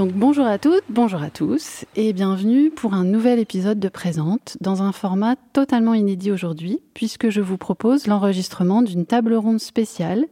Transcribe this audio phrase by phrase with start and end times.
[0.00, 4.56] Donc bonjour à toutes, bonjour à tous et bienvenue pour un nouvel épisode de Présente
[4.62, 10.24] dans un format totalement inédit aujourd'hui puisque je vous propose l'enregistrement d'une table ronde spéciale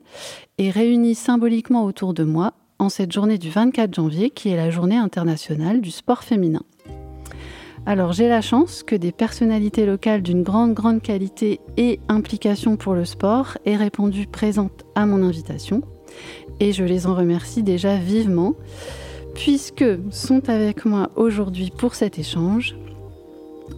[0.56, 4.70] et réunie symboliquement autour de moi en cette journée du 24 janvier qui est la
[4.70, 6.62] journée internationale du sport féminin.
[7.84, 12.94] Alors j'ai la chance que des personnalités locales d'une grande grande qualité et implication pour
[12.94, 15.82] le sport aient répondu présentes à mon invitation
[16.58, 18.54] et je les en remercie déjà vivement
[19.38, 22.74] puisque sont avec moi aujourd'hui pour cet échange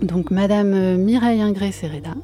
[0.00, 2.14] donc Madame Mireille Ingré-Sereda,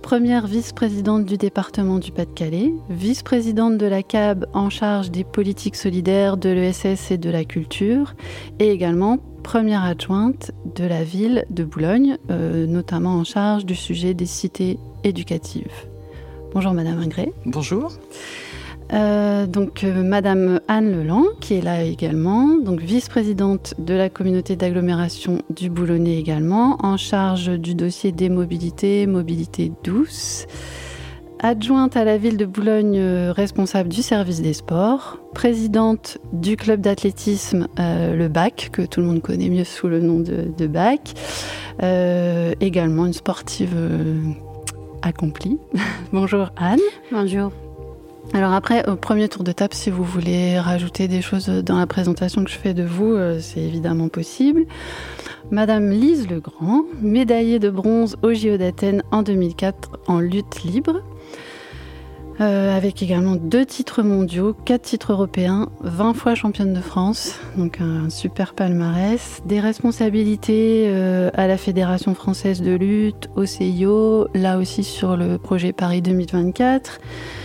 [0.00, 6.38] première vice-présidente du département du Pas-de-Calais, vice-présidente de la CAB en charge des politiques solidaires,
[6.38, 8.14] de l'ESS et de la culture,
[8.58, 14.14] et également première adjointe de la ville de Boulogne, euh, notamment en charge du sujet
[14.14, 15.86] des cités éducatives.
[16.54, 17.32] Bonjour Madame Ingré.
[17.44, 17.92] Bonjour.
[18.92, 25.42] Euh, donc euh, Madame Anne Leland, qui est là également, vice-présidente de la communauté d'agglomération
[25.50, 30.46] du Boulonnais également, en charge du dossier des mobilités, mobilité douce,
[31.40, 36.80] adjointe à la ville de Boulogne, euh, responsable du service des sports, présidente du club
[36.80, 41.14] d'athlétisme le BAC, que tout le monde connaît mieux sous le nom de BAC,
[42.60, 43.74] également une sportive
[45.02, 45.58] accomplie.
[46.12, 46.80] Bonjour Anne.
[47.10, 47.63] Bonjour.
[48.32, 51.86] Alors après, au premier tour de table, si vous voulez rajouter des choses dans la
[51.86, 54.66] présentation que je fais de vous, euh, c'est évidemment possible.
[55.50, 61.02] Madame Lise Legrand, médaillée de bronze au JO d'Athènes en 2004 en lutte libre,
[62.40, 67.80] euh, avec également deux titres mondiaux, quatre titres européens, 20 fois championne de France, donc
[67.80, 74.58] un super palmarès, des responsabilités euh, à la Fédération française de lutte, au CIO, là
[74.58, 77.43] aussi sur le projet Paris 2024 euh,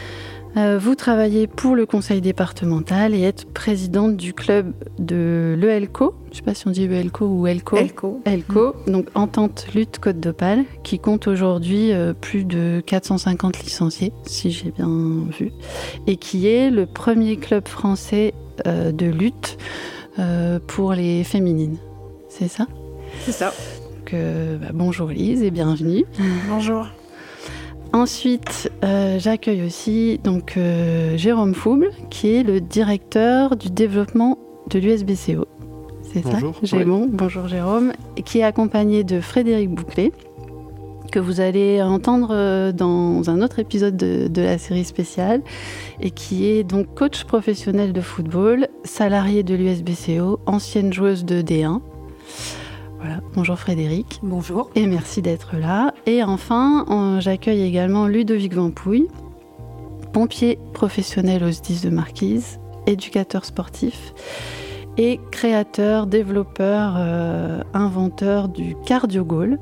[0.79, 6.15] vous travaillez pour le conseil départemental et êtes présidente du club de l'ELCO.
[6.25, 7.77] Je ne sais pas si on dit ELCO ou ELCO.
[7.77, 8.21] ELCO.
[8.25, 14.51] ELCO, donc Entente Lutte Côte d'Opale, qui compte aujourd'hui euh, plus de 450 licenciés, si
[14.51, 14.89] j'ai bien
[15.37, 15.51] vu,
[16.07, 18.33] et qui est le premier club français
[18.67, 19.57] euh, de lutte
[20.67, 21.77] pour les féminines.
[22.27, 22.67] C'est ça?
[23.21, 23.53] C'est ça.
[24.11, 26.03] bah, bonjour Lise et bienvenue.
[26.49, 26.87] Bonjour.
[27.91, 34.37] Ensuite, euh, j'accueille aussi donc euh, Jérôme Fouble, qui est le directeur du développement
[34.69, 35.47] de l'USBCO.
[36.03, 37.93] C'est ça Jérôme, bonjour Jérôme,
[38.25, 40.11] qui est accompagné de Frédéric Bouclé,
[41.11, 45.41] que vous allez entendre euh, dans un autre épisode de, de, la série spéciale,
[45.99, 51.81] et qui est donc coach professionnel de football, salarié de l'USBCO, ancienne joueuse de D1.
[52.99, 53.21] Voilà.
[53.33, 54.19] Bonjour Frédéric.
[54.23, 54.69] Bonjour.
[54.75, 55.93] Et merci d'être là.
[56.05, 59.07] Et enfin, j'accueille également Ludovic Vampouille,
[60.11, 64.13] pompier professionnel aux 10 de Marquise, éducateur sportif
[64.97, 69.59] et créateur, développeur, euh, inventeur du Cardio Goal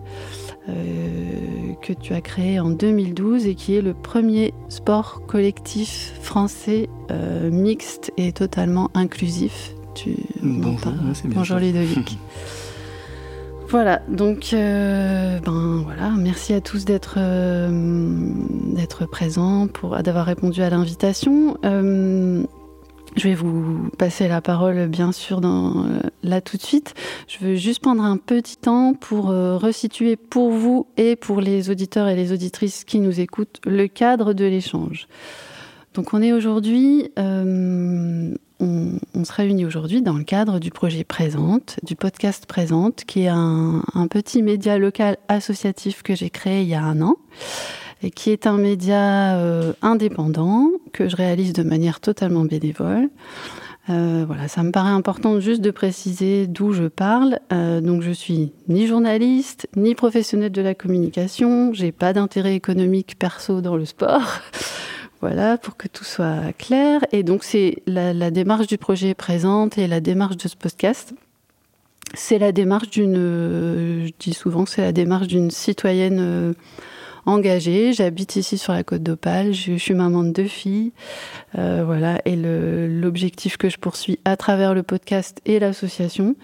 [0.68, 6.90] euh, que tu as créé en 2012 et qui est le premier sport collectif français
[7.12, 9.76] euh, mixte et totalement inclusif.
[9.94, 10.92] Tu Bonjour,
[11.26, 12.18] Bonjour Ludovic.
[13.70, 17.70] Voilà, donc euh, ben voilà, merci à tous d'être euh,
[19.12, 19.68] présents,
[20.04, 21.58] d'avoir répondu à l'invitation.
[21.66, 22.44] Euh,
[23.18, 25.42] je vais vous passer la parole bien sûr
[26.24, 26.94] là tout de suite.
[27.28, 32.08] Je veux juste prendre un petit temps pour resituer pour vous et pour les auditeurs
[32.08, 35.08] et les auditrices qui nous écoutent le cadre de l'échange.
[35.98, 37.10] Donc on est aujourd'hui
[38.60, 43.30] on, se réunit aujourd'hui dans le cadre du projet Présente, du podcast Présente, qui est
[43.30, 47.16] un, petit média local associatif que j'ai créé il y a un an
[48.04, 53.10] et qui est un média euh, indépendant que je réalise de manière totalement bénévole.
[53.90, 57.40] Euh, voilà, ça me paraît important juste de préciser d'où je parle.
[57.52, 61.74] Euh, donc, je suis ni journaliste, ni professionnelle de la communication.
[61.74, 64.42] J'ai pas d'intérêt économique perso dans le sport.
[65.28, 67.02] Voilà, pour que tout soit clair.
[67.12, 71.14] Et donc, c'est la, démarche du projet présente et la démarche de ce podcast.
[72.14, 76.54] C'est la démarche d'une, je dis souvent, c'est la démarche d'une citoyenne euh,
[77.26, 77.92] engagée.
[77.92, 79.54] J'habite ici sur la côte d'Opale.
[79.54, 80.94] Je, suis maman de deux filles.
[81.58, 82.22] Euh, voilà.
[82.24, 86.38] Et l'objectif que je poursuis à travers le podcast et l'association,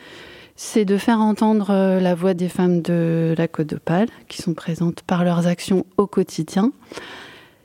[0.58, 4.54] c'est de faire entendre euh, la voix des femmes de la côte d'Opale, qui sont
[4.54, 6.74] présentes par leurs actions au quotidien.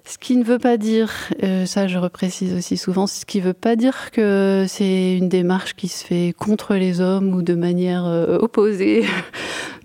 [0.08, 1.12] Ce qui ne veut pas dire,
[1.42, 5.28] euh, ça je reprécise aussi souvent, ce qui ne veut pas dire que c'est une
[5.28, 9.04] démarche qui se fait contre les hommes ou de manière euh, opposée.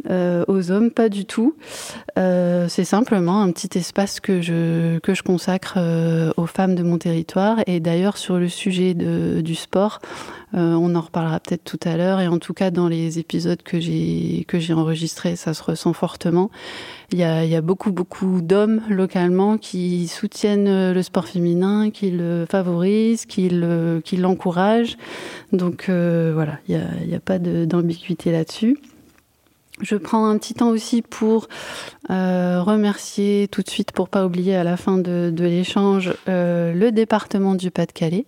[0.10, 1.56] Euh, aux hommes, pas du tout.
[2.18, 6.84] Euh, c'est simplement un petit espace que je, que je consacre euh, aux femmes de
[6.84, 7.60] mon territoire.
[7.68, 10.00] Et d'ailleurs, sur le sujet du sport,
[10.56, 12.20] on en reparlera peut-être tout à l'heure.
[12.20, 16.52] Et en tout cas, dans les épisodes que j'ai, enregistrés, ça se ressent fortement.
[17.12, 22.12] Il y a, y a beaucoup, beaucoup d'hommes localement qui soutiennent le sport féminin, qui
[22.12, 24.98] le favorisent, qui, le, qui l'encouragent.
[25.54, 26.76] Donc voilà, il
[27.08, 28.78] n'y a, a pas d'ambiguïté là-dessus.
[29.82, 31.48] Je prends un petit temps aussi pour
[32.10, 36.92] euh, remercier tout de suite, pour pas oublier à la fin de, l'échange, euh, le
[36.92, 38.26] département du Pas-de-Calais,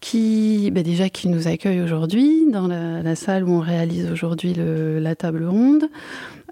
[0.00, 5.16] qui bah déjà qui nous accueille aujourd'hui dans la, salle où on réalise aujourd'hui la
[5.16, 5.88] table ronde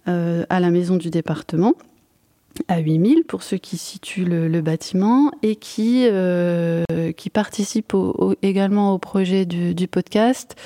[0.08, 1.74] euh, à la maison du département
[2.68, 6.84] à 8000 pour ceux qui situent le, bâtiment et qui, euh,
[7.16, 7.96] qui participent
[8.42, 10.56] également au projet du, podcast,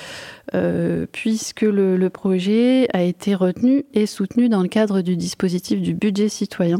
[0.53, 5.93] euh, puisque le, projet a été retenu et soutenu dans le cadre du dispositif du
[5.93, 6.79] budget citoyen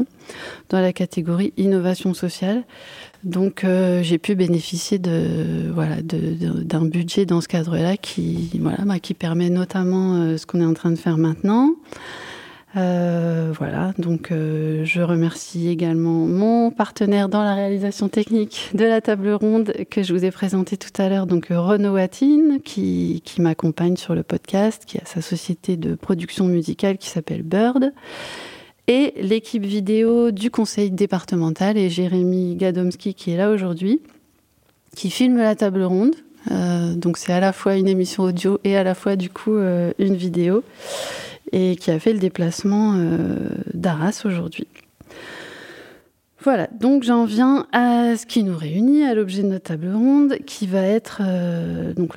[0.68, 2.64] dans la catégorie innovation sociale.
[3.22, 8.98] Donc euh, j'ai pu bénéficier de voilà d'un budget dans ce cadre-là qui voilà bah,
[8.98, 11.74] qui permet notamment ce qu'on est en train de faire maintenant.
[12.76, 19.00] Euh, voilà, donc euh, je remercie également mon partenaire dans la réalisation technique de la
[19.00, 23.96] table ronde que je vous ai présenté tout à l'heure, donc Renaud Attine, qui, m'accompagne
[23.96, 27.92] sur le podcast, qui a sa société de production musicale qui s'appelle Bird,
[28.86, 34.00] et l'équipe vidéo du conseil départemental et Jérémy Gadomski qui est là aujourd'hui,
[34.94, 36.14] qui filme la table ronde.
[36.52, 39.56] Euh, donc c'est à la fois une émission audio et à la fois du coup
[39.58, 40.62] une vidéo
[41.52, 43.36] et qui a fait le déplacement euh,
[43.74, 44.66] d'Arras aujourd'hui.
[46.42, 50.38] Voilà, donc j'en viens à ce qui nous réunit, à l'objet de notre table ronde,
[50.46, 52.16] qui va être euh, donc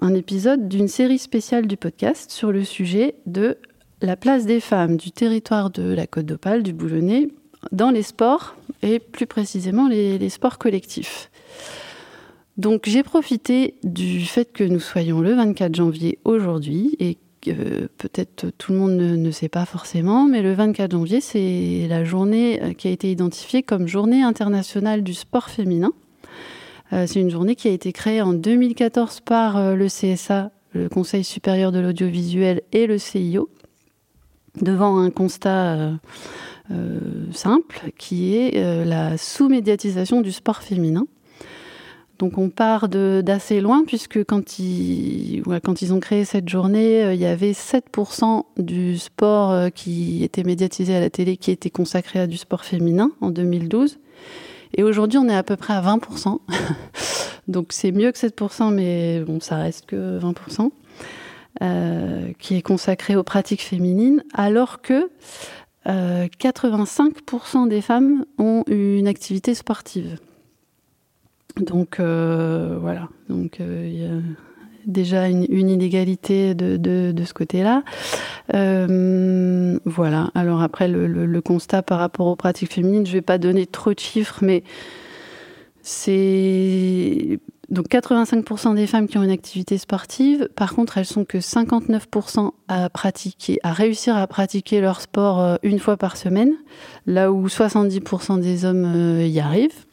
[0.00, 3.58] un épisode d'une série spéciale du podcast sur le sujet de
[4.02, 7.28] la place des femmes du territoire de la Côte d'Opale, du Boulonnais,
[7.72, 11.28] dans les sports, et plus précisément les, les sports collectifs.
[12.56, 17.18] Donc j'ai profité du fait que nous soyons le 24 janvier aujourd'hui et
[17.54, 22.62] peut-être tout le monde ne, sait pas forcément, mais le 24 janvier, c'est la journée
[22.62, 25.92] euh, qui a été identifiée comme journée internationale du sport féminin.
[26.92, 30.88] Euh, c'est une journée qui a été créée en 2014 par euh, le CSA, le
[30.88, 33.48] Conseil supérieur de l'audiovisuel, et le CIO,
[34.60, 35.98] devant un constat
[37.32, 41.06] simple qui est la sous-médiatisation du sport féminin.
[42.18, 47.26] Donc on part d'assez loin puisque quand ils, ont créé cette journée, euh, il y
[47.26, 52.26] avait 7% du sport euh, qui était médiatisé à la télé qui était consacré à
[52.26, 53.98] du sport féminin en 2012.
[54.74, 56.40] Et aujourd'hui, on est à peu près à 20%.
[57.48, 60.70] Donc c'est mieux que 7%, mais bon, ça reste que 20%,
[61.62, 65.10] euh, qui est consacré aux pratiques féminines, alors que
[65.86, 70.18] 85% des femmes ont une activité sportive.
[71.60, 74.36] Donc euh, voilà, donc euh, il
[74.86, 77.82] déjà une, inégalité de, de, ce côté-là.
[78.54, 80.30] Euh, voilà.
[80.36, 83.94] Alors après le, le, constat par rapport aux pratiques féminines, je vais pas donner trop
[83.94, 84.62] de chiffres, mais
[85.82, 90.48] c'est donc 85% des femmes qui ont une activité sportive.
[90.54, 95.80] Par contre, elles sont que 59% à pratiquer, à réussir à pratiquer leur sport une
[95.80, 96.52] fois par semaine,
[97.06, 99.85] là où 70% des hommes y arrivent.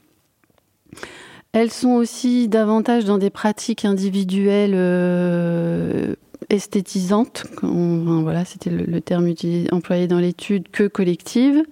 [1.53, 6.15] Elles sont aussi davantage dans des pratiques individuelles euh,
[6.49, 9.31] esthétisantes, voilà, c'était le, terme
[9.71, 11.63] employé dans l'étude, que collectives.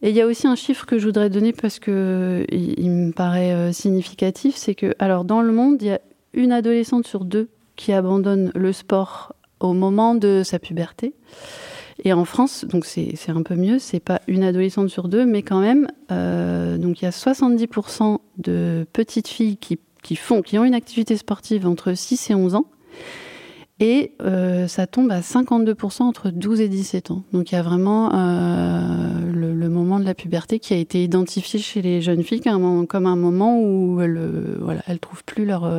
[0.00, 3.12] Et il y a aussi un chiffre que je voudrais donner parce que il, me
[3.12, 6.00] paraît euh, significatif, c'est que, alors dans le monde, il y a
[6.32, 11.14] une adolescente sur deux qui abandonne le sport au moment de sa puberté.
[12.04, 15.42] Et en France, donc c'est un peu mieux, c'est pas une adolescente sur deux, mais
[15.42, 20.64] quand même, euh, donc il y a 70% de petites filles qui, font, qui ont
[20.64, 22.66] une activité sportive entre 6 et 11 ans.
[23.78, 27.24] Et euh, ça tombe à 52% entre 12 et 17 ans.
[27.32, 31.58] Donc il y a vraiment euh, le, moment de la puberté qui a été identifié
[31.58, 35.70] chez les jeunes filles comme un, moment où elles voilà, elles trouvent plus leur,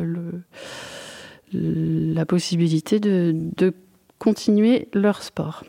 [0.00, 0.42] le,
[1.52, 3.72] la possibilité de
[4.18, 5.64] continuer leur sport.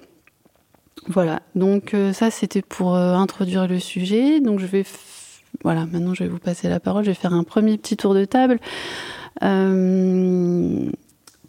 [1.07, 4.39] Voilà, donc euh, ça c'était pour euh, introduire le sujet.
[4.39, 4.83] Donc je vais,
[5.63, 7.03] voilà, maintenant je vais vous passer la parole.
[7.03, 8.59] Je vais faire un premier petit tour de table
[9.43, 10.89] euh,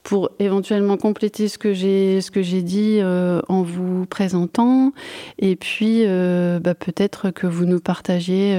[0.02, 4.92] pour éventuellement compléter ce que j'ai dit en vous présentant,
[5.40, 8.56] et puis bah, peut-être que vous nous partagiez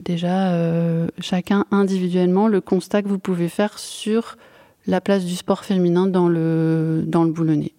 [0.00, 0.52] déjà
[1.18, 4.36] chacun individuellement le constat que vous pouvez faire sur
[4.86, 7.72] la place du sport féminin dans le, dans le boulonnais.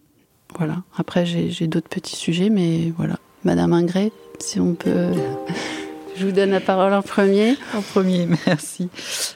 [0.58, 0.84] voilà.
[0.98, 3.20] Après, j'ai d'autres petits sujets, mais voilà.
[3.44, 5.12] Madame Ingré, si on peut.
[6.18, 7.58] Je vous donne la parole en premier.
[7.74, 8.88] En premier, merci.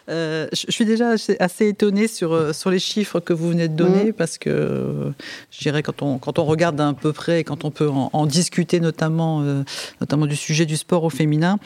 [0.07, 3.75] Euh, je suis déjà assez étonnée sur, euh, sur les chiffres que vous venez de
[3.75, 4.13] donner, mm.
[4.13, 5.11] parce que
[5.51, 8.79] je dirais, quand on, quand on regarde d'un peu près, quand on peut en, discuter
[8.79, 9.63] notamment, euh,
[9.99, 11.59] notamment du sujet du sport au féminin,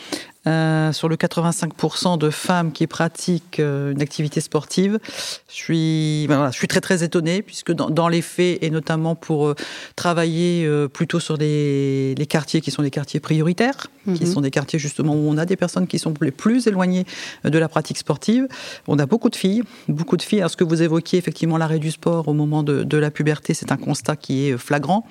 [0.45, 4.99] euh, sur le 85% de femmes qui pratiquent euh, une activité sportive.
[5.47, 8.69] Je suis, ben voilà, je suis très très étonnée puisque dans, dans les faits et
[8.69, 9.55] notamment pour euh,
[9.95, 14.33] travailler plutôt sur les, les, quartiers qui sont des quartiers prioritaires, qui mhm.
[14.33, 17.05] sont des quartiers justement où on a des personnes qui sont les plus éloignées
[17.45, 18.49] de la pratique sportive.
[18.87, 20.39] On a beaucoup de filles, beaucoup de filles.
[20.39, 23.53] Alors ce que vous évoquiez effectivement l'arrêt du sport au moment de, de la puberté,
[23.53, 25.07] c'est un constat qui est flagrant.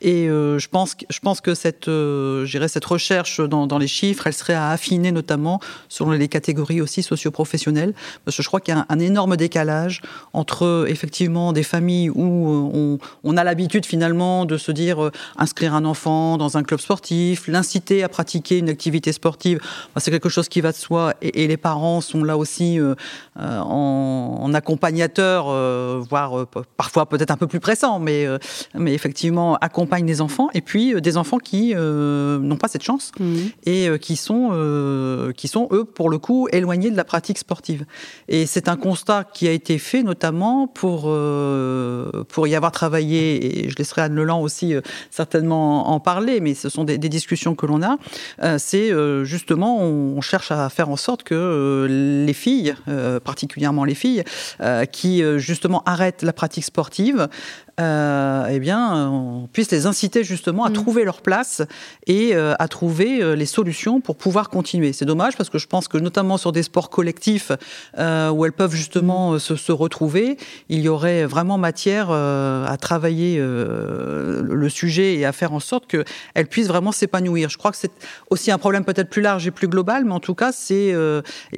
[0.00, 1.90] Et je pense, je pense que cette,
[2.68, 7.02] cette recherche dans, dans les chiffres, elle serait à affiner notamment selon les catégories aussi
[7.02, 10.02] socioprofessionnelles, parce que je crois qu'il y a un, énorme décalage
[10.32, 12.26] entre effectivement des familles où
[12.74, 16.80] euh, on, a l'habitude finalement de se dire euh, inscrire un enfant dans un club
[16.80, 19.60] sportif, l'inciter à pratiquer une activité sportive,
[19.96, 22.94] c'est quelque chose qui va de soi, et, les parents sont là aussi euh,
[23.36, 25.46] en, en, accompagnateur,
[26.02, 28.26] voire parfois peut-être un peu plus pressant, mais,
[28.74, 33.36] mais effectivement accompagnent les enfants, et puis des enfants qui n'ont pas cette chance mmh.
[33.66, 37.84] et qui sont euh, qui sont, eux, pour le coup, éloignés de la pratique sportive.
[38.28, 43.64] Et c'est un constat qui a été fait notamment pour, euh, pour y avoir travaillé,
[43.66, 44.80] et je laisserai Anne Leland aussi euh,
[45.10, 47.98] certainement en parler, mais ce sont des, discussions que l'on a.
[48.58, 48.90] c'est
[49.24, 51.86] justement, on, cherche à faire en sorte que
[52.26, 52.74] les filles,
[53.22, 54.24] particulièrement les filles,
[54.90, 57.28] qui justement arrêtent la pratique sportive,
[57.78, 60.74] euh, eh bien, on puisse les inciter justement à mm.
[60.74, 61.62] trouver leur place
[62.06, 64.92] et euh, à trouver euh, les solutions pour pouvoir continuer.
[64.92, 67.52] C'est dommage parce que je pense que notamment sur des sports collectifs
[67.98, 69.38] euh, où elles peuvent justement mm.
[69.38, 70.38] se, se, retrouver,
[70.70, 76.46] il y aurait vraiment matière à travailler le sujet et à faire en sorte qu'elles
[76.46, 77.50] puissent vraiment s'épanouir.
[77.50, 77.92] Je crois que c'est
[78.30, 80.94] aussi un problème peut-être plus large et plus global, mais en tout cas, c'est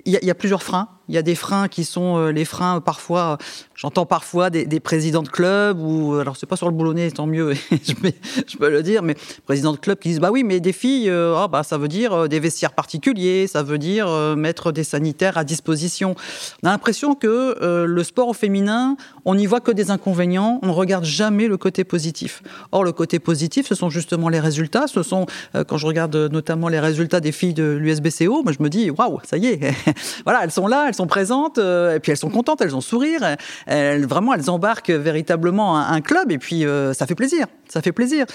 [0.05, 2.45] il y, y, a plusieurs freins il y a des freins qui sont euh, les
[2.45, 3.39] freins parfois,
[3.75, 7.55] j'entends parfois des, présidents de clubs ou alors c'est pas sur le boulonnais, tant mieux,
[7.71, 11.09] je, peux le dire, mais présidents de clubs qui disent bah oui, mais des filles,
[11.11, 14.85] euh, ah, bah ça veut dire euh, des vestiaires particuliers, ça veut dire mettre des
[14.85, 16.15] sanitaires à disposition.
[16.63, 20.67] On a l'impression que le sport au féminin, on n'y voit que des inconvénients, on
[20.67, 22.43] ne regarde jamais le côté positif.
[22.73, 25.27] Or le côté positif, ce sont justement les résultats, ce sont
[25.67, 29.19] quand je regarde notamment les résultats des filles de l'USBCO, moi je me dis waouh,
[29.25, 29.61] ça y est,
[30.25, 32.81] voilà, elles sont là, elles sont présentes, euh, et puis elles sont contentes, elles ont
[32.81, 33.21] sourire,
[33.67, 37.83] elles, vraiment elles embarquent véritablement un, un club, et puis euh, ça fait plaisir ça
[37.83, 38.27] fait plaisir.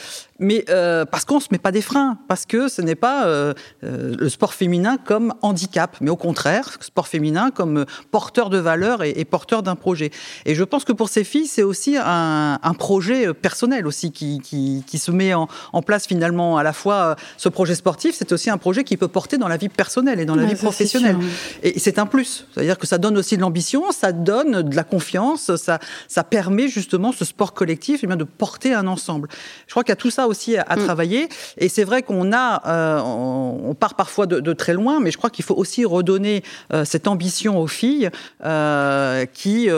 [0.44, 3.28] Mais euh, parce qu'on ne se met pas des freins, parce que ce n'est pas
[3.28, 3.54] euh,
[3.86, 9.04] euh, le sport féminin comme handicap, mais au contraire, sport féminin comme porteur de valeur
[9.04, 10.12] et, porteur d'un projet.
[10.46, 14.98] Et je pense que pour ces filles, c'est aussi un, projet personnel aussi qui, qui,
[14.98, 15.48] se met en,
[15.86, 19.38] place finalement à la fois ce projet sportif, c'est aussi un projet qui peut porter
[19.38, 21.18] dans la vie personnelle et dans la vie professionnelle.
[21.62, 24.84] Et c'est un plus, c'est-à-dire que ça donne aussi de l'ambition, ça donne de la
[24.84, 29.30] confiance, ça, ça permet justement ce sport collectif et eh bien, de porter un ensemble.
[29.68, 30.84] Je crois qu'il y a tout ça aussi à, mm.
[30.84, 31.30] travailler.
[31.58, 35.30] Et c'est vrai qu'on a, euh, on, part parfois de, très loin, mais je crois
[35.30, 38.10] qu'il faut aussi redonner euh, cette ambition aux filles
[38.44, 39.70] euh, qui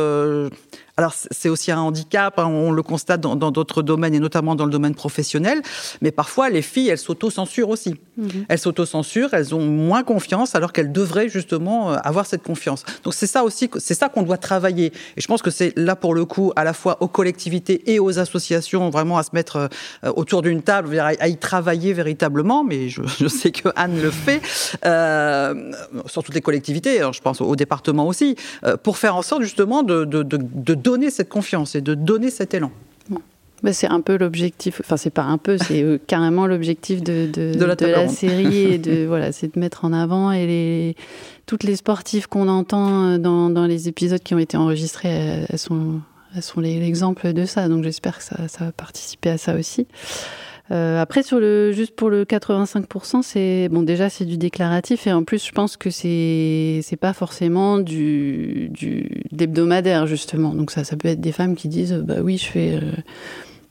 [0.98, 4.66] alors c'est aussi un handicap, hein, on le constate dans d'autres domaines et notamment dans
[4.66, 5.62] le domaine professionnel,
[6.02, 7.96] mais parfois les filles, elles s'auto-censurent aussi.
[8.18, 8.46] Mhm.
[8.48, 12.86] Elles s'auto-censurent, elles ont moins confiance alors qu'elles devraient justement euh, avoir cette confiance.
[13.04, 14.94] Donc c'est ça aussi, c'est ça qu'on doit travailler.
[15.18, 18.00] Et je pense que c'est là pour le coup à la fois aux collectivités et
[18.00, 19.70] aux associations vraiment à se mettre
[20.06, 22.64] euh, autour d'une table, à y travailler véritablement.
[22.64, 24.42] Mais je, sais que Anne le fait
[24.86, 25.74] euh,
[26.06, 27.02] sur toutes les collectivités.
[27.12, 28.36] je pense au, département aussi,
[28.84, 32.30] pour faire en sorte justement de, de, de, de donner cette confiance et de donner
[32.30, 32.72] cet élan.
[33.64, 37.26] Bah, c'est un peu l'objectif, enfin c'est pas un peu, c'est euh, carrément l'objectif de,
[37.26, 40.96] de, la, série et de voilà, c'est de mettre en avant et les,
[41.46, 45.58] toutes les sportives qu'on entend euh, dans, dans, les épisodes qui ont été enregistrés, elles,
[45.58, 46.02] sont,
[46.36, 47.68] elles sont l'exemple de ça.
[47.70, 49.88] Donc j'espère que ça, ça va participer à ça aussi.
[50.72, 53.84] Euh, après, sur le, juste pour le 85%, c'est bon.
[53.84, 58.70] Déjà, c'est du déclaratif et en plus, je pense que c'est c'est pas forcément du
[58.70, 60.56] du d'hebdomadaire justement.
[60.56, 62.80] Donc ça, ça peut être des femmes qui disent, bah oui, je fais euh,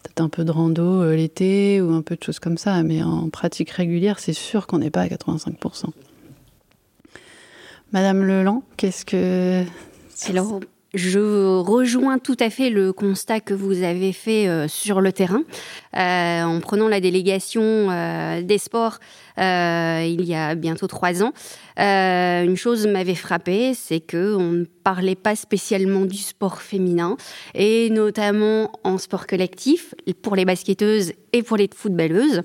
[0.05, 3.03] peut-être un peu de rando euh, l'été ou un peu de choses comme ça, mais
[3.03, 5.87] en pratique régulière, c'est sûr qu'on n'est pas à 85%.
[7.93, 9.65] Madame Leland, qu'est-ce que
[10.95, 15.43] Je rejoins tout à fait le constat que vous avez fait euh, sur le terrain.
[15.97, 18.99] Euh, en prenant la délégation euh, des sports
[19.37, 21.33] il y a bientôt trois ans,
[21.77, 27.17] une chose m'avait frappé, c'est que on ne parlait pas spécialement du sport féminin
[27.55, 32.43] et notamment en sport collectif pour les basketteuses et pour les footballeuses.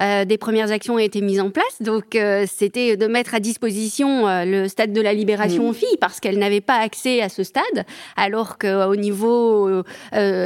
[0.00, 1.80] Euh, des premières actions ont été mises en place.
[1.80, 5.96] Donc, euh, c'était de mettre à disposition euh, le stade de la Libération aux filles
[6.00, 7.84] parce qu'elles n'avaient pas accès à ce stade,
[8.16, 9.82] alors qu'au niveau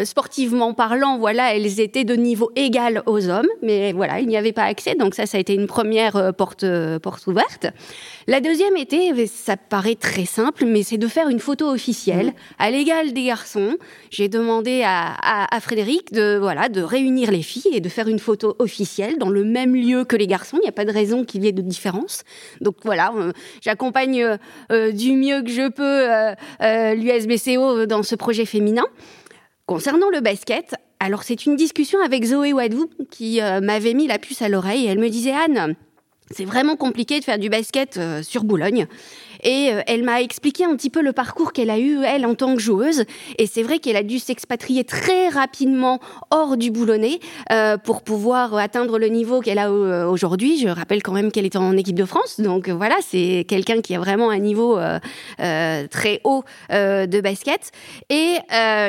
[0.05, 3.49] sportivement parlant, voilà, elles étaient de niveau égal aux hommes.
[3.63, 4.95] Mais voilà, il n'y avait pas accès.
[4.95, 6.67] Donc ça, ça a été une première porte
[6.99, 7.67] porte ouverte.
[8.31, 12.33] La deuxième était, ça paraît très simple, mais c'est de faire une photo officielle mmh.
[12.59, 13.79] à l'égal des garçons.
[14.11, 18.07] J'ai demandé à, à, à, Frédéric de voilà de réunir les filles et de faire
[18.07, 20.59] une photo officielle dans le même lieu que les garçons.
[20.61, 22.23] Il n'y a pas de raison qu'il y ait de différence.
[22.61, 23.33] Donc voilà, euh,
[23.63, 24.37] j'accompagne euh,
[24.73, 28.85] euh, du mieux que je peux l'USBCO dans ce projet féminin.
[29.65, 34.43] Concernant le basket, alors c'est une discussion avec Zoé Wadou qui m'avait mis la puce
[34.43, 35.77] à l'oreille et elle me disait Anne,
[36.31, 38.87] c'est vraiment compliqué de faire du basket sur Boulogne.
[39.43, 42.35] Et euh, elle m'a expliqué un petit peu le parcours qu'elle a eu, elle, en
[42.35, 43.05] tant que joueuse.
[43.39, 47.21] Et c'est vrai qu'elle a dû s'expatrier très rapidement hors du Boulonnais
[47.53, 50.59] euh, pour pouvoir atteindre le niveau qu'elle a euh, aujourd'hui.
[50.59, 52.41] Je rappelle quand même qu'elle est en équipe de France.
[52.41, 54.79] Donc voilà, c'est quelqu'un qui a vraiment un niveau
[55.39, 57.71] très haut de basket.
[58.11, 58.37] Et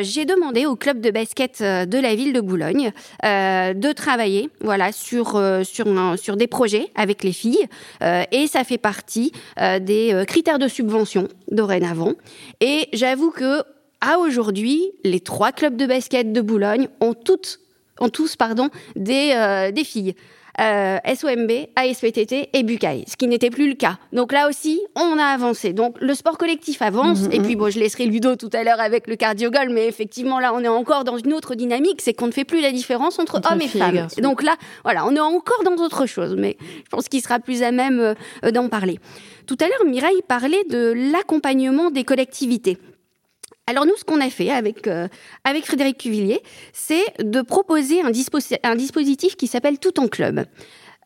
[0.02, 2.92] j'ai demandé au club de basket de la ville de Boulogne
[3.24, 5.88] de travailler voilà, sur, sur,
[6.18, 7.66] sur des projets avec les filles.
[8.02, 12.14] et ça fait partie des critères critères de subvention dorénavant.
[12.62, 13.62] Et j'avoue que
[14.00, 17.60] à aujourd'hui, les trois clubs de basket de Boulogne ont toutes,
[18.00, 20.16] ont tous pardon, des, euh, des filles.
[20.60, 23.98] Euh, SOMB, ASPTT et Bucaille, ce qui n'était plus le cas.
[24.12, 25.72] Donc là aussi, on a avancé.
[25.72, 27.22] Donc le sport collectif avance.
[27.22, 30.40] Mhm, et puis bon, je laisserai Ludo tout à l'heure avec le cardiogol, mais effectivement
[30.40, 33.20] là, on est encore dans une autre dynamique, c'est qu'on ne fait plus la différence
[33.20, 34.08] entre, hommes et femmes.
[34.22, 37.64] donc là, voilà, on est encore dans autre chose, mais je pense qu'il sera plus
[37.64, 38.00] à même
[38.44, 39.00] euh, d'en parler.
[39.48, 42.78] Tout à l'heure, Mireille parlait de l'accompagnement des collectivités.
[43.70, 45.08] Alors nous, ce qu'on a fait avec, euh,
[45.44, 46.42] avec Frédéric Cuvillier,
[46.74, 50.44] c'est de proposer un, dispositif qui s'appelle Tout en club.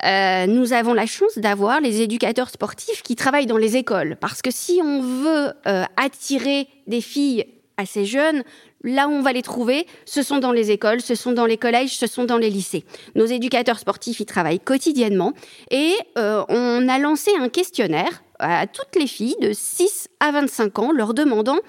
[0.05, 4.15] Euh, nous avons la chance d'avoir les éducateurs sportifs qui travaillent dans les écoles.
[4.21, 8.43] Parce que si on veut euh, attirer des filles assez jeunes,
[8.81, 11.57] là où on va les trouver, ce sont dans les écoles, ce sont dans les
[11.57, 12.85] collèges, ce sont dans les lycées.
[13.15, 15.33] Nos éducateurs sportifs y travaillent quotidiennement
[15.69, 20.91] et on a lancé un questionnaire à toutes les filles de 6 à 25 ans,
[20.93, 21.59] leur demandant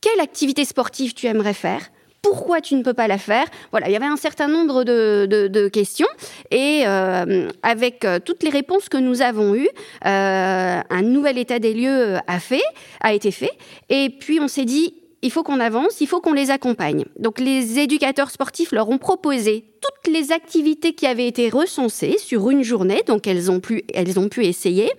[0.00, 1.90] quelle activité sportive tu aimerais faire
[2.22, 5.68] pourquoi tu ne peux pas la faire Voilà, il y avait un certain nombre de,
[5.68, 6.08] questions
[6.50, 9.68] et euh, avec euh, toutes les réponses que nous avons eues,
[10.04, 12.62] euh, un nouvel état des lieux a fait,
[13.00, 13.52] a été fait.
[13.88, 17.04] Et puis on s'est dit, il faut qu'on avance, il faut qu'on les accompagne.
[17.18, 22.50] Donc les éducateurs sportifs leur ont proposé toutes les activités qui avaient été recensées sur
[22.50, 24.90] une journée, donc elles ont pu, elles ont pu essayer.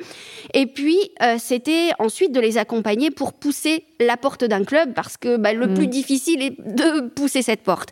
[0.53, 5.17] Et puis euh, c'était ensuite de les accompagner pour pousser la porte d'un club, parce
[5.17, 5.91] que bah, le plus mm.
[5.91, 7.89] difficile est de pousser cette porte.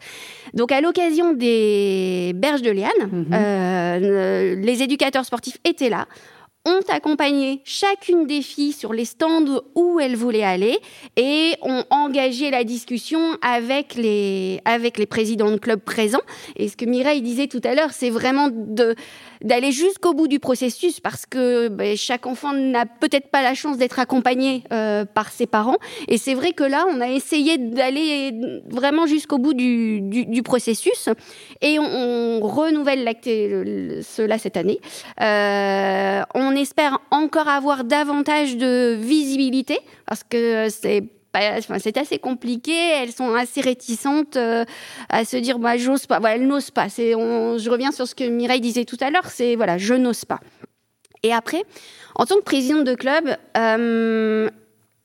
[0.54, 3.34] Donc à l'occasion des berges de Liane, mm-hmm.
[3.34, 6.08] euh, les éducateurs sportifs étaient là
[6.66, 10.80] ont accompagné chacune des filles sur les stands où elles voulaient aller
[11.16, 16.22] et ont engagé la discussion avec les, avec les présidents de clubs présents.
[16.58, 18.96] Et ce que Mireille disait tout à l'heure, c'est vraiment de,
[19.42, 23.78] d'aller jusqu'au bout du processus parce que ben, chaque enfant n'a peut-être pas la chance
[23.78, 25.78] d'être accompagné euh, par ses parents.
[26.08, 28.34] Et c'est vrai que là, on a essayé d'aller
[28.70, 31.10] vraiment jusqu'au bout du, du, processus
[31.62, 33.08] et on, renouvelle
[34.04, 34.80] cela cette année.
[35.22, 41.04] Euh, on espère encore avoir davantage de visibilité parce que c'est
[41.80, 42.72] c'est assez compliqué.
[42.72, 44.66] Elles sont assez réticentes euh,
[45.10, 46.20] à se dire, bah, j'ose pas.
[46.20, 46.90] Voilà, elles n'osent pas.
[46.90, 49.28] C'est, je reviens sur ce que Mireille disait tout à l'heure.
[49.28, 50.40] C'est voilà, je n'ose pas.
[51.24, 51.64] Et après,
[52.16, 54.50] en tant que présidente de club, euh,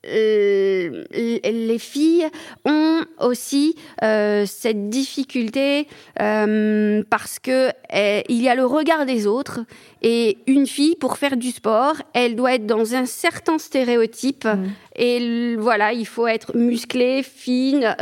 [0.05, 2.27] les filles
[2.65, 5.87] ont aussi euh, cette difficulté
[6.21, 9.61] euh, parce que eh, il y a le regard des autres
[10.01, 14.65] et une fille pour faire du sport, elle doit être dans un certain stéréotype mmh.
[14.97, 17.95] et voilà, il faut être musclée, fine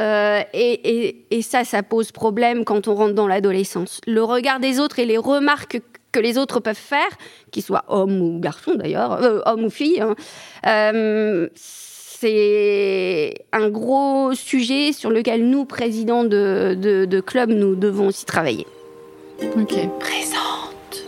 [0.54, 4.02] et, et, ça, ça pose problème quand on rentre dans l'adolescence.
[4.06, 7.10] Le regard des autres et les remarques que les autres peuvent faire,
[7.52, 10.16] qu'ils soient hommes ou garçons d'ailleurs, hommes ou filles, hein,
[12.24, 18.66] c'est un gros sujet sur lequel nous, présidents de, de, club, nous devons aussi travailler.
[19.60, 19.76] Ok.
[20.00, 21.04] Présente.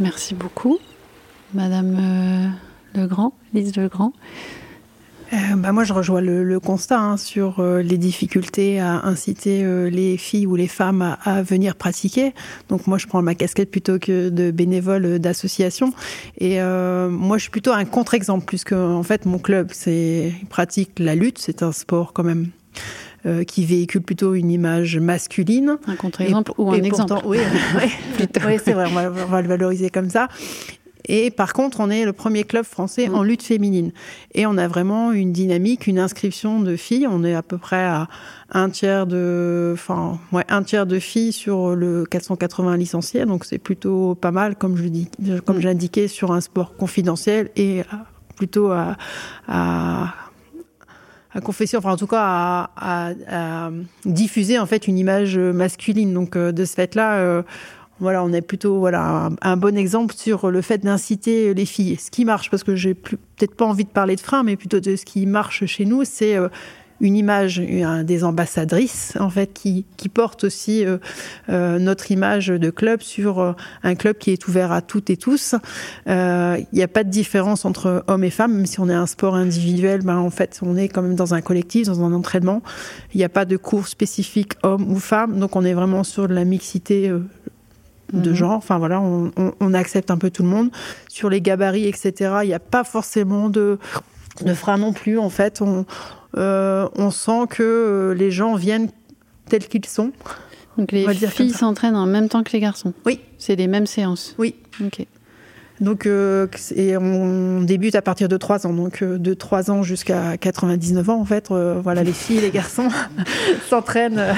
[0.00, 0.78] Merci beaucoup,
[1.52, 1.98] Madame
[2.96, 4.14] euh, Legrand, Lise Legrand.
[5.34, 9.90] Euh, bah moi, je rejoins le, constat hein, sur euh, les difficultés à inciter euh,
[9.90, 12.32] les filles ou les femmes à, venir pratiquer.
[12.68, 15.92] Donc moi, je prends ma casquette plutôt que de bénévole d'association.
[16.38, 21.14] Et moi, je suis plutôt un contre-exemple, puisque en fait, mon club, c'est pratique la
[21.14, 21.38] lutte.
[21.38, 22.48] C'est un sport quand même.
[23.46, 25.78] qui véhicule plutôt une image masculine.
[25.86, 27.14] Un contre-exemple ou un exemple.
[27.24, 27.38] oui,
[27.76, 30.28] oui c'est vrai, on va, on va, le valoriser comme ça.
[31.06, 33.92] Et par contre, on est le premier club français en lutte féminine.
[34.34, 37.06] Et on a vraiment une dynamique, une inscription de filles.
[37.06, 38.08] On est à peu près à
[38.50, 43.26] un tiers de, enfin, ouais, un tiers de filles sur le 480 licenciés.
[43.26, 45.10] Donc c'est plutôt pas mal, comme je dis,
[45.44, 47.82] comme j'ai indiqué, sur un sport confidentiel et
[48.36, 48.96] plutôt à,
[49.46, 50.14] à
[51.34, 53.70] à confession, enfin en tout cas à, à, à,
[54.04, 56.14] diffuser en fait une image masculine.
[56.14, 57.42] Donc euh, de ce fait-là, euh,
[58.00, 61.96] voilà, on est plutôt voilà un, bon exemple sur le fait d'inciter les filles.
[61.96, 64.80] Ce qui marche, parce que j'ai peut-être pas envie de parler de frein, mais plutôt
[64.80, 66.48] de ce qui marche chez nous, c'est euh,
[67.00, 70.98] une image des ambassadrices en fait qui, qui porte aussi euh,
[71.50, 75.54] euh, notre image de club sur un club qui est ouvert à toutes et tous.
[76.06, 79.06] Il n'y a pas de différence entre hommes et femmes, même si on est un
[79.06, 82.60] sport individuel, ben en fait on est quand même dans un collectif, dans un entraînement.
[83.12, 86.26] Il n'y a pas de cours spécifique homme ou femme, donc on est vraiment sur
[86.26, 87.12] de la mixité
[88.12, 88.36] de mhm.
[88.36, 88.52] genre.
[88.52, 90.70] Enfin voilà, on, accepte un peu tout le monde.
[91.08, 92.12] Sur les gabarits, etc.,
[92.42, 93.78] il n'y a pas forcément de,
[94.42, 95.18] de frein non plus.
[95.18, 95.86] En fait, on,
[96.36, 98.90] euh, on sent que euh, les gens viennent
[99.48, 100.12] tels qu'ils sont.
[100.76, 103.20] Donc les filles s'entraînent en même temps que les garçons Oui.
[103.38, 104.56] C'est les mêmes séances Oui.
[104.84, 105.06] Ok.
[105.80, 108.72] Donc, euh, et on débute à partir de 3 ans.
[108.72, 112.88] Donc, de 3 ans jusqu'à 99 ans, en fait, voilà, les filles les garçons
[113.68, 114.34] s'entraînent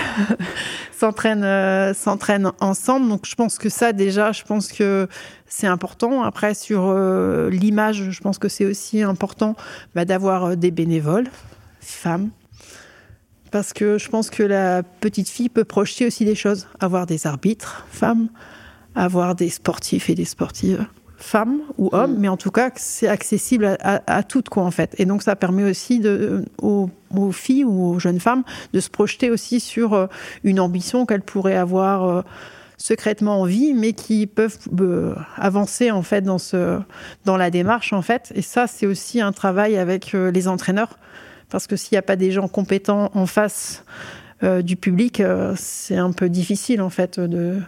[0.96, 3.08] s'entraînent euh, s'entraînent ensemble.
[3.08, 5.08] Donc je pense que ça déjà, je pense que
[5.46, 6.22] c'est important.
[6.22, 9.56] Après sur euh, l'image, je pense que c'est aussi important
[9.94, 11.28] bah, d'avoir euh, des bénévoles
[11.80, 12.30] femmes.
[13.50, 17.26] Parce que je pense que la petite fille peut projeter aussi des choses, avoir des
[17.26, 18.28] arbitres femmes,
[18.94, 20.84] avoir des sportifs et des sportives
[21.16, 22.18] femmes ou hommes, mm.
[22.18, 24.94] mais en tout cas, c'est accessible à, toutes, quoi, en fait.
[24.98, 26.90] Et donc, ça permet aussi de, aux,
[27.32, 30.06] filles ou aux jeunes femmes de se projeter aussi sur euh,
[30.44, 32.22] une ambition qu'elles pourraient avoir euh,
[32.76, 36.78] secrètement en vie, mais qui peuvent euh, avancer, en fait, dans, ce,
[37.24, 38.32] dans la démarche, en fait.
[38.34, 40.98] Et ça, c'est aussi un travail avec les entraîneurs,
[41.48, 43.84] parce que s'il n'y a pas des gens compétents en face
[44.42, 45.22] du public,
[45.56, 47.58] c'est un peu difficile, en fait, de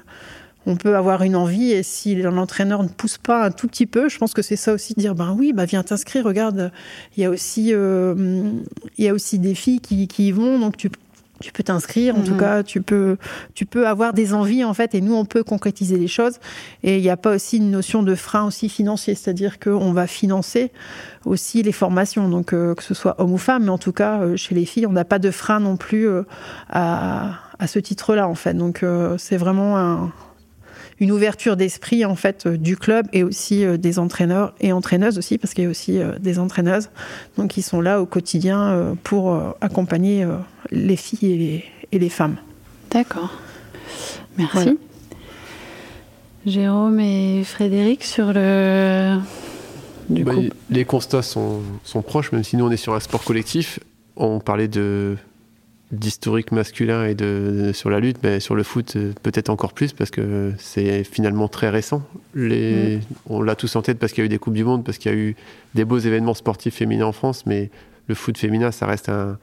[0.68, 4.11] on peut avoir une envie et si l'entraîneur ne pousse pas un tout petit peu,
[4.11, 6.70] je pense que c'est ça aussi de dire ben oui, bah viens t'inscrire, regarde,
[7.16, 8.52] il y a aussi euh,
[8.98, 10.90] il y a aussi des filles qui, y vont donc tu
[11.40, 12.40] tu peux t'inscrire, en tout mhm.
[12.40, 13.16] cas, tu peux,
[13.54, 16.40] tu peux avoir des envies, en fait, et nous, on peut concrétiser les choses.
[16.83, 20.09] Et il n'y a pas aussi une notion de frein aussi financier, c'est-à-dire qu'on va
[20.09, 20.72] financer
[21.24, 24.20] aussi les formations, donc euh, que ce soit homme ou femme, mais en tout cas,
[24.20, 26.09] euh, chez les filles, on n'a pas de frein non plus
[26.70, 28.54] à, à ce titre-là, en fait.
[28.54, 28.85] Donc,
[29.16, 30.12] c'est vraiment un,
[31.01, 35.19] une ouverture d'esprit en fait euh, du club et aussi euh, des entraîneurs et entraîneuses
[35.19, 36.91] aussi parce qu'il y a aussi euh, des entraîneuses
[37.37, 40.27] donc qui sont là au quotidien pour accompagner
[40.71, 42.37] les filles et les, femmes.
[42.91, 43.33] D'accord.
[44.37, 44.79] Merci.
[46.47, 49.19] Jérôme et Frédéric sur le
[50.09, 50.33] du bah,
[50.71, 53.79] Les constats sont, sont proches, même si nous on est sur un sport collectif.
[54.17, 55.17] On parlait de
[55.90, 59.92] d'historique masculin et de, sur la lutte, mais sur le foot euh, peut-être encore plus
[59.92, 62.03] parce que c'est finalement très récent.
[62.35, 63.01] Les, mm.
[63.27, 64.98] On l'a tous en tête parce qu'il y a eu des Coupes du Monde, parce
[64.98, 65.35] qu'il y a eu
[65.74, 67.70] des beaux événements sportifs féminins en France, mais
[68.07, 69.38] le foot féminin, ça reste un,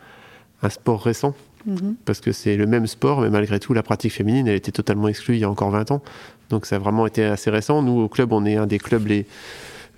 [0.61, 1.33] un sport récent.
[1.67, 1.95] Mm-hmm.
[2.05, 5.07] Parce que c'est le même sport, mais malgré tout, la pratique féminine, elle était totalement
[5.07, 6.03] exclue il y a encore 20 ans.
[6.51, 7.81] Donc ça a vraiment été assez récent.
[7.81, 9.25] Nous, au club, on est un des clubs, les,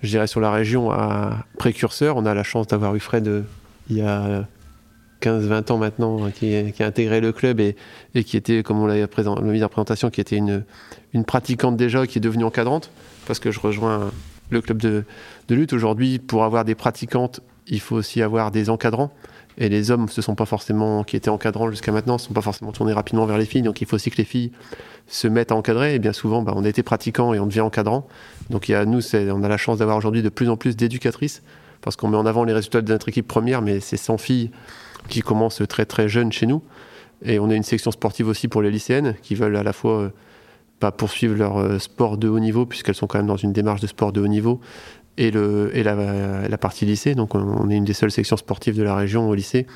[0.02, 2.16] je dirais, sur la région à précurseur.
[2.16, 3.42] On a la chance d'avoir eu Fred euh,
[3.90, 4.46] il y a
[5.20, 7.76] 15-20 ans maintenant, hein, qui, a intégré le club et,
[8.24, 9.06] qui était, comme on l'a
[9.42, 10.64] mis en présentation, qui était une,
[11.12, 12.90] une pratiquante déjà, qui est devenue encadrante,
[13.26, 14.10] parce que je rejoins
[14.50, 15.04] le club de,
[15.50, 15.72] lutte.
[15.72, 19.12] Aujourd'hui, pour avoir des pratiquantes, il faut aussi avoir des encadrants.
[19.60, 22.42] Et les hommes, ce sont pas forcément, qui étaient encadrants jusqu'à maintenant, ne sont pas
[22.42, 23.62] forcément tournés rapidement vers les filles.
[23.62, 24.52] Donc il faut aussi que les filles
[25.08, 25.94] se mettent à encadrer.
[25.94, 28.06] Et bien souvent, bah, on été pratiquants et on devient encadrant.
[28.50, 31.42] Donc nous, on a la chance d'avoir aujourd'hui de plus en plus d'éducatrices,
[31.80, 34.50] parce qu'on met en avant les résultats de notre équipe première, mais c'est 100 filles
[35.08, 36.62] qui commencent très très jeunes chez nous.
[37.24, 39.98] Et on a une section sportive aussi pour les lycéennes qui veulent à la fois
[39.98, 40.08] euh,
[40.78, 43.80] pas poursuivre leur euh, sport de haut niveau, puisqu'elles sont quand même dans une démarche
[43.80, 44.60] de sport de haut niveau,
[45.16, 47.16] et, le, et la, partie lycée.
[47.16, 49.66] Donc on est une des seules sections sportives de la région au lycée,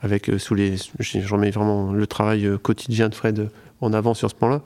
[0.00, 0.76] avec euh, sous les.
[1.00, 3.50] J'en mets vraiment le travail quotidien de Fred
[3.82, 4.62] en avant sur ce plan-là.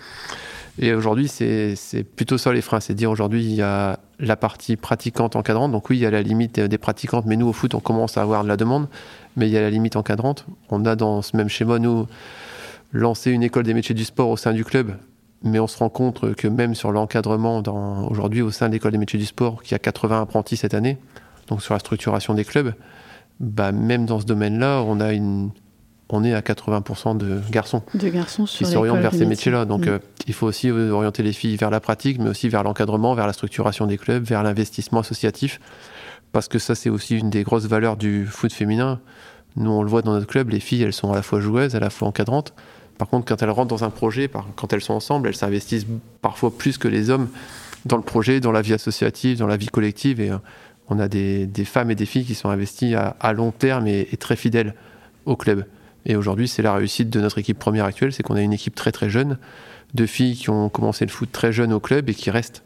[0.79, 1.77] Et aujourd'hui, c'est
[2.17, 2.81] plutôt ça les freins.
[2.81, 5.73] C'est dire aujourd'hui, il y a la partie pratiquante encadrante.
[5.73, 8.17] Donc oui, il y a la limite des pratiquantes, mais nous, au foot, on commence
[8.17, 8.89] à avoir de la demande.
[9.37, 10.47] Mais il y a la limite encadrante.
[10.71, 12.07] On a dans ce même schéma, nous,
[12.93, 14.97] lancé une école des métiers du sport au sein du club.
[15.43, 17.63] Mais on se rend compte que même sur l'encadrement,
[18.11, 20.99] aujourd'hui, au sein de l'école des métiers du sport, qui a 80 apprentis cette année,
[21.49, 22.75] donc sur la structuration des clubs,
[23.39, 25.51] bah, même dans ce domaine-là, on a une,
[26.11, 29.65] on est à 80% de garçons, de garçons qui s'orientent vers ces métiers-là.
[29.65, 29.91] Donc mm.
[29.91, 33.27] euh, il faut aussi orienter les filles vers la pratique, mais aussi vers l'encadrement, vers
[33.27, 35.61] la structuration des clubs, vers l'investissement associatif,
[36.33, 39.01] parce que ça c'est aussi une des grosses valeurs du foot féminin.
[39.57, 41.75] Nous on le voit dans notre club, les filles elles sont à la fois joueuses,
[41.75, 42.55] à la fois encadrantes.
[42.99, 45.87] Par contre quand elles rentrent dans un projet, quand elles sont ensemble, elles s'investissent
[46.23, 47.29] parfois plus que les hommes
[47.87, 50.21] dans le projet, dans la vie associative, dans la vie collective.
[50.21, 50.39] Et euh,
[50.89, 54.35] on a des, femmes et des filles qui sont investies à, long terme et très
[54.35, 54.75] fidèles
[55.25, 55.65] au club.
[56.07, 58.75] Et aujourd'hui, c'est la réussite de notre équipe première actuelle, c'est qu'on a une équipe
[58.75, 59.39] très très jeune,
[59.95, 62.63] de filles qui ont commencé le foot très jeune au club et qui restent.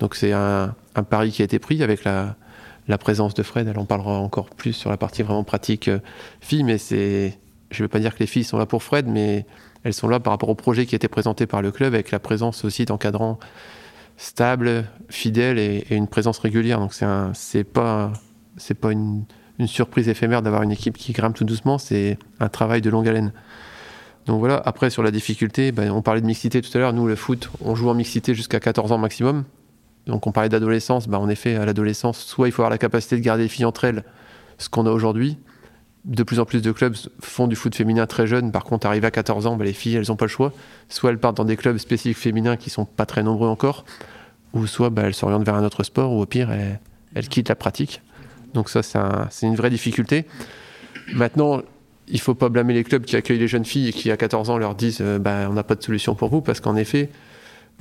[0.00, 0.74] Donc c'est un,
[1.08, 2.36] pari qui a été pris avec la,
[2.98, 3.68] présence de Fred.
[3.68, 5.98] Elle en parlera encore plus sur la partie vraiment pratique euh,
[6.40, 7.38] filles, mais c'est,
[7.70, 9.46] je ne veux pas dire que les filles sont là pour Fred, mais
[9.84, 12.10] elles sont là par rapport au projet qui a été présenté par le club, avec
[12.10, 13.38] la présence aussi d'encadrants
[14.16, 16.78] stables, fidèles et, une présence régulière.
[16.78, 16.94] Donc
[17.34, 18.12] c'est, pas,
[18.84, 19.24] une
[19.66, 23.32] surprise éphémère d'avoir une équipe qui grimpe tout doucement, c'est un travail de longue haleine.
[24.26, 27.06] Donc voilà, après sur la difficulté, ben, on parlait de mixité tout à l'heure, nous
[27.06, 29.44] le foot, on joue en mixité jusqu'à 14 ans maximum.
[30.06, 33.16] Donc on parlait d'adolescence, ben, en effet à l'adolescence, soit il faut avoir la capacité
[33.16, 34.04] de garder les filles entre elles,
[34.58, 35.38] ce qu'on a aujourd'hui.
[36.04, 39.06] De plus en plus de clubs font du foot féminin très jeune, par contre arrivé
[39.06, 40.52] à 14 ans, ben, les filles elles n'ont pas le choix.
[40.88, 43.84] Soit elles partent dans des clubs spécifiques féminins qui sont pas très nombreux encore,
[44.52, 46.50] ou soit elles s'orientent vers un autre sport, ou au pire
[47.14, 48.02] elles quittent la pratique.
[48.54, 50.26] Donc ça, c'est une vraie difficulté.
[51.14, 51.62] Maintenant,
[52.08, 54.16] il ne faut pas blâmer les clubs qui accueillent les jeunes filles et qui, à
[54.16, 56.76] 14 ans, leur disent euh, bah, on n'a pas de solution pour vous, parce qu'en
[56.76, 57.10] effet,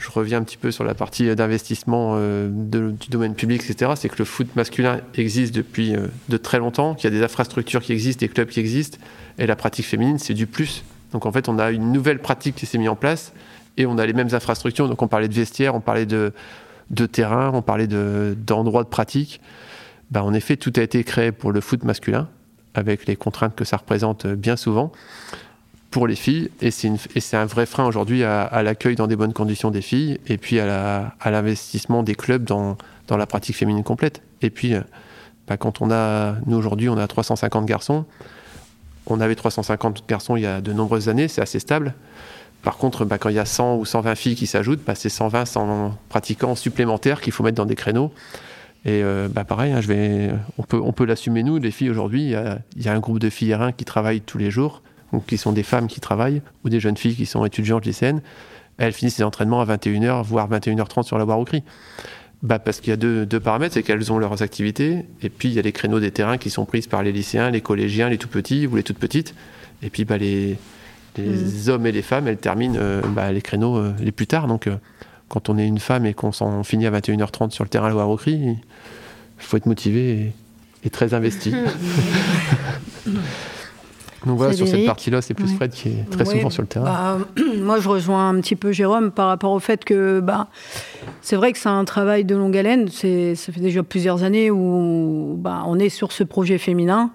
[0.02, 3.92] je reviens un petit peu sur la partie d'investissement euh, du domaine public, etc.
[3.96, 7.24] C'est que le foot masculin existe depuis euh, de très longtemps, qu'il y a des
[7.24, 8.98] infrastructures qui existent, des clubs qui existent,
[9.38, 10.84] et la pratique féminine, c'est du plus.
[11.12, 13.32] Donc en fait, on a une nouvelle pratique qui s'est mise en place,
[13.78, 14.90] et on a les mêmes infrastructures.
[14.90, 16.34] Donc on parlait de vestiaires, on parlait de,
[17.12, 19.40] terrain, on parlait d'endroits de pratique.
[20.10, 22.28] Bah, en effet, tout a été créé pour le foot masculin,
[22.74, 24.92] avec les contraintes que ça représente bien souvent
[25.92, 26.50] pour les filles.
[26.62, 30.38] Et c'est un vrai frein aujourd'hui à, l'accueil dans des bonnes conditions des filles, et
[30.38, 32.78] puis à l'investissement des clubs dans,
[33.10, 34.22] la pratique féminine complète.
[34.42, 34.80] Et puis, euh,
[35.48, 38.06] bah, quand on a, nous aujourd'hui, on a 350 garçons.
[39.06, 41.94] On avait 350 garçons il y a de nombreuses années, c'est assez stable.
[42.64, 45.46] Par contre, bah, quand il y a 100 ou 120 filles qui s'ajoutent, c'est 120,
[45.46, 48.14] 100 pratiquants supplémentaires qu'il faut mettre dans des créneaux.
[48.84, 49.82] Et euh, bah pareil, hein,
[50.58, 52.24] on peut l'assumer nous, les filles aujourd'hui.
[52.24, 54.82] Il y, a, un groupe de filles R1 qui travaillent tous les jours,
[55.14, 58.22] donc qui sont des femmes qui travaillent, ou des jeunes filles qui sont étudiantes lycéennes.
[58.78, 61.64] Elles finissent les entraînements à 21h, voire 21h30 sur la barre au cri.
[62.44, 65.50] Bah parce qu'il y a deux, deux paramètres, c'est qu'elles ont leurs activités, et puis
[65.50, 68.10] il y a les créneaux des terrains qui sont pris par les lycéens, les collégiens,
[68.10, 69.36] les tout petits ou les toutes petites.
[69.84, 70.58] Et puis bah, les,
[71.18, 71.70] les mmh.
[71.70, 74.48] hommes et les femmes, elles terminent euh, bah, les créneaux euh, les plus tard.
[74.48, 74.68] Donc
[75.28, 78.18] quand on est une femme et qu'on s'en finit à 21h30 sur le terrain à
[78.18, 78.58] Cri, il
[79.38, 80.34] faut être motivé
[80.84, 81.54] et, très investi.
[84.26, 86.86] Donc voilà, sur cette partie-là, c'est plus Fred qui est très souvent sur le terrain.
[86.86, 87.18] Bah,
[87.58, 90.48] moi, je rejoins un petit peu Jérôme par rapport au fait que bah,
[91.22, 92.88] c'est vrai que c'est un travail de longue haleine.
[92.90, 97.12] Ça fait déjà plusieurs années où bah, on est sur ce projet féminin.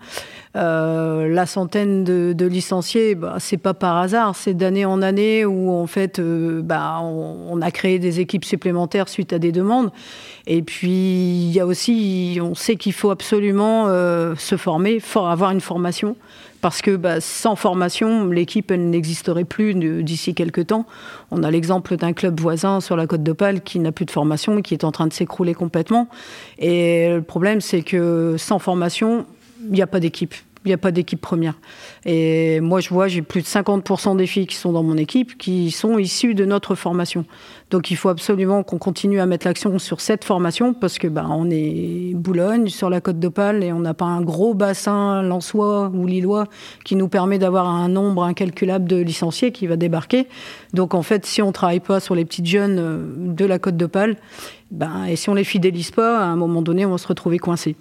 [0.56, 5.70] Euh, la centaine de, licenciés, bah, c'est pas par hasard, c'est d'année en année où
[5.70, 9.90] en fait, euh, bah, on, a créé des équipes supplémentaires suite à des demandes.
[10.46, 15.50] Et puis il y a aussi, on sait qu'il faut absolument euh, se former, avoir
[15.50, 16.16] une formation,
[16.62, 20.86] parce que bah, sans formation, l'équipe n'existerait plus d'ici quelques temps.
[21.30, 24.62] On a l'exemple d'un club voisin sur la côte d'Opale qui n'a plus de formation,
[24.62, 26.08] qui est en train de s'écrouler complètement.
[26.58, 29.26] Et le problème, c'est que sans formation,
[29.64, 30.34] il n'y a pas d'équipe
[30.66, 31.54] il n'y a pas d'équipe première.
[32.04, 35.38] Et moi, je vois, j'ai plus de 50% des filles qui sont dans mon équipe
[35.38, 37.24] qui sont issues de notre formation.
[37.70, 41.28] Donc, il faut absolument qu'on continue à mettre l'action sur cette formation parce que ben,
[41.30, 45.92] on est Boulogne, sur la côte d'Opale, et on n'a pas un gros bassin lensois
[45.94, 46.48] ou lillois
[46.84, 50.26] qui nous permet d'avoir un nombre incalculable de licenciés qui va débarquer.
[50.74, 53.60] Donc, en fait, si on ne travaille pas sur les petites jeunes euh, de la
[53.60, 54.16] côte d'Opale,
[54.72, 57.38] ben, et si on les fidélise pas, à un moment donné, on va se retrouver
[57.38, 57.76] coincé.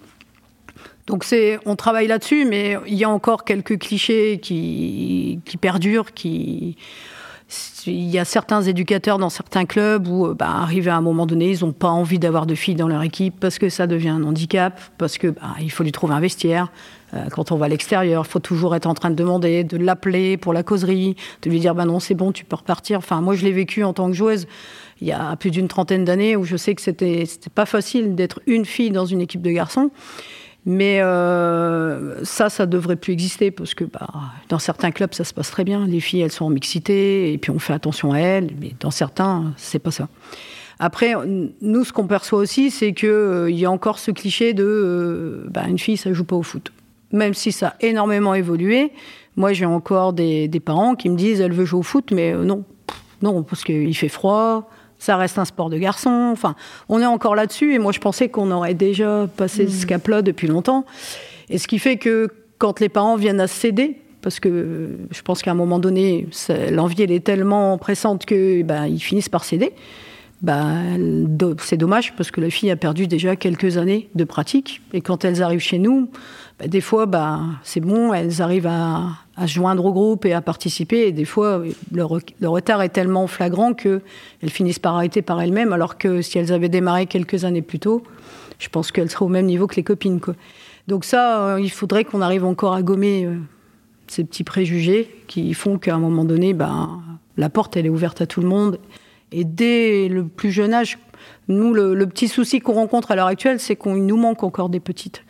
[1.07, 6.13] Donc c'est, on travaille là-dessus, mais il y a encore quelques clichés qui, qui perdurent,
[6.13, 6.77] qui
[7.85, 11.51] il y a certains éducateurs dans certains clubs où, bah, arrivé à un moment donné,
[11.51, 14.23] ils n'ont pas envie d'avoir de filles dans leur équipe parce que ça devient un
[14.23, 16.71] handicap, parce que bah, il faut lui trouver un vestiaire.
[17.13, 19.77] Euh, quand on va à l'extérieur, il faut toujours être en train de demander, de
[19.77, 22.97] l'appeler pour la causerie, de lui dire bah non c'est bon, tu peux repartir.
[22.97, 24.47] Enfin moi je l'ai vécu en tant que joueuse
[25.01, 28.39] il y a plus d'une trentaine d'années où je sais que c'était pas facile d'être
[28.47, 29.91] une fille dans une équipe de garçons.
[30.65, 34.09] Mais euh, ça, ça devrait plus exister parce que bah,
[34.49, 35.85] dans certains clubs, ça se passe très bien.
[35.85, 38.49] Les filles, elles sont en mixité et puis on fait attention à elles.
[38.59, 40.07] Mais dans certains, c'est pas ça.
[40.79, 41.13] Après,
[41.61, 45.45] nous, ce qu'on perçoit aussi, c'est qu'il euh, y a encore ce cliché de euh,
[45.49, 46.71] bah, une fille, ça joue pas au foot.
[47.11, 48.91] Même si ça a énormément évolué,
[49.35, 52.65] moi, j'ai encore des, parents qui me disent elle veut jouer au foot, mais non,
[53.21, 56.29] non, parce qu'il fait froid, ça reste un sport de garçon.
[56.31, 56.55] Enfin,
[56.89, 59.87] on est encore là-dessus et moi je pensais qu'on aurait déjà passé ce mmh.
[59.87, 60.85] cap-là depuis longtemps.
[61.49, 65.41] Et ce qui fait que quand les parents viennent à céder, parce que je pense
[65.43, 66.27] qu'à un moment donné,
[66.71, 69.73] l'envie elle est tellement pressante que ben, ils finissent par céder.
[70.41, 71.27] Ben,
[71.59, 75.25] c'est dommage parce que la fille a perdu déjà quelques années de pratique et quand
[75.25, 76.09] elles arrivent chez nous,
[76.59, 80.33] ben, des fois, ben, c'est bon, elles arrivent à, à, se joindre au groupe et
[80.33, 81.07] à participer.
[81.07, 84.01] Et des fois, le, retard est tellement flagrant qu'elles
[84.43, 88.03] finissent par arrêter par elles-mêmes, alors que si elles avaient démarré quelques années plus tôt,
[88.57, 90.21] je pense qu'elles seraient au même niveau que les copines.
[90.21, 90.35] Quoi.
[90.87, 93.35] Donc ça, euh, il faudrait qu'on arrive encore à gommer euh,
[94.07, 97.01] ces petits préjugés qui font qu'à un moment donné, ben,
[97.35, 98.79] la porte, elle est ouverte à tout le monde.
[99.33, 100.99] Et dès le plus jeune âge,
[101.49, 104.69] nous, le, le petit souci qu'on rencontre à l'heure actuelle, c'est qu'il nous manque encore
[104.69, 105.24] des petites.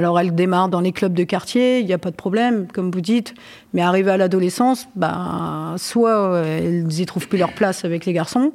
[0.00, 2.90] Alors elles démarrent dans les clubs de quartier, il n'y a pas de problème, comme
[2.90, 3.34] vous dites,
[3.74, 8.52] mais arrivées à l'adolescence, bah, soit elles y trouvent plus leur place avec les garçons,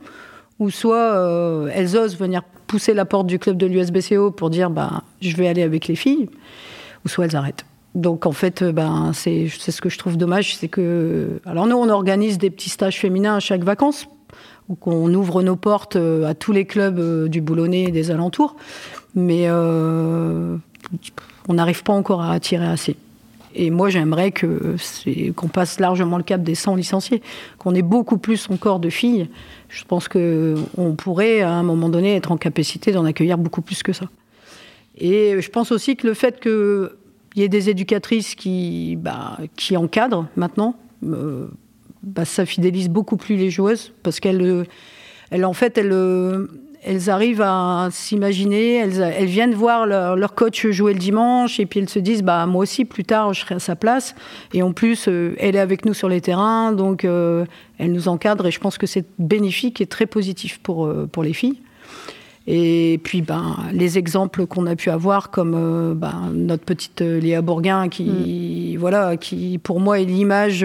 [0.58, 4.71] ou soit euh, elles osent venir pousser la porte du club de l'USBCO pour dire
[4.71, 6.29] bah, je vais aller avec les filles,
[7.05, 7.67] ou soit elles arrêtent.
[7.93, 11.39] Donc en fait, ben, c'est ce que je trouve dommage, c'est que...
[11.45, 14.08] Alors nous, on organise des petits stages féminins à chaque vacances,
[14.67, 18.10] où on ouvre nos portes euh, à tous les clubs euh, du Boulonnais et des
[18.10, 18.55] alentours.
[19.13, 19.47] Mais
[21.47, 22.95] on n'arrive pas encore à attirer assez.
[23.55, 24.75] Et moi, j'aimerais que
[25.36, 27.21] qu'on passe largement le cap des 100 licenciés,
[27.58, 29.29] qu'on ait beaucoup plus encore de filles.
[29.69, 33.81] Je pense qu'on pourrait, à un moment donné, être en capacité d'en accueillir beaucoup plus
[33.81, 34.08] que ça.
[34.97, 36.89] Et je pense aussi que le fait qu'il
[37.38, 41.47] y ait des éducatrices qui, bah, qui encadrent maintenant, euh,
[42.03, 44.65] bah, ça fidélise beaucoup plus les joueuses, parce qu'elles,
[45.31, 45.93] en fait, elles
[46.86, 51.89] elles arrivent à s'imaginer, elles, viennent voir leur, coach jouer le dimanche et puis elles
[51.89, 54.15] se disent bah moi aussi plus tard je serai à sa place
[54.54, 57.45] et en plus euh, elle est avec nous sur les terrains donc euh,
[57.80, 61.24] elle nous encadre et je pense que c'est bénéfique et très positif pour euh, pour
[61.24, 61.60] les filles.
[62.48, 67.89] Et puis ben les exemples qu'on a pu avoir comme ben, notre petite Léa Bourguin
[67.89, 68.80] qui mm.
[68.80, 70.63] voilà qui pour moi est l'image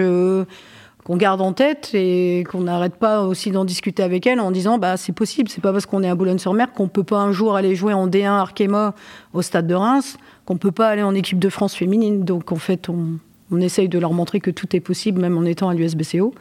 [1.03, 4.77] qu'on garde en tête et qu'on n'arrête pas aussi d'en discuter avec elle en disant
[4.77, 7.55] bah c'est possible, c'est pas parce qu'on est à Boulogne-sur-Mer qu'on peut pas un jour
[7.55, 8.93] aller jouer en D1 Arkema
[9.33, 12.23] au stade de Reims qu'on peut pas aller en équipe de France féminine.
[12.23, 13.17] Donc en fait on,
[13.51, 16.33] on essaye de leur montrer que tout est possible même en étant à l'USBCO.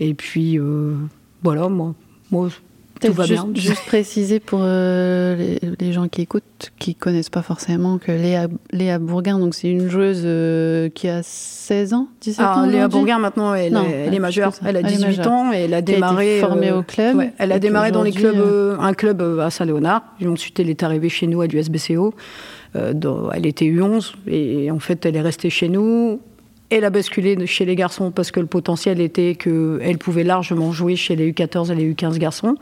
[0.00, 0.94] Et puis euh,
[1.42, 1.94] voilà moi
[2.30, 2.48] moi
[3.08, 3.60] tout va juste, bien.
[3.60, 8.98] Juste préciser pour euh, les, gens qui écoutent, qui connaissent pas forcément que Léa, Léa
[8.98, 12.66] Bourguin, donc c'est une joueuse euh, qui a 16 ans, 17 ah, ans.
[12.66, 14.52] Léa Bourguin maintenant, elle, est majeure.
[14.64, 16.40] Elle a 18 ans et elle a démarré.
[16.40, 17.22] formée euh, au club.
[17.38, 20.02] elle a démarré dans les clubs, un club à Saint-Léonard.
[20.24, 22.14] Ensuite, elle est arrivée chez nous à l'USBCO.
[22.74, 26.20] elle était U11 et en fait, elle est restée chez nous.
[26.70, 30.96] Elle a basculé chez les garçons parce que le potentiel était qu'elle pouvait largement jouer
[30.96, 32.56] chez les U14 et les U15 garçons.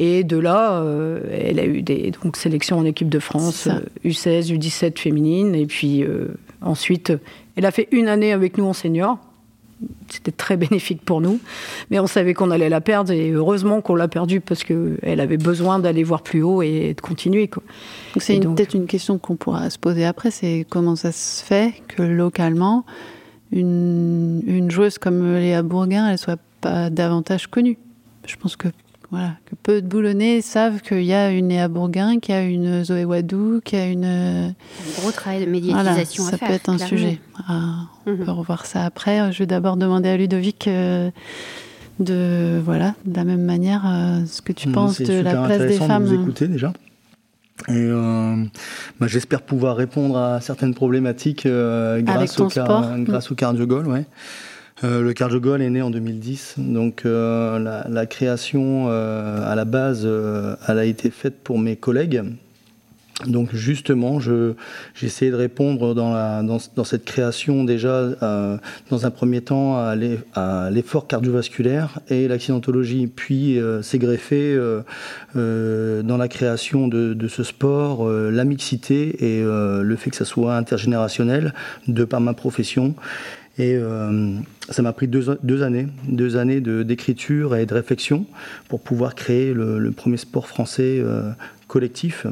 [0.00, 3.68] Et de là, euh, elle a eu des donc, sélections en équipe de France,
[4.04, 5.56] U16, U17 féminine.
[5.56, 6.28] Et puis euh,
[6.62, 7.12] ensuite,
[7.56, 9.18] elle a fait une année avec nous en senior.
[10.08, 11.40] C'était très bénéfique pour nous.
[11.90, 13.10] Mais on savait qu'on allait la perdre.
[13.10, 17.00] Et heureusement qu'on l'a perdue parce qu'elle avait besoin d'aller voir plus haut et de
[17.00, 17.48] continuer.
[17.48, 17.64] Quoi.
[18.14, 20.30] Donc c'est peut-être une question qu'on pourra se poser après.
[20.30, 22.86] C'est comment ça se fait que localement,
[23.50, 27.78] une, une joueuse comme Léa Bourguin, elle soit pas davantage connue?
[28.24, 28.68] Je pense que
[29.10, 32.42] voilà, que peu de Boulonnais savent qu'il y a une Léa Bourguin, qu'il y a
[32.42, 34.04] une Zoé Wadou, qu'il y a une.
[34.04, 34.54] Un
[35.00, 36.38] gros travail de médiatisation à faire.
[36.40, 37.18] Ça peut être un sujet.
[37.48, 38.24] Ah, on mhm.
[38.24, 39.32] peut revoir ça après.
[39.32, 41.10] Je vais d'abord demander à Ludovic euh,
[42.00, 45.78] de, voilà, de la même manière, euh, ce que tu penses de la place des
[45.78, 46.04] femmes.
[46.04, 46.74] De vous écouter déjà.
[47.68, 48.36] Et euh,
[49.00, 53.88] bah, j'espère pouvoir répondre à certaines problématiques grâce, au grâce au cardio-goal.
[53.88, 54.04] Ouais.
[54.84, 59.56] Euh, le Cardio Goal est né en 2010, donc euh, la, la, création euh, à
[59.56, 60.08] la base,
[60.68, 62.22] elle a été faite pour mes collègues
[63.26, 64.54] Donc justement, j'ai
[65.02, 67.90] essayé de répondre dans, la, dans, dans cette création déjà,
[68.22, 68.56] euh,
[68.90, 69.96] dans un premier temps, à
[70.70, 74.82] l'effort cardiovasculaire et l'accidentologie, puis euh, s'est greffé euh,
[75.34, 80.16] euh, dans la création de, de ce sport, euh, la mixité et le fait que
[80.16, 81.52] ça soit intergénérationnel,
[81.88, 82.94] de par ma profession.
[83.58, 83.76] Et
[84.68, 85.30] ça m'a pris deux,
[85.62, 88.24] années, deux années d'écriture et de réflexion
[88.68, 91.02] pour pouvoir créer le, premier sport français
[91.66, 92.26] collectif.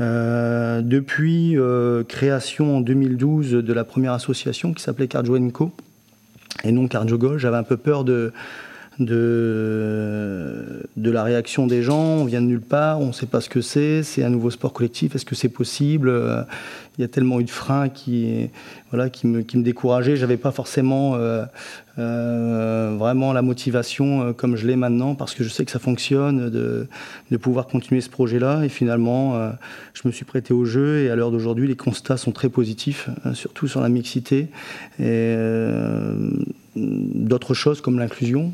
[0.00, 5.72] Euh, depuis euh, création en 2012 de la première association qui s'appelait Cardio Co
[6.62, 8.32] et non Cardio j'avais un peu peur de,
[9.00, 11.98] de, de la réaction des gens.
[11.98, 14.50] On vient de nulle part, on ne sait pas ce que c'est, c'est un nouveau
[14.50, 16.12] sport collectif, est-ce que c'est possible?
[16.96, 18.50] Il y a tellement eu de freins qui,
[18.90, 20.16] voilà, qui, me, qui me décourageaient.
[20.16, 21.44] Je n'avais pas forcément euh,
[21.98, 25.78] euh, vraiment la motivation euh, comme je l'ai maintenant, parce que je sais que ça
[25.78, 26.88] fonctionne, de,
[27.38, 28.64] pouvoir continuer ce projet-là.
[28.64, 29.38] Et finalement,
[29.94, 33.08] je me suis prêté au jeu, et à l'heure d'aujourd'hui, les constats sont très positifs,
[33.34, 34.48] surtout sur la mixité.
[34.98, 35.36] Et
[36.76, 38.52] d'autres choses comme l'inclusion.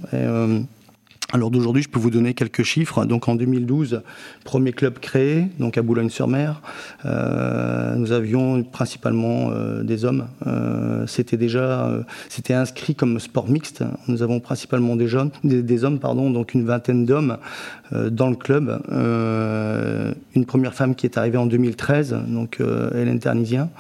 [1.35, 3.07] Alors d'aujourd'hui, je peux vous donner quelques chiffres.
[3.07, 4.03] Donc en 2012,
[4.45, 6.63] premier club créé, donc à Boulogne-sur-Mer.
[7.07, 10.29] Euh, nous avions principalement euh, des hommes.
[10.47, 11.91] Euh, c'était déjà,
[12.29, 13.83] c'était inscrit comme sport mixte.
[14.07, 17.39] Nous avons principalement des jeunes, des, hommes, pardon, donc une vingtaine d'hommes
[17.91, 18.81] dans le club.
[20.37, 22.61] une première femme qui est arrivée en 2013, donc
[22.95, 23.71] Hélène Ternisien,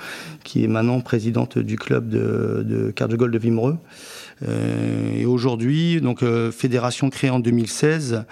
[0.42, 3.76] qui est maintenant présidente du club de, de Cardio de Vimereux.
[4.42, 8.24] Euh, et aujourd'hui, donc euh, fédération créée en 2016,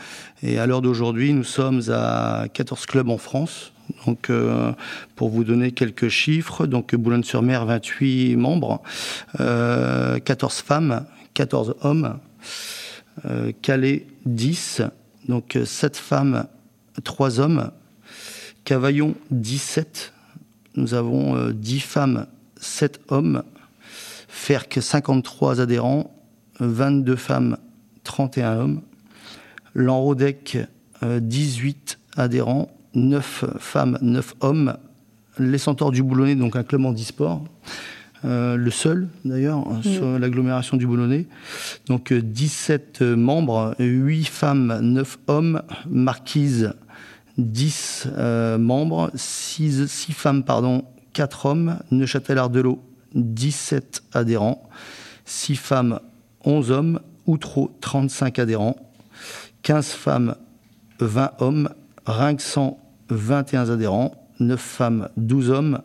[0.43, 3.73] et à l'heure d'aujourd'hui, nous sommes à 14 clubs en France.
[4.07, 4.73] Donc, euh,
[5.17, 8.83] pour vous donner quelques chiffres, donc Boulogne-sur-Mer, 28 membres,
[9.41, 12.19] euh, 14 femmes, 14 hommes,
[13.61, 14.83] Calais, 10,
[15.29, 16.47] donc 7 femmes,
[17.05, 17.71] 3 hommes,
[18.65, 20.13] Cavaillon, 17,
[20.77, 22.27] nous avons 10 femmes,
[22.57, 23.43] 7 hommes,
[24.33, 26.11] FERC 53 adhérents,
[26.59, 27.59] 22 femmes,
[28.03, 28.83] 31 hommes.
[29.75, 30.59] L'Enrodec
[31.03, 34.77] 18 adhérents, 9 femmes, 9 hommes.
[35.39, 37.45] Les Centaures du Boulonnais, donc un club en e-sport.
[38.25, 41.27] Euh, le seul d'ailleurs sur l'agglomération du Boulonnais.
[41.87, 46.73] Donc 17 membres, 8 femmes, 9 hommes, Marquise
[47.39, 52.83] 10 euh, membres, 6, 6, femmes, pardon, 4 hommes, Neuchâtel-Ardelot
[53.15, 54.69] 17 adhérents,
[55.25, 56.01] 6 femmes,
[56.45, 58.77] 11 hommes, Outreau 35 adhérents,
[59.63, 60.35] 15 femmes,
[60.99, 61.69] 20 hommes,
[62.05, 62.79] Rinxan
[63.11, 65.83] 21 adhérents, 9 femmes, 12 hommes,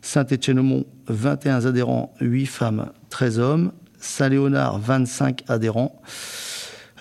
[0.00, 6.00] Saint-Étienne-au-Mont 21 adhérents, 8 femmes, 13 hommes, Saint-Léonard 25 adhérents,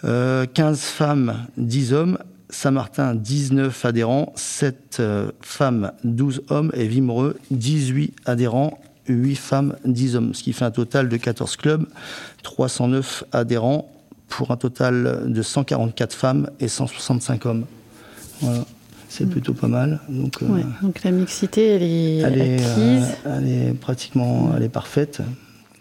[0.04, 2.18] euh, 15 femmes, 10 hommes,
[2.50, 10.16] Saint-Martin 19 adhérents, 7 euh, femmes, 12 hommes et Vimereux 18 adhérents 8 femmes, 10
[10.16, 11.86] hommes, ce qui fait un total de 14 clubs,
[12.44, 13.92] 309 adhérents,
[14.32, 17.66] pour un total de 144 femmes et 165 hommes.
[18.40, 18.66] Voilà.
[19.10, 19.30] C'est mm.
[19.30, 20.00] plutôt pas mal.
[20.08, 20.48] Donc, euh,
[20.82, 23.08] donc la mixité, elle est, elle est acquise.
[23.26, 25.22] Euh, elle est pratiquement elle est parfaite.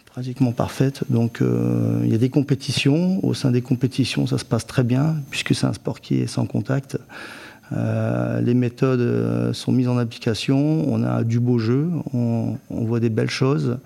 [0.06, 1.04] Pratiquement parfaite.
[1.08, 3.24] Donc euh, il y a des compétitions.
[3.24, 6.26] Au sein des compétitions, ça se passe très bien, puisque c'est un sport qui est
[6.26, 6.98] sans contact.
[7.72, 12.84] Euh, les méthodes euh, sont mises en application, on a du beau jeu, on, on
[12.84, 13.78] voit des belles choses.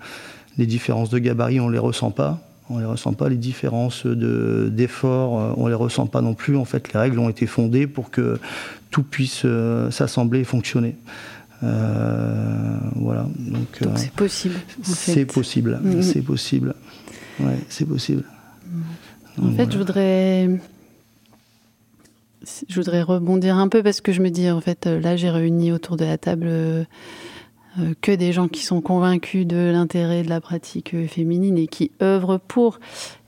[0.56, 2.40] Les différences de gabarit, on les ressent pas.
[2.70, 3.28] On les ressent pas.
[3.28, 6.56] Les différences d'efforts, de, on les ressent pas non plus.
[6.56, 8.38] En fait, les règles ont été fondées pour que
[8.90, 10.96] tout puisse euh, s'assembler et fonctionner.
[11.62, 13.26] Euh, voilà.
[13.38, 14.54] Donc c'est possible.
[14.82, 15.80] C'est possible.
[16.00, 16.74] C'est possible.
[17.40, 18.24] Ouais, c'est possible.
[19.38, 19.70] En fait, voilà.
[19.70, 20.50] je voudrais
[22.68, 25.72] je voudrais rebondir un peu parce que je me dis, en fait, là, j'ai réuni
[25.72, 26.84] autour de la table euh,
[28.00, 32.38] que des gens qui sont convaincus de l'intérêt de la pratique féminine et qui œuvrent
[32.38, 32.78] pour.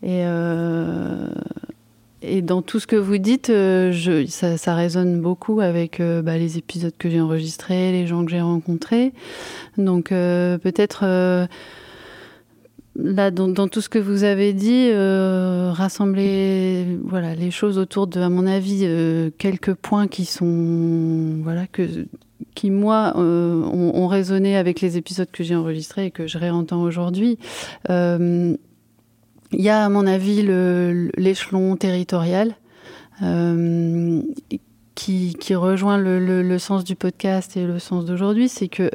[0.02, 1.28] Et, euh,
[2.22, 6.58] et dans tout ce que vous dites, euh, ça, résonne beaucoup avec euh, bah, les
[6.58, 9.12] épisodes que j'ai enregistrés, les gens que j'ai rencontrés.
[9.78, 11.04] Donc euh, peut-être
[12.99, 18.07] là, dans, dans, tout ce que vous avez dit, euh, rassembler voilà, les choses autour
[18.07, 22.07] de, à mon avis, euh, quelques points qui sont, voilà, que,
[22.55, 26.82] qui, moi, euh, ont, résonné avec les épisodes que j'ai enregistrés et que je réentends
[26.82, 27.38] aujourd'hui.
[27.88, 30.42] Il y a, à mon avis,
[31.16, 32.55] l'échelon territorial.
[34.94, 38.90] Qui, qui, rejoint le, sens du podcast et le sens d'aujourd'hui, c'est que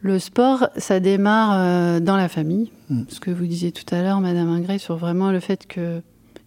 [0.00, 2.70] le sport, ça démarre dans la famille.
[2.90, 3.02] Mm.
[3.08, 6.02] Ce que vous disiez tout à l'heure, Madame Ingré, sur vraiment le fait que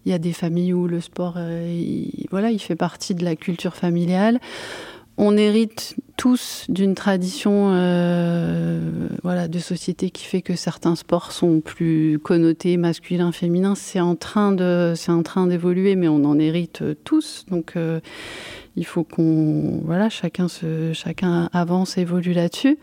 [0.08, 3.24] il y a des familles où le sport, euh, il, voilà, il fait partie de
[3.24, 4.40] la culture familiale.
[5.18, 11.60] on hérite tous d'une tradition euh, voilà, de société qui fait que certains sports sont
[11.60, 13.74] plus connotés masculins, féminins.
[13.74, 17.44] C'est en train de, c'est en train d'évoluer, mais on en hérite tous.
[17.50, 18.00] Donc, euh,
[18.76, 20.46] il faut qu'on, voilà, chacun
[20.94, 22.78] chacun avance, évolue là-dessus.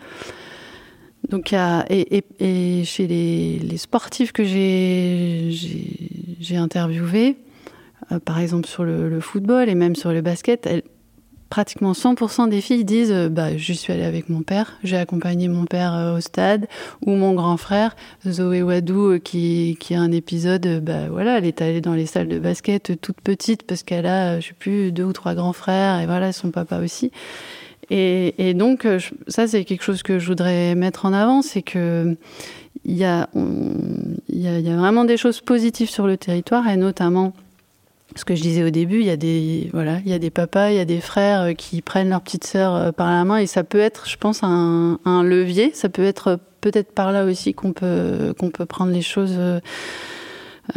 [1.29, 5.51] Donc, et, chez les, sportifs que j'ai,
[6.55, 7.37] interviewés,
[8.11, 10.67] euh, par exemple sur le, football et même sur le basket,
[11.49, 15.47] pratiquement 100% des filles disent euh, bah, Je suis allée avec mon père, j'ai accompagné
[15.47, 16.67] mon père euh, au stade,
[17.05, 17.95] ou mon grand frère,
[18.27, 22.05] Zoé Wadou, euh, qui, qui a un épisode, bah, voilà, elle est allée dans les
[22.05, 25.53] salles de basket toute petite parce qu'elle a, je sais plus, deux ou trois grands
[25.53, 27.11] frères, et voilà, son papa aussi.
[27.89, 28.87] Et, donc,
[29.27, 32.15] ça, c'est quelque chose que je voudrais mettre en avant c'est que.
[32.87, 33.29] Il y, a,
[34.29, 37.33] y a, vraiment des choses positives sur le territoire et notamment
[38.15, 40.29] ce que je disais au début, il y a des voilà, il y a des
[40.29, 43.25] papas, il y a des frères euh, qui prennent leur petite sœur euh, par la
[43.25, 45.71] main et ça peut être, je pense, un, levier.
[45.73, 49.37] Ça peut être peut-être par là aussi qu'on peut qu'on peut prendre les choses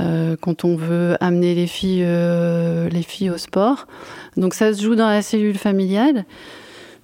[0.00, 3.86] euh, quand on veut amener les filles les filles au sport.
[4.36, 6.24] Donc ça se joue dans la cellule familiale.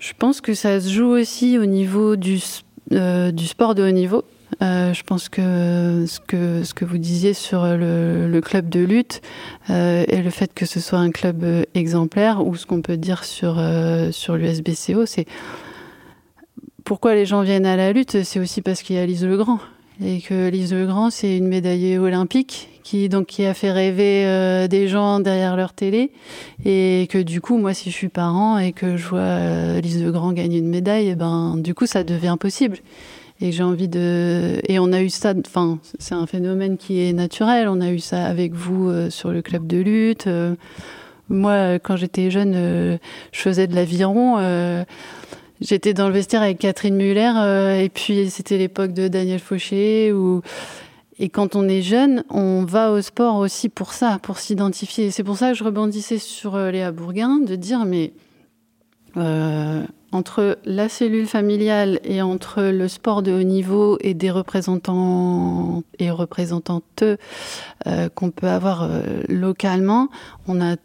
[0.05, 2.39] Je pense que ça se joue aussi au niveau du
[2.91, 4.23] du sport de haut niveau.
[4.61, 8.81] Euh, je pense que ce, que ce que vous disiez sur le, le club de
[8.81, 9.23] lutte
[9.71, 12.99] euh, et le fait que ce soit un club euh, exemplaire ou ce qu'on peut
[12.99, 15.25] dire sur, euh, sur l'USBCO, c'est
[16.85, 19.59] pourquoi les gens viennent à la lutte, c'est aussi parce qu'il y a Lise Legrand.
[20.03, 24.67] Et que Lise Legrand, c'est une médaillée olympique qui, donc, qui a fait rêver euh,
[24.67, 26.11] des gens derrière leur télé.
[26.65, 30.03] Et que du coup, moi, si je suis parent et que je vois euh, Lise
[30.03, 32.79] Legrand gagner une médaille, eh ben, du coup, ça devient possible.
[33.41, 34.61] Et j'ai envie de.
[34.69, 35.33] Et on a eu ça.
[35.47, 37.69] Enfin, c'est un phénomène qui est naturel.
[37.69, 40.27] On a eu ça avec vous euh, sur le club de lutte.
[40.27, 40.55] Euh,
[41.29, 42.99] moi, quand j'étais jeune,
[43.33, 44.37] je faisais de l'aviron.
[45.61, 47.33] Euh, J'étais dans le vestiaire avec Catherine Muller.
[47.37, 50.13] Euh, et puis, c'était l'époque de Daniel Fauché.
[51.19, 55.11] Et quand on est jeune, on va au sport aussi pour ça, pour s'identifier.
[55.11, 58.13] C'est pour ça que je rebondissais sur Léa Bourguin, de dire mais
[60.15, 66.11] entre la cellule familiale et entre le sport de haut niveau et des représentants et
[66.11, 67.03] représentantes
[67.87, 70.09] euh, qu'on peut avoir euh, localement,
[70.47, 70.77] on a,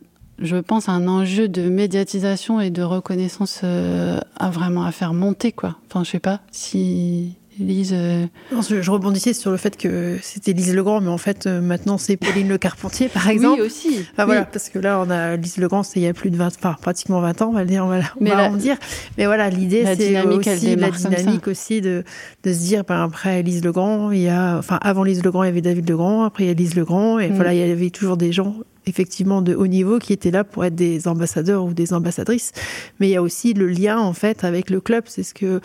[0.42, 5.52] je pense, un enjeu de médiatisation et de reconnaissance euh, à vraiment à faire monter,
[5.52, 5.78] quoi.
[5.88, 7.94] Enfin, je sais pas si Lise.
[7.94, 8.26] Euh...
[8.52, 12.18] Je, rebondissais sur le fait que c'était Lise Legrand, mais en fait, euh, maintenant, c'est
[12.18, 13.60] Pauline Le Carpentier, par exemple.
[13.62, 14.06] Oui, aussi.
[14.14, 16.38] Enfin, Voilà, parce que là, on a Lise Legrand, c'est il y a plus de
[16.38, 18.50] 20, enfin, pratiquement 20 ans, on va le dire, on va, on mais va la,
[18.50, 18.78] en dire.
[19.18, 22.04] Mais voilà, l'idée, c'est aussi la dynamique aussi de,
[22.44, 25.48] de se dire, ben, après Lise Legrand, il y a, enfin, avant Lise Legrand, il
[25.48, 27.36] y avait David Legrand, après il y a Lise Legrand, et mm.
[27.36, 28.56] voilà, il y avait toujours des gens
[28.90, 32.52] effectivement de haut niveau qui étaient là pour être des ambassadeurs ou des ambassadrices.
[33.00, 35.04] Mais il y a aussi le lien en fait avec le club.
[35.08, 35.62] C'est ce que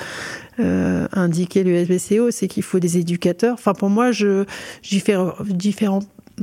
[0.61, 3.55] euh, indiquait le SBCO, c'est qu'il faut des éducateurs.
[3.55, 4.45] Enfin pour moi, je
[4.83, 5.17] j'y fais
[5.49, 6.03] différents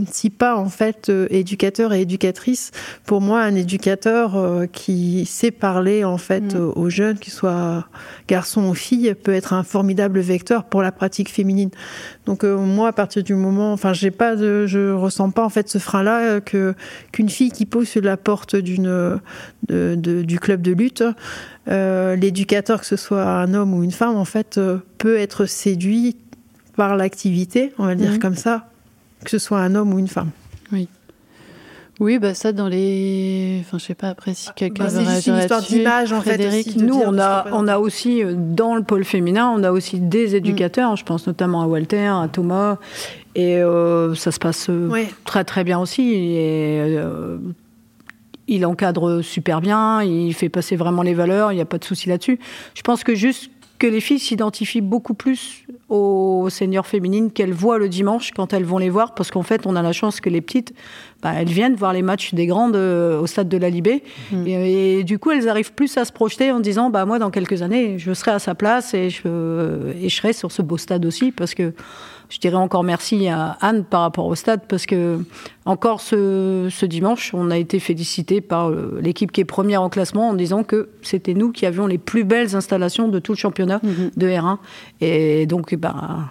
[0.09, 2.71] si pas en fait euh, éducateur et éducatrice.
[3.05, 6.71] Pour moi, un éducateur euh, qui sait parler en fait mmh.
[6.75, 7.87] aux jeunes, qu'ils soient
[8.27, 11.69] garçons ou filles, peut être un formidable vecteur pour la pratique féminine.
[12.25, 15.49] Donc euh, moi, à partir du moment, enfin, j'ai pas, de, je ressens pas en
[15.49, 16.73] fait ce frein-là euh, que
[17.11, 19.19] qu'une fille qui pousse la porte d'une
[19.67, 21.03] de, de, du club de lutte,
[21.67, 25.45] euh, l'éducateur, que ce soit un homme ou une femme, en fait, euh, peut être
[25.45, 26.17] séduit
[26.75, 28.19] par l'activité, on va le dire mmh.
[28.19, 28.70] comme ça,
[29.23, 30.31] que ce soit un homme ou une femme.
[30.71, 30.87] Oui.
[31.99, 35.35] Oui, bah ça dans les, enfin je sais pas après si quelqu'un bah, veut réagir
[35.35, 35.75] là-dessus.
[35.75, 36.71] d'image en Frédéric.
[36.71, 36.75] fait.
[36.77, 39.99] Aussi, Nous on a on a aussi euh, dans le pôle féminin, on a aussi
[39.99, 40.93] des éducateurs.
[40.93, 40.97] Mm.
[40.97, 42.77] Je pense notamment à Walter, à Thomas,
[43.35, 45.07] et euh, ça se passe euh, ouais.
[45.25, 46.13] très très bien aussi.
[46.13, 47.37] Et, euh,
[48.47, 51.85] il encadre super bien, il fait passer vraiment les valeurs, il n'y a pas de
[51.85, 52.39] souci là-dessus.
[52.73, 57.77] Je pense que juste que les filles s'identifient beaucoup plus aux seniors féminines qu'elles voient
[57.77, 60.29] le dimanche quand elles vont les voir, parce qu'en fait, on a la chance que
[60.29, 60.73] les petites,
[61.21, 64.47] bah, elles viennent voir les matchs des grandes euh, au stade de la Libé, mmh.
[64.47, 67.29] et, et, du coup, elles arrivent plus à se projeter en disant, bah moi, dans
[67.29, 70.77] quelques années, je serai à sa place et je, et je serai sur ce beau
[70.77, 71.73] stade aussi, parce que
[72.31, 75.19] je dirais encore merci à Anne par rapport au stade parce que
[75.65, 79.89] encore ce, ce dimanche, on a été félicité par euh, l'équipe qui est première en
[79.89, 83.37] classement en disant que c'était nous qui avions les plus belles installations de tout le
[83.37, 84.17] championnat mmh.
[84.17, 84.57] de R1
[85.01, 86.29] et donc bah,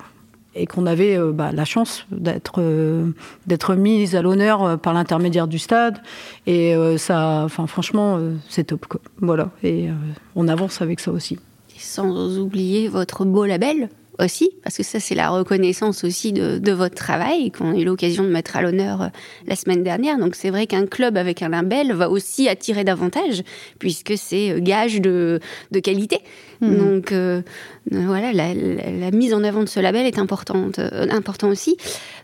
[0.55, 3.11] et qu'on avait euh, bah, la chance d'être euh,
[3.47, 5.99] d'être mise à l'honneur euh, par l'intermédiaire du stade.
[6.47, 9.01] Et ça enfin franchement c'est top quoi.
[9.21, 9.51] voilà.
[9.63, 9.89] Et
[10.35, 11.35] on avance avec ça aussi.
[11.75, 13.89] Et sans oublier votre beau label
[14.25, 18.23] aussi, parce que ça c'est la reconnaissance aussi de, votre travail qu'on a eu l'occasion
[18.23, 19.09] de mettre à l'honneur euh,
[19.47, 20.19] la semaine dernière.
[20.19, 23.43] Donc c'est vrai qu'un club avec un label va aussi attirer davantage,
[23.79, 25.41] puisque c'est euh, gage de,
[25.83, 26.21] qualité.
[26.61, 26.77] Mmh.
[26.77, 27.15] Donc
[27.91, 31.77] voilà, la, mise en avant de ce label est importante, important aussi.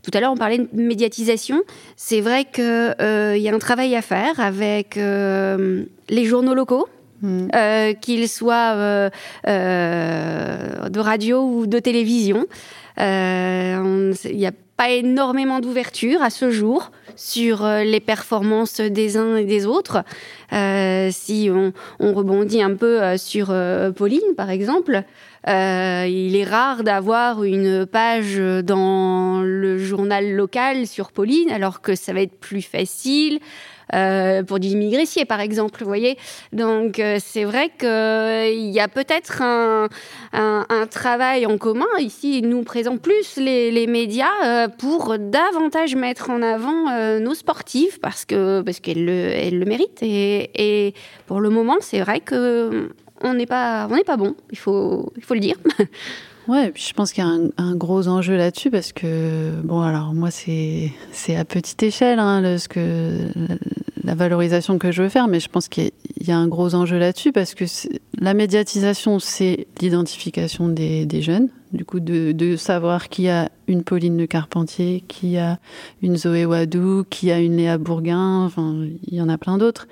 [0.02, 1.62] Tout à l'heure on parlait de médiatisation.
[1.96, 6.86] C'est vrai qu'il y a un travail à faire avec les journaux locaux
[7.22, 7.48] Mm.
[7.54, 9.10] Euh, qu'il soit euh,
[9.46, 12.46] euh, de radio ou de télévision.
[12.98, 19.44] Il n'y a pas énormément d'ouverture à ce jour sur les performances des uns et
[19.44, 20.02] des autres.
[20.50, 23.54] si on, rebondit un peu sur
[23.96, 25.02] Pauline, par exemple,
[25.46, 32.14] il est rare d'avoir une page dans le journal local sur Pauline, alors que ça
[32.14, 33.40] va être plus facile.
[33.94, 36.18] Euh, pour du Gressier, par exemple, vous voyez.
[36.52, 39.88] Donc, euh, c'est vrai qu'il euh, y a peut-être un,
[40.90, 41.86] travail en commun.
[41.98, 48.62] Ici, nous présentons plus les, médias pour davantage mettre en avant nos sportifs parce que
[48.62, 50.02] parce qu'elles le, méritent.
[50.02, 50.94] Et,
[51.26, 52.90] pour le moment, c'est vrai que
[53.22, 54.34] on n'est pas pas bon.
[54.50, 55.56] Il faut il faut le dire.
[56.48, 60.30] Ouais, je pense qu'il y a un, gros enjeu là-dessus parce que, bon, alors moi,
[60.30, 60.92] c'est,
[61.36, 63.28] à petite échelle hein, ce que,
[64.04, 65.90] la valorisation que je veux faire, mais je pense qu'il
[66.20, 67.64] y a un gros enjeu là-dessus parce que
[68.20, 74.26] la médiatisation, c'est l'identification des, jeunes, du coup, de, savoir qui a une Pauline de
[74.26, 75.58] Carpentier, qui a
[76.00, 79.88] une Zoé Wadou, qui a une Léa Bourguin, enfin, il y en a plein d'autres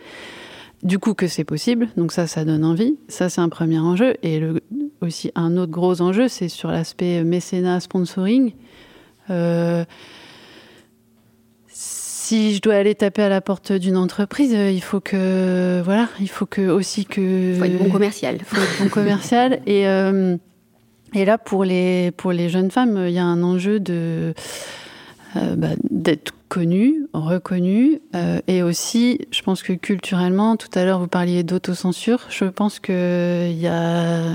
[0.85, 1.89] du coup que c'est possible.
[1.97, 2.97] Donc ça, ça donne envie.
[3.09, 4.15] Ça, c'est un premier enjeu.
[4.23, 4.61] Et le,
[5.05, 8.53] aussi un autre gros enjeu, c'est sur l'aspect mécénat, sponsoring.
[9.31, 9.85] Euh,
[11.67, 16.09] si je dois aller taper à la porte d'une entreprise, euh, il faut que voilà,
[16.21, 17.53] il faut que aussi que.
[17.53, 18.39] Il faut être bon commercial.
[18.45, 20.37] Faut être bon commercial et euh,
[21.15, 24.33] et là pour les pour les jeunes femmes, il y a un enjeu de
[25.37, 31.01] euh, bah, d'être connu, reconnu, euh, et aussi, je pense que culturellement, tout à l'heure
[31.01, 32.95] vous parliez d'autocensure, je pense qu'il
[33.59, 34.31] y a,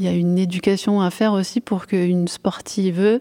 [0.00, 3.20] une éducation à faire aussi pour qu'une sportive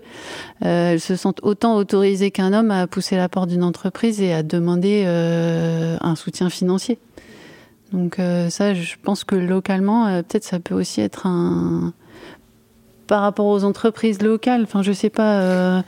[0.64, 4.44] euh, se sente autant autorisée qu'un homme à pousser la porte d'une entreprise et à
[4.44, 7.00] demander euh, un soutien financier.
[7.92, 8.16] Donc
[8.50, 11.94] ça, je pense que localement, peut-être ça peut aussi être un...
[13.08, 15.84] Par rapport aux entreprises locales, enfin je sais pas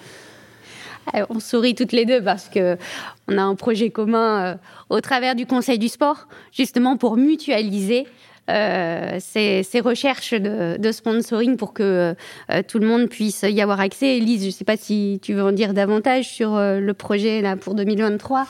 [1.29, 2.77] on sourit toutes les deux parce que
[3.27, 4.55] on a un projet commun euh,
[4.89, 8.07] au travers du Conseil du sport, justement pour mutualiser
[8.49, 12.15] euh, ces, recherches de, sponsoring pour que
[12.69, 14.17] tout le monde puisse y avoir accès.
[14.17, 17.57] Elise, je ne sais pas si tu veux en dire davantage sur le projet là
[17.57, 18.47] pour 2023.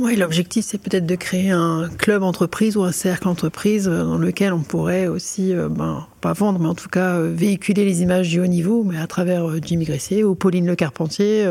[0.00, 4.16] Oui, l'objectif, c'est peut-être de créer un club entreprise ou un cercle entreprise euh, dans
[4.16, 8.00] lequel on pourrait aussi, euh, ben, pas vendre, mais en tout cas euh, véhiculer les
[8.00, 11.48] images du haut niveau, mais à travers Jimmy Gressier ou Pauline Le Carpentier.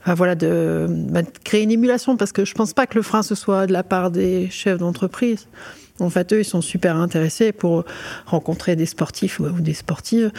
[0.00, 3.22] enfin, voilà, de, ben, créer une émulation, parce que je pense pas que le frein,
[3.22, 5.46] ce soit de la part des chefs d'entreprise.
[6.02, 7.84] En fait, eux, ils sont super intéressés pour
[8.26, 10.30] rencontrer des sportifs ou, des sportives.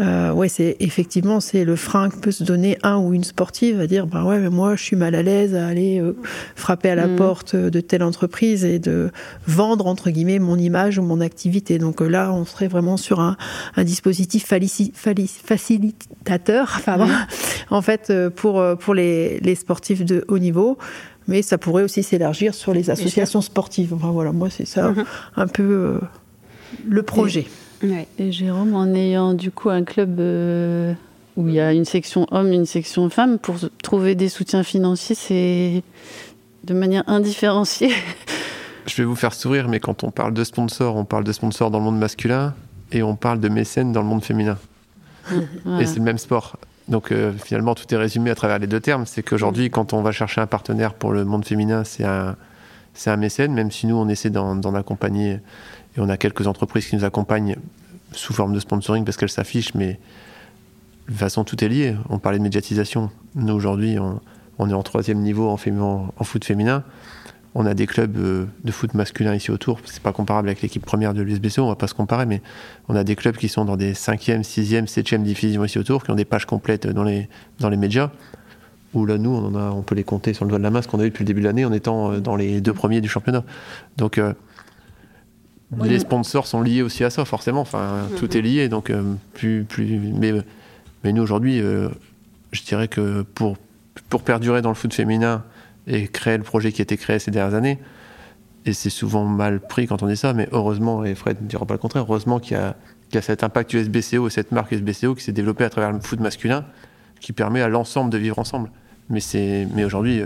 [0.00, 3.80] Euh, ouais, c'est effectivement c'est le frein que peut se donner un ou une sportive
[3.80, 6.16] à dire bah ouais, mais moi je suis mal à l'aise à aller euh,
[6.56, 7.16] frapper à la mm.
[7.16, 9.10] porte de telle entreprise et de
[9.46, 11.78] vendre entre guillemets mon image ou mon activité.
[11.78, 13.36] Donc euh, là, on serait vraiment sur un,
[13.78, 16.80] dispositif facilitateur,
[17.70, 20.78] en fait, euh, pour pour les, les sportifs de haut niveau
[21.28, 23.94] mais ça pourrait aussi s'élargir sur les associations sportives.
[23.94, 25.04] Enfin voilà, moi c'est ça mhm.
[25.36, 26.00] un peu euh,
[26.88, 27.46] le projet.
[28.18, 30.92] Et, Jérôme, en ayant du coup un club euh,
[31.36, 35.14] où il y a une section homme, une section femme, pour trouver des soutiens financiers,
[35.14, 35.82] c'est
[36.64, 37.92] de manière indifférenciée.
[38.86, 41.70] Je vais vous faire sourire, mais quand on parle de sponsors, on parle de sponsors
[41.70, 42.54] dans le monde masculin
[42.90, 44.58] et on parle de mécènes dans le monde féminin.
[45.30, 46.56] Et c'est le même sport.
[46.88, 49.04] Donc euh, finalement, tout est résumé à travers les deux termes.
[49.06, 52.36] C'est qu'aujourd'hui, quand on va chercher un partenaire pour le monde féminin, c'est un,
[52.94, 55.40] c'est un mécène, même si nous, on essaie d'en, accompagner.
[55.96, 57.56] Et on a quelques entreprises qui nous accompagnent
[58.12, 61.96] sous forme de sponsoring parce qu'elles s'affichent, mais de toute façon, tout est lié.
[62.08, 63.10] On parlait de médiatisation.
[63.34, 64.20] Nous, aujourd'hui, on,
[64.58, 65.58] on est en troisième niveau en,
[66.16, 66.84] en foot féminin.
[67.54, 69.80] On a des clubs euh, de foot masculin ici autour.
[69.84, 72.42] C'est pas comparable avec l'équipe première de l'USBC, on va pas se comparer, mais
[72.88, 76.10] on a des clubs qui sont dans des 5e, 6e, 7e divisions ici autour, qui
[76.10, 77.28] ont des pages complètes dans les,
[77.58, 78.10] dans les médias.
[78.94, 80.82] Où là, nous, on, a, on peut les compter sur le doigt de la main,
[80.82, 82.72] ce qu'on a eu depuis le début de l'année en étant euh, dans les deux
[82.72, 83.44] premiers du championnat.
[83.96, 84.32] Donc, euh,
[85.82, 87.60] les sponsors sont liés aussi à ça, forcément.
[87.60, 88.18] Enfin, mm-hmm.
[88.18, 88.68] tout est lié.
[88.68, 88.90] Donc,
[89.34, 90.32] plus, plus, mais,
[91.04, 91.60] mais nous, aujourd'hui,
[92.52, 93.58] je dirais que pour,
[94.08, 95.44] pour perdurer dans le foot féminin,
[95.88, 97.78] et créer le projet qui a été créé ces dernières années.
[98.66, 101.64] Et c'est souvent mal pris quand on dit ça, mais heureusement, et Fred ne dira
[101.64, 102.76] pas le contraire, heureusement qu'il y a
[103.14, 106.20] y a cet impact USBCO, cette marque USBCO qui s'est développée à travers le foot
[106.20, 106.64] masculin,
[107.20, 108.70] qui permet à l'ensemble de vivre ensemble.
[109.08, 109.20] Mais,
[109.74, 110.22] mais aujourd'hui,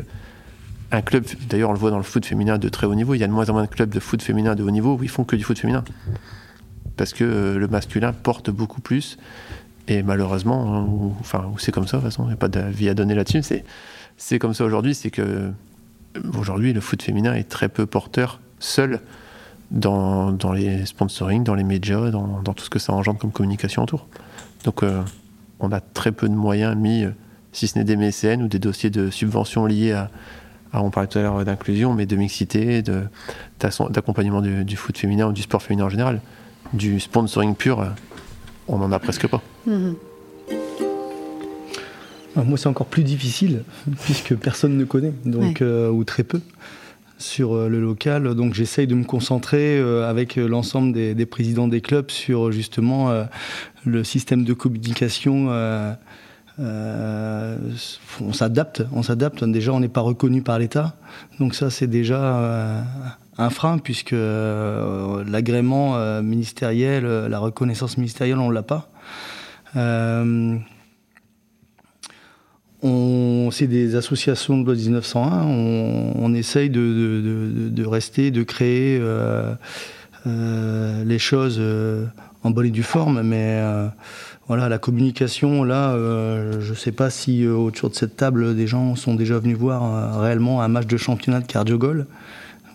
[0.91, 3.19] un club, d'ailleurs on le voit dans le foot féminin de très haut niveau, il
[3.19, 5.03] y a de moins en moins de clubs de foot féminin de haut niveau où
[5.03, 5.85] ils font que du foot féminin.
[6.97, 9.17] Parce que euh, le masculin porte beaucoup plus.
[9.89, 12.89] Et malheureusement, hein, enfin, c'est comme ça, de toute façon, il n'y a pas d'avis
[12.89, 13.43] à donner là-dessus.
[14.17, 15.51] C'est comme ça aujourd'hui, c'est que euh,
[16.39, 19.01] aujourd'hui, le foot féminin est très peu porteur, seul,
[19.71, 24.07] dans, les sponsoring, dans les médias, dans, tout ce que ça engendre comme communication autour.
[24.65, 25.03] Donc, euh,
[25.61, 27.07] on a très peu de moyens mis,
[27.53, 30.11] si ce n'est des mécènes ou des dossiers de subvention liés à,
[30.75, 32.83] on parlait tout à l'heure d'inclusion, mais de mixité,
[33.61, 36.21] d'accompagnement du, foot féminin ou du sport féminin en général.
[36.75, 37.87] Du sponsoring pur,
[38.69, 39.43] on n'en a presque pas.
[39.67, 39.97] Mhm.
[42.37, 43.62] Ah, moi, c'est encore plus difficile,
[44.05, 46.41] puisque personne ne connaît, donc, euh, ou très peu,
[47.18, 48.35] sur euh, le local.
[48.35, 53.12] Donc, j'essaye de me concentrer euh, avec l'ensemble des, des, présidents des clubs sur justement
[53.85, 55.49] le système de communication
[56.59, 59.45] on s'adapte, on s'adapte.
[59.45, 60.95] Déjà, on n'est pas reconnu par l'État,
[61.41, 62.85] donc ça c'est déjà
[63.39, 68.91] un frein puisque l'agrément ministériel, la reconnaissance ministérielle, on l'a pas.
[72.83, 75.45] C'est des associations de loi 1901.
[75.45, 79.01] On, on essaye de, de, rester, de créer
[80.24, 81.61] les choses
[82.45, 83.61] en bonne et due forme, mais
[84.49, 88.57] voilà, la communication, là, euh, je ne sais pas si euh, autour de cette table,
[88.57, 92.07] des gens sont déjà venus voir euh, réellement un match de championnat de cardio-gol.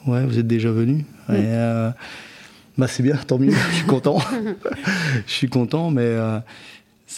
[0.05, 1.03] Ouais, vous êtes déjà venus.
[1.28, 4.20] bah c'est bien, tant mieux, je suis content.
[5.28, 6.16] je suis content, mais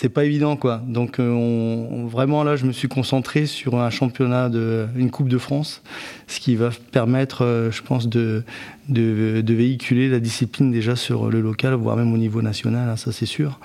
[0.01, 0.81] c'est pas évident quoi.
[0.87, 5.27] Donc euh, on, vraiment là, je me suis concentré sur un championnat de une Coupe
[5.27, 5.83] de France,
[6.27, 8.43] ce qui va permettre, euh, je pense, de,
[8.87, 13.11] de, véhiculer la discipline déjà sur le local, voire même au niveau national, hein, ça
[13.11, 13.59] c'est sûr.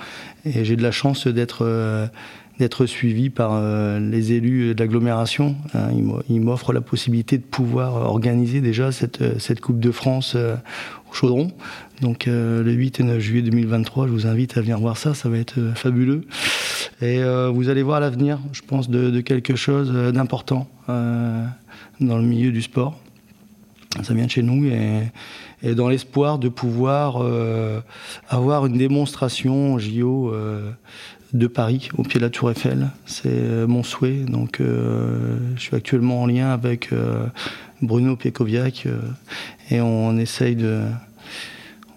[0.45, 2.09] Et j'ai de la chance d'être euh,
[2.59, 3.61] d'être suivi par
[3.99, 5.57] les élus de l'agglomération.
[5.75, 5.89] Hein.
[6.29, 10.37] Ils m'offrent la possibilité de pouvoir organiser déjà cette, cette Coupe de France
[11.15, 11.51] au Chaudron.
[12.01, 15.15] Donc euh, le 8 et 9 juillet 2023, je vous invite à venir voir ça,
[15.15, 16.27] ça va être euh, fabuleux.
[17.01, 22.53] Et euh, vous allez voir l'avenir, je pense, de, quelque chose d'important dans le milieu
[22.53, 22.99] du sport.
[24.03, 27.25] Ça vient de chez nous et, dans l'espoir de pouvoir
[28.29, 30.33] avoir une démonstration JO
[31.33, 32.91] de Paris, au pied de la Tour Eiffel.
[33.07, 34.25] C'est mon souhait.
[34.25, 36.91] Donc, je suis actuellement en lien avec
[37.87, 38.87] Bruno Piekoviak
[39.71, 40.83] et on essaye de,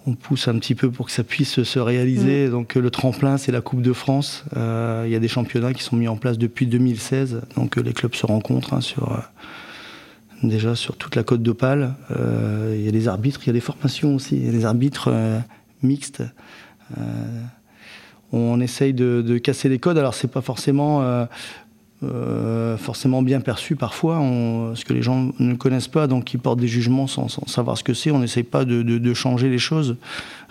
[0.07, 2.47] on pousse un petit peu pour que ça puisse se réaliser.
[2.47, 2.51] Mm.
[2.51, 4.45] Donc le tremplin, c'est la Coupe de France.
[4.55, 7.41] Euh, il y a des championnats qui sont mis en place depuis 2016.
[7.55, 9.17] Donc les clubs se rencontrent hein, sur euh,
[10.43, 11.93] déjà sur toute la côte d'Opale.
[12.15, 14.53] Euh, il y a des arbitres, il y a des formations aussi, il y a
[14.53, 15.11] des arbitres
[15.83, 16.23] mixtes.
[18.31, 19.97] on essaye de, de, casser les codes.
[19.97, 21.27] Alors c'est pas forcément
[22.03, 24.21] euh, forcément bien perçu parfois,
[24.75, 27.83] ce que les gens ne connaissent pas, donc ils portent des jugements sans, savoir ce
[27.83, 28.11] que c'est.
[28.11, 29.95] On n'essaye pas de, changer les choses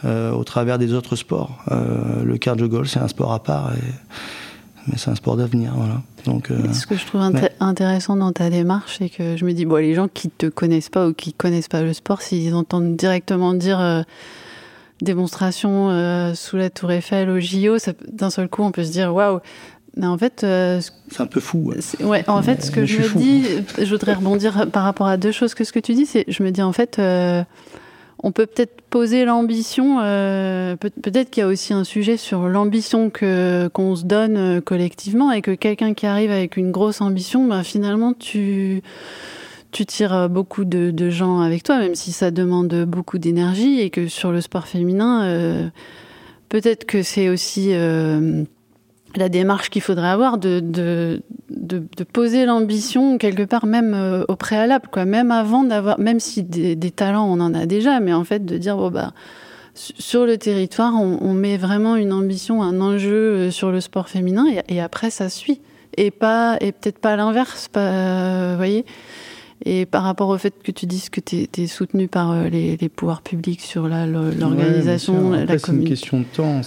[0.05, 1.65] euh, au travers des autres sports.
[1.71, 3.71] Euh, le cardio golf, c'est un sport à part,
[4.89, 5.73] mais c'est un sport d'avenir.
[5.77, 6.03] Voilà.
[6.25, 7.21] Donc, ce que je trouve
[7.61, 10.91] intéressant dans ta démarche, c'est que je me dis, bon, les gens qui te connaissent
[10.91, 14.05] pas ou qui connaissent pas le sport, s'ils entendent directement dire
[15.01, 17.77] démonstration sous la Tour Eiffel au JO,
[18.11, 19.39] d'un seul coup, on peut se dire, waouh
[20.05, 21.73] en fait, euh, c'est un peu fou.
[22.01, 22.25] Ouais.
[22.29, 23.45] en fait, ce que je, me dis,
[23.79, 26.43] je voudrais rebondir par rapport à deux choses que ce que tu dis, c'est, je
[26.43, 27.43] me dis en fait, euh,
[28.23, 30.01] on peut peut-être poser l'ambition.
[30.01, 35.33] Euh, peut-être qu'il y a aussi un sujet sur l'ambition que qu'on se donne collectivement
[35.33, 38.83] et que quelqu'un qui arrive avec une grosse ambition, ben, finalement, tu
[39.73, 43.91] tu tires beaucoup de, de, gens avec toi, même si ça demande beaucoup d'énergie et
[43.91, 45.71] que sur le sport féminin,
[46.49, 47.75] peut-être que c'est aussi
[49.17, 51.21] la démarche qu'il faudrait avoir de, de,
[52.13, 55.05] poser l'ambition quelque part même euh, au préalable, quoi.
[55.05, 58.57] Même avant d'avoir, même si des, talents on en a déjà, mais en fait de
[58.57, 59.13] dire bon bah
[59.75, 64.47] sur le territoire on, met vraiment une ambition, un enjeu euh, sur le sport féminin
[64.69, 65.61] et, après ça suit
[65.99, 68.87] et pas et peut-être pas l'inverse, pas, euh, voyez.
[69.65, 72.77] Et par rapport au fait que tu dises que tu es, soutenu par euh, les,
[72.89, 76.61] pouvoirs publics sur l'organisation, la, la C'est une question de temps.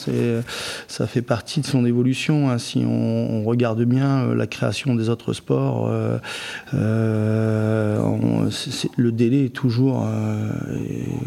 [0.88, 2.50] Ça fait partie de son évolution.
[2.50, 2.58] Hein.
[2.58, 6.20] Si on, regarde bien euh, la création des autres sports, euh,
[8.98, 10.08] le délai est toujours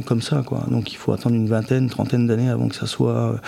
[0.05, 0.43] comme ça.
[0.45, 0.67] Quoi.
[0.71, 3.41] Donc il faut attendre une vingtaine, trentaine d'années avant que ça soit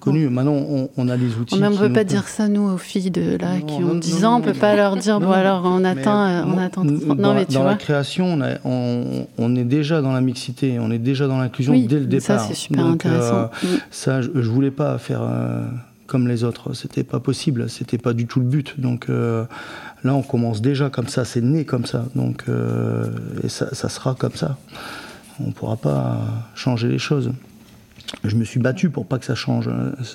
[0.00, 0.28] connu.
[0.28, 1.54] Maintenant, on, a des outils.
[1.54, 4.36] on ne peut pas dire ça, nous, aux filles de là qui ont 10 ans.
[4.36, 6.44] on ne peut pas leur dire, bon, alors on attend.
[6.46, 10.20] on attend non, dans, mais tu dans la création, on, on, est déjà dans la
[10.20, 12.40] mixité, on est déjà dans l'inclusion dès le départ.
[12.40, 13.50] Ça, c'est super intéressant.
[13.62, 13.66] Mm.
[13.90, 15.22] Ça, je ne voulais pas faire.
[16.06, 18.80] comme les autres, c'était pas possible, c'était pas du tout le but.
[18.80, 22.44] Donc là, on commence déjà comme ça, c'est né comme ça, donc
[23.42, 24.56] et ça, ça sera comme ça.
[25.38, 26.20] On ne pourra pas
[26.54, 27.30] changer les choses
[28.24, 29.68] je me suis battu pour pas que ça change.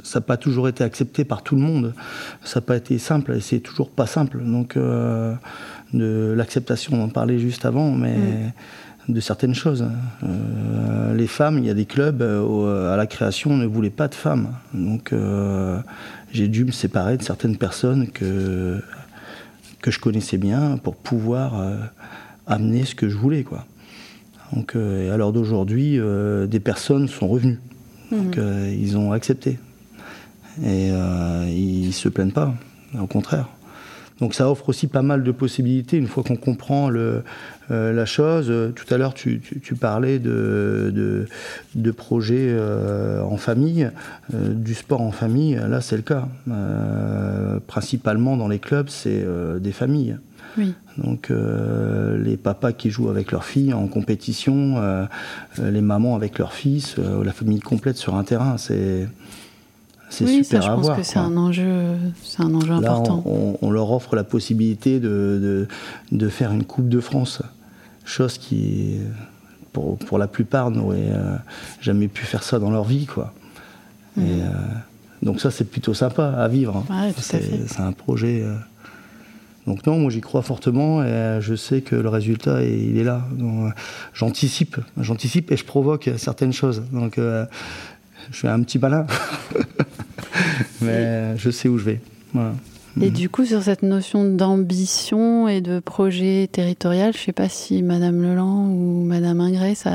[0.03, 1.93] Ça n'a pas toujours été accepté par tout le monde.
[2.43, 4.41] Ça n'a pas été simple et c'est toujours pas simple.
[4.43, 5.33] Donc, euh,
[5.93, 9.13] de l'acceptation, on en parlait juste avant, mais mm.
[9.13, 9.85] de certaines choses.
[10.23, 13.89] Euh, les femmes, il y a des clubs euh, à la création, on ne voulait
[13.89, 14.49] pas de femmes.
[14.73, 15.13] Donc,
[16.31, 18.81] j'ai dû me séparer de certaines personnes que,
[19.81, 21.61] que je connaissais bien pour pouvoir
[22.47, 23.65] amener ce que je voulais, quoi.
[24.53, 25.99] Donc, à l'heure d'aujourd'hui,
[26.47, 27.59] des personnes sont revenues.
[28.11, 28.43] Donc mhm.
[28.43, 29.57] euh, ils ont accepté.
[30.63, 32.53] Et euh, ils se plaignent pas,
[32.99, 33.47] au contraire.
[34.19, 37.23] Donc ça offre aussi pas mal de possibilités une fois qu'on comprend le,
[37.71, 38.53] euh, la chose.
[38.75, 39.41] Tout à l'heure, tu,
[39.79, 41.25] parlais de,
[41.73, 42.55] de, projets
[43.23, 43.89] en famille,
[44.31, 45.55] du sport en famille.
[45.55, 46.27] Là, c'est le cas.
[47.65, 49.25] principalement dans les clubs, c'est
[49.59, 50.17] des familles.
[50.97, 55.05] Donc euh, les papas qui jouent avec leurs filles en compétition, euh,
[55.59, 59.07] euh, les mamans avec leurs fils, la famille complète sur un terrain, c'est
[60.09, 63.23] c'est oui, super ça, je pense que c'est un enjeu, c'est un enjeu important.
[63.25, 65.67] On, leur offre la possibilité de,
[66.11, 67.41] de, faire une Coupe de France,
[68.03, 68.97] chose qui,
[69.71, 71.13] pour, pour la plupart, n'auraient
[71.79, 73.33] jamais pu faire ça dans leur vie, quoi.
[74.17, 74.51] Et, mhm.
[75.23, 76.83] donc ça, c'est plutôt sympa à vivre.
[76.91, 77.13] Hein.
[77.17, 78.43] c'est un projet.
[79.67, 83.03] Donc non, moi j'y crois fortement et euh, je sais que le résultat il est
[83.03, 83.27] là.
[83.39, 83.69] Euh,
[84.13, 86.83] j'anticipe, j'anticipe et je provoque certaines choses.
[86.91, 87.45] Donc euh,
[88.31, 89.05] je suis un petit malin,
[90.81, 92.01] mais je sais où je vais.
[92.99, 93.09] Et mhm.
[93.11, 97.83] du coup, sur cette notion d'ambition et de projet territorial, je ne sais pas si
[97.83, 99.93] Madame Leland ou Madame Ingray, ça,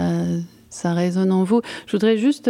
[0.70, 1.60] ça résonne en vous.
[1.86, 2.48] Je voudrais juste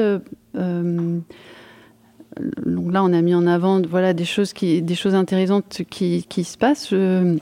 [2.64, 6.24] donc là, on a mis en avant voilà, des, choses qui, des choses intéressantes qui,
[6.28, 6.90] qui se passent.
[6.90, 7.38] Je,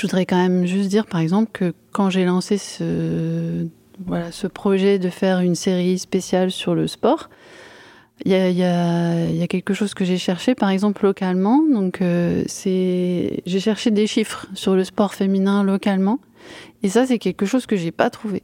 [0.00, 3.66] voudrais quand même juste dire, par exemple, que quand j'ai lancé ce,
[4.04, 7.30] voilà, ce projet de faire une série spéciale sur le sport,
[8.24, 11.62] il y y a, quelque chose que j'ai cherché, par exemple, localement.
[11.62, 16.18] Donc, euh, c'est, j'ai cherché des chiffres sur le sport féminin localement.
[16.82, 18.42] Et ça, c'est quelque chose que j'ai pas trouvé.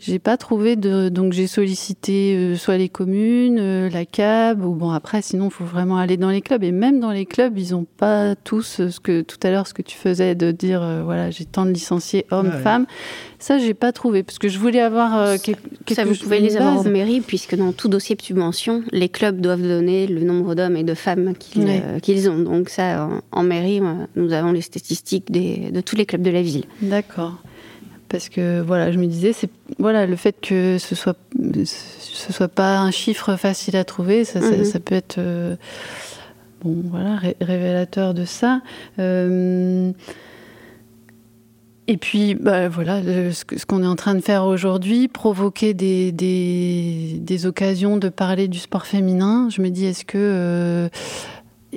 [0.00, 4.74] J'ai pas trouvé de donc j'ai sollicité euh, soit les communes, euh, la CAB ou
[4.74, 6.64] bon après sinon il faut vraiment aller dans les clubs.
[6.64, 9.74] Et même dans les clubs ils ont pas tous ce que tout à l'heure ce
[9.74, 12.86] que tu faisais de dire euh, voilà j'ai tant de licenciés hommes femmes.
[13.38, 15.60] Ça j'ai pas trouvé parce que je voulais avoir quelque,
[15.94, 19.38] ça vous pouvez les avoir en mairie puisque dans tout dossier de subvention les clubs
[19.38, 22.38] doivent donner le nombre d'hommes et de femmes qu'ils ont.
[22.38, 23.82] Donc ça en, en mairie
[24.16, 26.64] nous avons les statistiques des, de tous les clubs de la ville.
[26.80, 27.34] D'accord
[28.10, 31.16] parce que voilà, je me disais, c'est voilà le fait que ce soit
[31.54, 34.84] ce soit pas un chiffre facile à trouver, ça, ça, mhm.
[34.84, 35.56] peut être euh,
[36.62, 38.60] bon voilà révélateur de ça.
[38.98, 39.92] Euh,
[41.86, 43.02] et puis, bah, voilà,
[43.32, 48.46] ce, qu'on est en train de faire aujourd'hui, provoquer des, des, des, occasions de parler
[48.46, 49.48] du sport féminin.
[49.50, 50.88] Je me dis, est-ce que euh,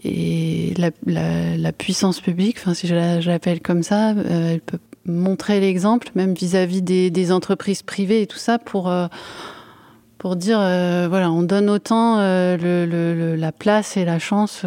[0.04, 5.60] et la, la, la, puissance publique, enfin si je l'appelle comme ça, elle peut montrer
[5.60, 9.08] l'exemple, même vis-à-vis des, entreprises privées et tout ça, pour, euh,
[10.36, 14.66] dire, euh, voilà, on donne autant euh, la place et la chance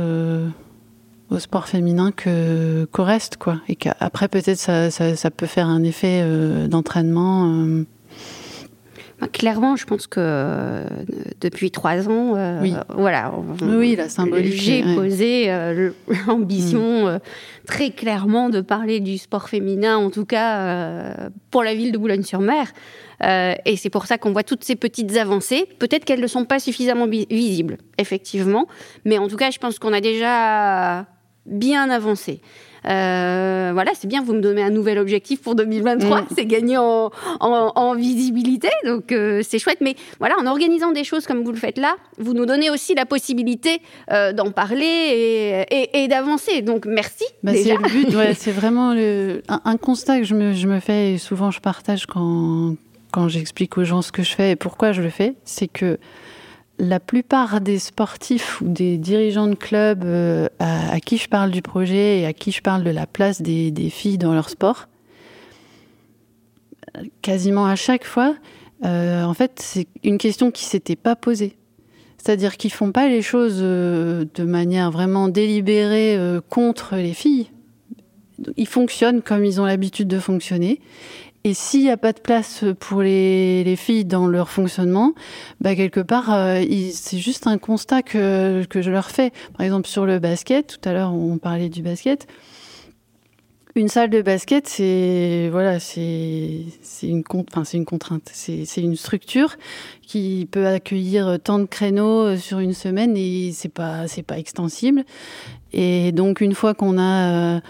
[1.30, 3.57] au sport féminin que, qu'au reste, quoi.
[3.68, 6.22] Et qu'après, peut-être, ça, peut faire un effet
[6.68, 7.84] d'entraînement
[9.20, 10.84] bah, clairement, je pense que euh,
[11.40, 12.60] depuis trois ans, euh,
[12.90, 15.90] voilà, oui, la symbolique, j'ai posé euh,
[16.26, 17.20] l'ambition mm.
[17.66, 22.72] très clairement de parler du sport féminin, en tout cas pour la ville de Boulogne-sur-Mer.
[23.22, 25.66] et c'est pour ça qu'on voit toutes ces petites avancées.
[25.78, 28.66] Peut-être qu'elles ne sont pas suffisamment visibles, effectivement,
[29.06, 31.06] mais en tout cas, je pense qu'on a déjà
[31.46, 32.40] bien avancé.
[32.89, 36.26] Euh, voilà, c'est bien, vous me donnez un nouvel objectif pour 2023, mm.
[36.34, 39.78] c'est gagner en, visibilité, donc euh, c'est chouette.
[39.80, 42.95] Mais voilà, en organisant des choses comme vous le faites là, vous nous donnez aussi
[42.95, 43.80] la possibilité
[44.12, 46.62] euh, d'en parler et, d'avancer.
[46.62, 47.24] Donc merci.
[47.43, 51.18] Bah, c'est le but, c'est vraiment un, constat que je me, je me, fais et
[51.18, 52.76] souvent je partage quand,
[53.12, 55.99] quand j'explique aux gens ce que je fais et pourquoi je le fais, c'est que
[56.78, 61.62] la plupart des sportifs ou des dirigeants de clubs euh, à, qui je parle du
[61.62, 64.88] projet et à qui je parle de la place des, filles dans leur sport,
[67.22, 68.34] quasiment à chaque fois,
[68.84, 71.56] euh, en fait, c'est une question qui s'était pas posée.
[72.18, 76.18] C'est-à-dire qu'ils font pas les choses de manière vraiment délibérée
[76.48, 77.46] contre les filles.
[78.56, 80.80] Ils fonctionnent comme ils ont l'habitude de fonctionner.
[81.47, 85.14] Et s'il n'y a pas de place pour les, filles dans leur fonctionnement,
[85.61, 86.61] bah quelque part, euh,
[86.92, 89.30] c'est juste un constat que, que je leur fais.
[89.57, 92.26] Par exemple, sur le basket, tout à l'heure, on parlait du basket.
[93.76, 96.64] Une salle de basket, c'est voilà, c'est
[97.05, 99.55] une, une contrainte, c'est une structure
[100.03, 105.05] qui peut accueillir tant de créneaux euh, sur une semaine et c'est pas pas extensible.
[105.72, 107.61] Et donc une fois qu'on a euh,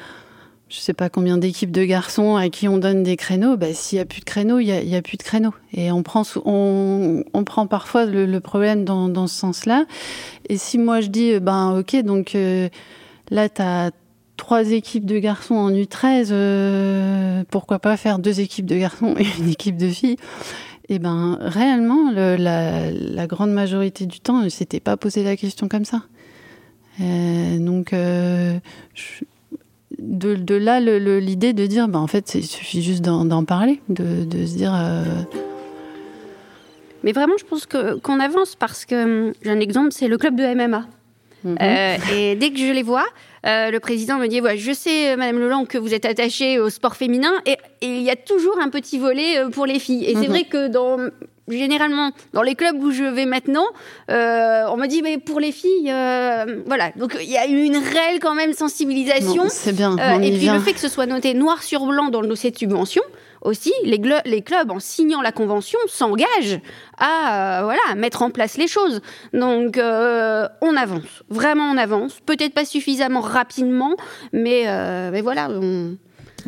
[0.68, 3.98] je sais pas combien d'équipes de garçons à qui on donne des créneaux, bah, s'il
[3.98, 5.54] n'y a plus de créneaux, il n'y a, plus de créneaux.
[5.72, 9.84] Et on prend, on, prend parfois le, problème dans, ce sens-là.
[10.48, 12.68] Et si moi je dis, ben ok, donc euh,
[13.30, 13.92] là, tu as
[14.36, 19.26] trois équipes de garçons en U13, euh, pourquoi pas faire deux équipes de garçons et
[19.38, 20.16] une équipe de filles?
[20.88, 25.36] Eh ben réellement, le, la, la, grande majorité du temps, ne s'était pas posé la
[25.36, 26.02] question comme ça.
[27.00, 29.24] Euh, donc, je,
[29.98, 34.56] de, là l'idée de dire, bah, en fait, il suffit juste d'en parler, de, se
[34.56, 34.74] dire.
[34.74, 35.04] Euh,
[37.04, 40.54] Mais vraiment, je pense qu'on avance parce que j'ai un exemple, c'est le club de
[40.54, 40.86] MMA.
[41.44, 41.58] Mhm.
[41.60, 43.06] Euh, et dès que je les vois,
[43.46, 46.70] euh, le président me dit voilà, Je sais, Madame Leland, que vous êtes attachée au
[46.70, 50.04] sport féminin, et, il y a toujours un petit volet pour les filles.
[50.04, 50.28] Et c'est mhm.
[50.28, 50.98] vrai que dans
[51.48, 53.66] généralement, dans les clubs où je vais maintenant,
[54.10, 56.90] euh, on m'a dit, mais pour les filles, euh, voilà.
[56.96, 59.44] Donc, il y a eu une réelle, quand même, sensibilisation.
[59.48, 59.96] C'est bien.
[59.98, 62.50] Euh, et puis, le fait que ce soit noté noir sur blanc dans le dossier
[62.50, 63.02] de subvention,
[63.42, 66.60] aussi, les, les clubs, en signant la convention, s'engagent
[66.98, 69.00] à, voilà, mettre en place les choses.
[69.32, 71.22] Donc, on avance.
[71.28, 72.18] Vraiment, on avance.
[72.26, 73.96] Peut-être pas suffisamment rapidement,
[74.32, 74.64] mais,
[75.12, 75.96] mais voilà, on,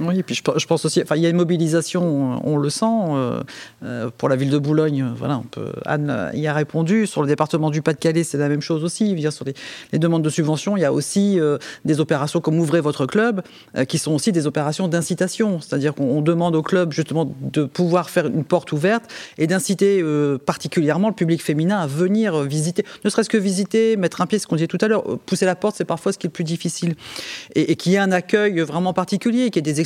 [0.00, 2.84] oui, et puis je, pense aussi, enfin, il y a une mobilisation, on le sent,
[2.86, 3.40] euh,
[3.82, 5.12] euh, pour la ville de Boulogne.
[5.16, 7.06] Voilà, on peut, Anne y a répondu.
[7.06, 9.14] Sur le département du Pas-de-Calais, c'est la même chose aussi.
[9.14, 12.80] Dire, sur les, demandes de subventions, il y a aussi euh, des opérations comme Ouvrez
[12.80, 13.42] votre club,
[13.86, 15.60] qui sont aussi des opérations d'incitation.
[15.60, 19.04] C'est-à-dire qu'on demande au club justement de pouvoir faire une porte ouverte
[19.38, 20.02] et d'inciter
[20.44, 24.46] particulièrement le public féminin à venir visiter, ne serait-ce que visiter, mettre un pied, ce
[24.48, 26.44] qu'on disait tout à l'heure, pousser la porte, c'est parfois ce qui est le plus
[26.44, 26.96] difficile.
[27.54, 29.80] Et, et qu'il y ait un accueil vraiment particulier, qu'il y ait des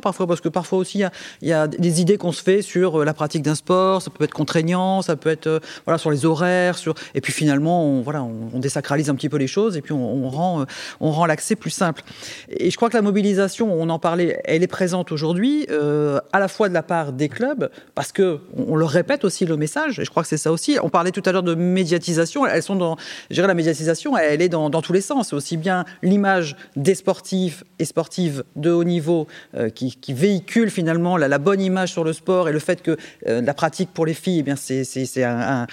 [0.00, 1.02] parfois, parce que parfois aussi
[1.42, 4.10] il y, a, des idées qu'on se fait sur euh, la pratique d'un sport, ça
[4.10, 6.76] peut être contraignant, ça peut être euh, voilà sur les horaires,
[7.14, 10.28] et puis finalement on, voilà on, désacralise un petit peu les choses et puis on,
[10.28, 10.64] rend euh,
[11.00, 12.02] on rend l'accès plus simple.
[12.50, 16.48] Et je crois que la mobilisation, on en parlait, elle est présente aujourd'hui à la
[16.48, 19.98] fois de la part des clubs parce que on, le répète aussi le message.
[19.98, 20.78] Et je crois que c'est ça aussi.
[20.82, 22.46] On parlait tout à l'heure de médiatisation.
[22.46, 22.96] Elles sont dans,
[23.30, 25.32] je dirais la médiatisation, elle est dans, dans tous les sens.
[25.32, 29.26] Aussi bien l'image des sportifs et sportives de haut niveau
[29.74, 32.96] qui, qui, véhicule finalement la, bonne image sur le sport et le fait que
[33.26, 35.66] euh, la pratique pour les filles, eh bien c'est un,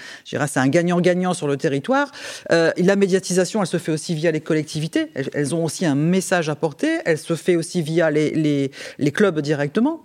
[0.55, 2.11] un gagnant-gagnant sur le territoire.
[2.51, 5.11] Euh, la médiatisation, elle se fait aussi via les collectivités.
[5.33, 6.99] Elles, ont aussi un message à porter.
[7.05, 8.71] Elle se fait aussi via les
[9.13, 10.01] clubs directement.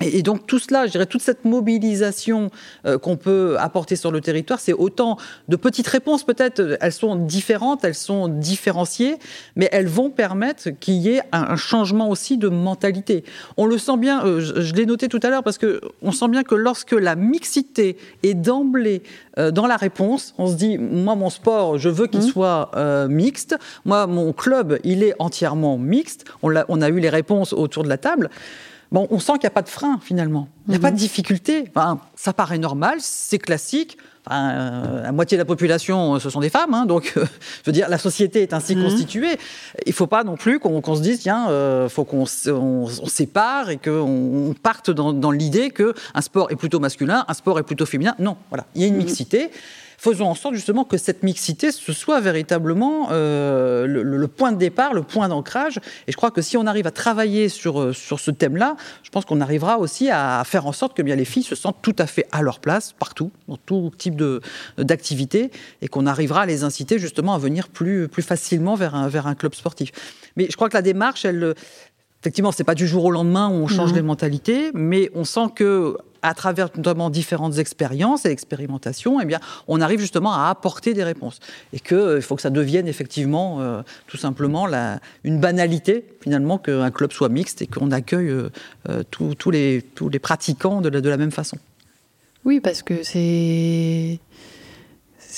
[0.00, 2.50] Et, donc tout cela, je dirais, toute cette mobilisation
[2.86, 5.16] euh, qu'on peut apporter sur le territoire, c'est autant
[5.48, 9.16] de petites réponses peut-être, elles sont différentes, elles sont différenciées,
[9.56, 13.24] mais elles vont permettre qu'il y ait un, changement aussi de mentalité.
[13.56, 16.28] On le sent bien, euh, je, l'ai noté tout à l'heure, parce que on sent
[16.28, 19.02] bien que lorsque la mixité est d'emblée
[19.38, 22.30] euh, dans la réponse, on se dit, moi mon sport, je veux qu'il mmh.
[22.30, 22.70] soit
[23.08, 27.52] mixte, moi mon club, il est entièrement mixte, on a, on a eu les réponses
[27.52, 28.30] autour de la table
[28.92, 30.48] bon, on sent qu'il n'y a pas de frein finalement.
[30.66, 31.00] Il n'y a pas de mhm.
[31.00, 31.64] difficulté.
[32.14, 33.98] ça paraît normal, c'est classique.
[34.30, 37.66] Euh, la moitié de la population, euh, ce sont des femmes, hein, donc euh, je
[37.66, 38.84] veux dire, la société est ainsi mhm.
[38.84, 39.38] constituée.
[39.86, 41.46] Il ne faut pas non plus qu'on se dise, tiens,
[41.84, 46.80] il faut qu'on on, sépare et qu'on parte dans, dans l'idée qu'un sport est plutôt
[46.80, 48.14] masculin, un sport est plutôt féminin.
[48.18, 49.04] Non, voilà, il y a une mhm.
[49.04, 49.50] mixité
[50.00, 54.94] faisons en sorte justement que cette mixité, ce soit véritablement euh, le, point de départ,
[54.94, 55.78] le point d'ancrage.
[56.06, 59.10] Et je crois que si on arrive à travailler sur, euh, sur ce thème-là, je
[59.10, 61.94] pense qu'on arrivera aussi à faire en sorte que bien les filles se sentent tout
[61.98, 64.22] à fait à leur place, partout, dans tout type
[64.78, 65.50] d'activité,
[65.82, 69.26] et qu'on arrivera à les inciter justement à venir plus, plus facilement vers un, vers
[69.26, 69.92] un club sportif.
[70.36, 71.54] Mais je crois que la démarche, elle,
[72.22, 75.46] Effectivement, c'est pas du jour au lendemain où on change les mentalités, mais on sent
[75.54, 80.94] que à travers notamment différentes expériences et expérimentations, eh bien, on arrive justement à apporter
[80.94, 81.40] des réponses.
[81.72, 86.58] Et qu'il euh, faut que ça devienne effectivement euh, tout simplement la, une banalité, finalement,
[86.58, 91.00] qu'un club soit mixte et qu'on accueille euh, tous, les, tous les pratiquants de la,
[91.00, 91.58] de la même façon.
[92.44, 94.18] Oui, parce que c'est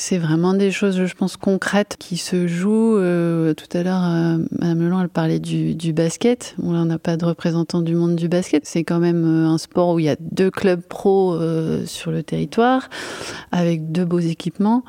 [0.02, 2.96] c'est vraiment des choses, je pense, concrètes qui se jouent.
[2.98, 6.56] Euh, tout à l'heure, euh, Mme Leland, elle parlait du, basket.
[6.60, 8.66] on n'a pas de représentant du monde du basket.
[8.66, 11.38] C'est quand même euh, un sport où il y a deux clubs pro
[11.86, 12.90] sur le territoire,
[13.52, 14.82] avec deux beaux équipements.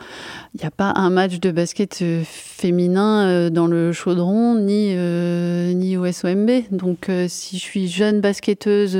[0.55, 4.95] Il n'y a pas un match de basket féminin dans le chaudron, ni,
[5.75, 6.49] ni au SOMB.
[6.71, 8.97] Donc, si je suis jeune basketteuse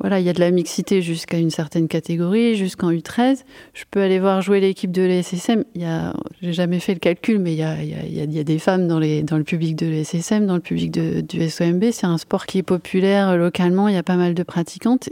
[0.00, 3.44] voilà, il y a de la mixité jusqu'à une certaine catégorie, jusqu'en U13.
[3.74, 5.64] Je peux aller voir jouer l'équipe de l'ESSM.
[5.74, 8.98] Il y a, j'ai jamais fait le calcul, mais il y a, des femmes dans,
[9.00, 11.90] le public de l'ESSM, dans le public du SOMB.
[11.90, 13.88] C'est un sport qui est populaire localement.
[13.88, 15.08] Il y a pas mal de pratiquantes.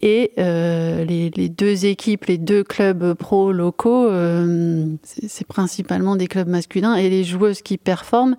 [0.00, 6.48] Et euh, les, deux équipes, les deux clubs pro locaux, euh, c'est principalement des clubs
[6.48, 6.94] masculins.
[6.94, 8.36] Et les joueuses qui performent,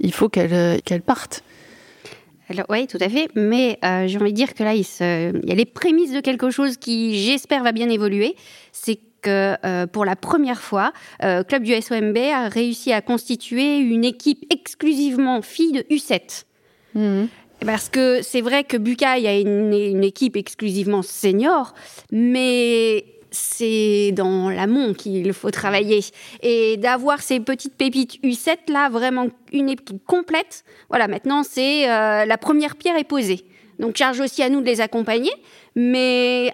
[0.00, 1.44] il faut qu'elles partent
[2.68, 3.28] oui, tout à fait.
[3.34, 6.50] Mais euh, j'ai envie de dire que là, il, y a les prémices de quelque
[6.50, 8.36] chose qui, j'espère, va bien évoluer.
[8.72, 10.92] C'est que euh, pour la première fois,
[11.24, 16.44] euh, Club du SOMB a réussi à constituer une équipe exclusivement filles de U7.
[16.94, 17.28] Mhm.
[17.64, 21.74] Parce que c'est vrai que Bucaille a une, une équipe exclusivement senior,
[22.12, 26.00] mais c'est dans l'amont qu'il faut travailler.
[26.42, 30.64] Et d'avoir ces petites pépites U7 là, vraiment une équipe complète.
[30.88, 33.44] Voilà, maintenant c'est euh, la première pierre est posée.
[33.78, 35.32] Donc charge aussi à nous de les accompagner.
[35.74, 36.52] Mais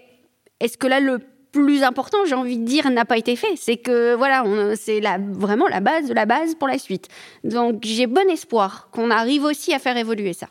[0.61, 1.21] est-ce que là le
[1.53, 3.55] plus important, j'ai envie de dire, n'a pas été fait?
[3.57, 4.43] C'est que voilà,
[4.75, 5.01] c'est
[5.33, 7.09] vraiment la base de la base pour la suite.
[7.45, 10.49] Donc j'ai bon espoir qu'on arrive aussi à faire évoluer ça.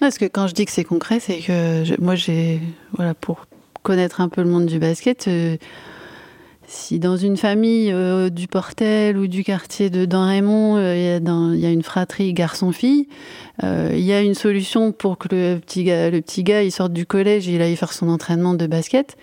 [0.00, 2.60] Parce que quand je dis que c'est concret, c'est que moi j'ai
[2.94, 3.46] voilà pour
[3.82, 5.56] connaître un peu le monde du basket, euh,
[6.66, 10.94] si dans une famille euh, du Portel ou du quartier de Dan Raymond, euh,
[11.54, 13.08] il y, a une fratrie garçon-fille,
[13.62, 17.54] il y a une solution pour que le petit gars, il sorte du collège et
[17.54, 19.16] il aille faire son entraînement de basket.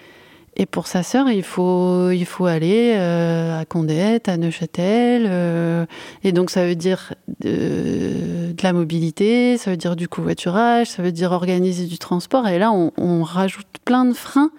[0.57, 5.87] Et pour sa sœur, il faut, il faut aller à Condette, à Neuchâtel.
[6.23, 11.11] et donc, ça veut dire de, la mobilité, ça veut dire du covoiturage, ça veut
[11.11, 12.47] dire organiser du transport.
[12.47, 14.51] Et là, on, rajoute plein de freins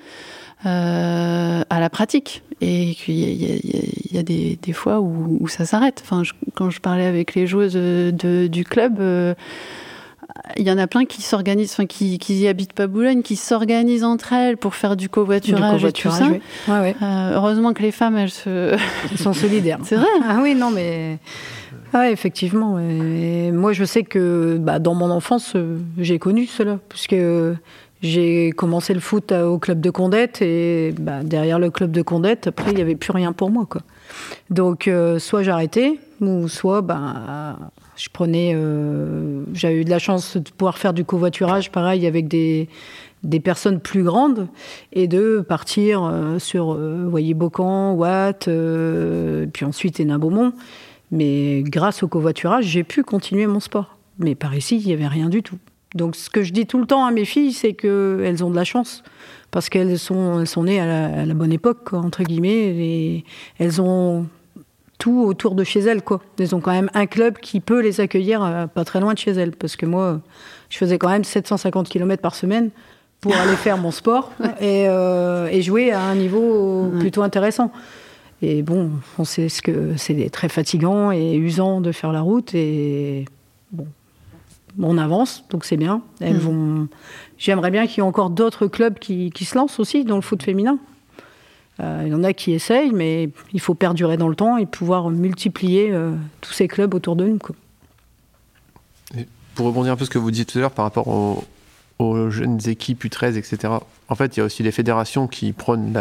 [0.66, 2.42] euh, à la pratique.
[2.60, 6.02] Et qu'il y, y, a des, fois où, ça s'arrête.
[6.04, 6.22] Enfin,
[6.54, 9.34] quand je parlais avec les joueuses du club, euh,
[10.56, 13.36] il y en a plein qui s'organisent, enfin qui, qui y habitent pas Boulogne, qui
[13.36, 16.28] s'organisent entre elles pour faire du covoiturage, et tout ça.
[16.28, 16.96] Ouais, ouais.
[17.02, 18.76] Euh, heureusement que les femmes, elles, se...
[19.10, 19.78] elles sont solidaires.
[19.84, 20.06] C'est vrai.
[20.26, 21.18] Ah oui, non, mais
[21.92, 22.78] ah, effectivement.
[22.78, 25.54] Et moi, je sais que bah, dans mon enfance,
[25.98, 27.16] j'ai connu cela, puisque
[28.02, 32.46] j'ai commencé le foot au club de Condette et bah, derrière le club de Condette,
[32.46, 33.66] après, il n'y avait plus rien pour moi.
[33.68, 33.82] Quoi.
[34.50, 37.58] Donc, euh, soit j'arrêtais, ou soit bah,
[37.98, 38.52] je prenais.
[38.54, 42.68] Euh, J'avais eu de la chance de pouvoir faire du covoiturage, pareil, avec des,
[43.22, 44.48] des personnes plus grandes
[44.92, 50.52] et de partir euh, sur, euh, voyez, Bocan, Watt, euh, puis ensuite Hénin-Beaumont.
[51.10, 53.96] Mais grâce au covoiturage, j'ai pu continuer mon sport.
[54.18, 55.58] Mais par ici, il n'y avait rien du tout.
[55.94, 58.56] Donc ce que je dis tout le temps à mes filles, c'est qu'elles ont de
[58.56, 59.02] la chance
[59.50, 63.24] parce qu'elles sont, elles sont nées à la, bonne époque, entre guillemets, et
[63.58, 64.26] elles ont
[64.98, 66.02] tout autour de chez elles.
[66.02, 66.20] Quoi.
[66.38, 69.18] Elles ont quand même un club qui peut les accueillir euh, pas très loin de
[69.18, 70.20] chez elles, parce que moi,
[70.68, 72.70] je faisais quand même 750 km par semaine
[73.20, 77.72] pour aller faire mon sport et, euh, et, jouer à un niveau plutôt intéressant.
[78.42, 82.54] Et bon, on sait ce que c'est très fatigant et usant de faire la route,
[82.54, 83.24] et
[83.72, 83.86] bon,
[84.80, 86.02] on avance, donc c'est bien.
[86.20, 86.40] Elles mm.
[86.40, 86.88] vont.
[87.36, 90.42] J'aimerais bien qu'il y ait encore d'autres clubs qui, se lancent aussi dans le foot
[90.42, 90.78] féminin.
[91.80, 94.66] Euh, il y en a qui essayent, mais il faut perdurer dans le temps et
[94.66, 97.38] pouvoir multiplier euh, tous ces clubs autour de nous.
[99.54, 102.58] pour rebondir un peu ce que vous dites tout à l'heure par rapport aux, jeunes
[102.66, 103.74] équipes U13, etc.
[104.08, 105.98] En fait, il y a aussi les fédérations qui prônent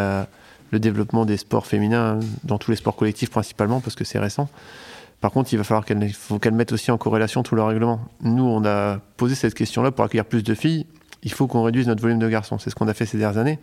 [0.72, 4.50] le développement des sports féminins dans tous les sports collectifs principalement parce que c'est récent.
[5.22, 8.00] Par contre, il va falloir qu'elles qu mettent aussi en corrélation tout le règlement.
[8.22, 10.86] Nous, on a posé cette question-là pour accueillir plus de filles.
[11.24, 12.60] Il faut qu'on réduise notre volume de garçons.
[12.60, 13.60] C'est ce qu'on a fait ces dernières années.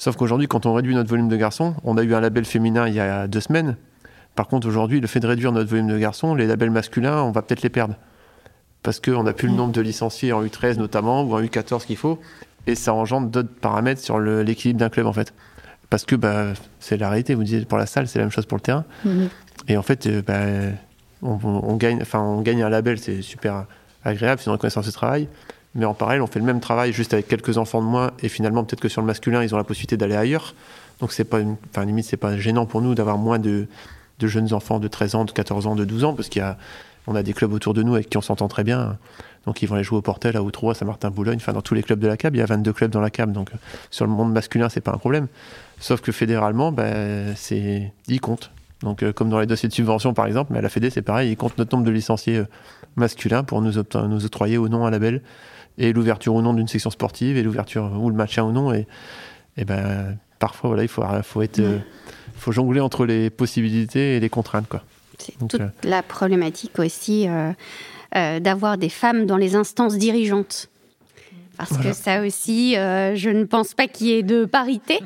[0.00, 2.88] Sauf qu'aujourd'hui, quand on réduit notre volume de garçons, on a eu un label féminin
[2.88, 3.76] il y a deux semaines.
[4.34, 7.32] Par contre, aujourd'hui, le fait de réduire notre volume de garçons, les labels masculins, on
[7.32, 7.94] va peut-être les perdre.
[8.82, 11.98] Parce qu'on n'a plus le nombre de licenciés en U13 notamment, ou en U14 qu'il
[11.98, 12.18] faut.
[12.66, 15.34] Et ça engendre d'autres paramètres sur l'équilibre d'un club, en fait.
[15.90, 18.46] Parce que bah, c'est la réalité, vous disiez, pour la salle, c'est la même chose
[18.46, 18.86] pour le terrain.
[19.04, 19.28] Mhm.
[19.68, 20.74] Et en fait, euh, bah,
[21.20, 23.66] on, gagne, on gagne un label, c'est super
[24.02, 25.28] agréable, c'est une reconnaissance de travail.
[25.74, 28.10] Mais en parallèle, on fait le même travail juste avec quelques enfants de moins.
[28.22, 30.54] Et finalement, peut-être que sur le masculin, ils ont la possibilité d'aller ailleurs.
[31.00, 33.66] Donc, c'est pas, une, limite, c'est pas gênant pour nous d'avoir moins de,
[34.20, 36.58] jeunes enfants de 13 ans, de 14 ans, de 12 ans, parce qu'il y a,
[37.06, 38.98] on a des clubs autour de nous avec qui on s'entend très bien.
[39.46, 41.82] Donc ils vont aller jouer au Portel, à Outroux, à Saint-Martin-Boulogne, enfin dans tous les
[41.82, 42.34] clubs de la CAB.
[42.34, 43.50] Il y a 22 clubs dans la CAB, donc
[43.90, 45.28] sur le monde masculin, c'est pas un problème.
[45.78, 48.50] Sauf que fédéralement, ben, c'est, ils comptent.
[48.82, 51.30] Donc comme dans les dossiers de subvention par exemple, mais à la Fédé c'est pareil,
[51.30, 52.42] ils comptent notre nombre de licenciés
[52.96, 55.22] masculins pour nous, nous octroyer ou non un label
[55.78, 58.72] et l'ouverture ou non d'une section sportive et l'ouverture ou le maintien ou non.
[58.72, 58.86] Et,
[59.56, 61.62] et ben parfois voilà, il faut, faut être,
[62.36, 64.82] faut jongler entre les possibilités et les contraintes quoi.
[65.20, 67.52] C'est toute euh, la problématique aussi euh,
[68.16, 70.68] euh, d'avoir des femmes dans les instances dirigeantes.
[71.56, 74.98] Parce que ça aussi, je ne pense pas qu'il y ait de parité.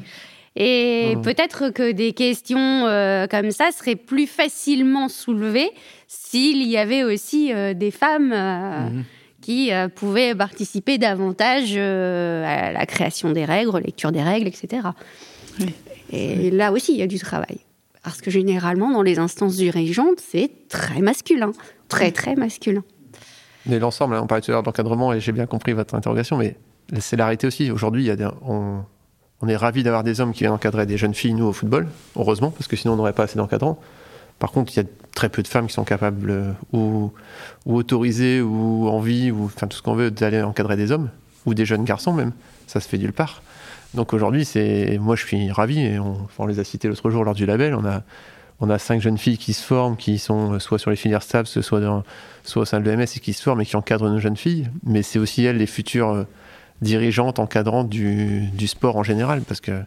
[0.54, 2.82] Et peut-être que des questions
[3.28, 5.72] comme ça seraient plus facilement soulevées
[6.06, 9.04] s'il y avait aussi des femmes mhm.
[9.44, 14.88] Qui pouvaient participer davantage à la création des règles, lecture des règles, etc.
[16.10, 17.58] Et là aussi, il y a du travail.
[18.02, 21.52] Parce que généralement, dans les instances dirigeantes, c'est très masculin.
[21.88, 22.82] Très, très masculin.
[23.66, 26.36] Mais l'ensemble, hein, on parlait tout à l'heure d'encadrement et j'ai bien compris votre interrogation,
[26.36, 26.56] mais
[27.00, 27.70] c'est la réalité aussi.
[27.70, 28.10] Aujourd'hui,
[28.46, 28.84] on,
[29.46, 32.50] est ravis d'avoir des hommes qui viennent encadrer des jeunes filles, nous, au football, heureusement,
[32.50, 33.78] parce que sinon, on n'aurait pas assez d'encadrants.
[34.38, 37.12] Par contre, il y a très peu de femmes qui sont capables euh, ou,
[37.66, 41.10] autorisées ou envie, ou enfin tout ce qu'on veut, d'aller encadrer des hommes,
[41.46, 42.32] ou des jeunes garçons même.
[42.66, 43.42] Ça se fait nulle part.
[43.94, 47.34] Donc aujourd'hui, c'est moi je suis ravi et on, les a cités l'autre jour lors
[47.34, 47.74] du label.
[47.74, 48.02] On a
[48.60, 51.60] on a cinq jeunes filles qui se forment, qui sont soit sur les filières STAPS,
[51.60, 52.04] soit dans,
[52.44, 54.68] soit au sein de l'EMS et qui se forment et qui encadrent nos jeunes filles.
[54.84, 56.24] Mais c'est aussi elles les futures euh,
[56.80, 59.82] dirigeantes, encadrantes du, du sport en général, parce que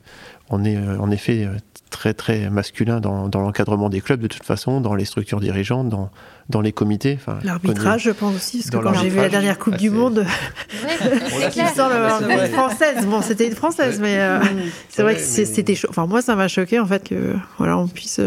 [0.49, 1.57] on est euh, en effet euh,
[1.89, 5.89] très très masculin dans, dans l'encadrement des clubs de toute façon, dans les structures dirigeantes,
[5.89, 6.09] dans,
[6.49, 7.19] dans les comités.
[7.43, 10.25] L'arbitrage, je pense aussi, parce que quand j'ai vu la dernière Coupe du Monde,
[11.51, 13.05] qui sort le, française.
[13.05, 14.39] Bon, c'était une française, mais euh,
[14.89, 15.87] c'est vrai que c'était chaud.
[15.89, 18.21] Enfin, moi, ça m'a choqué en fait que voilà, on puisse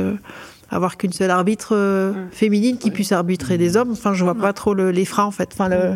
[0.71, 3.93] avoir qu'une seule arbitre féminine qui puisse arbitrer des hommes.
[3.93, 5.51] Enfin, je vois pas trop les freins en fait.
[5.53, 5.95] Enfin, le,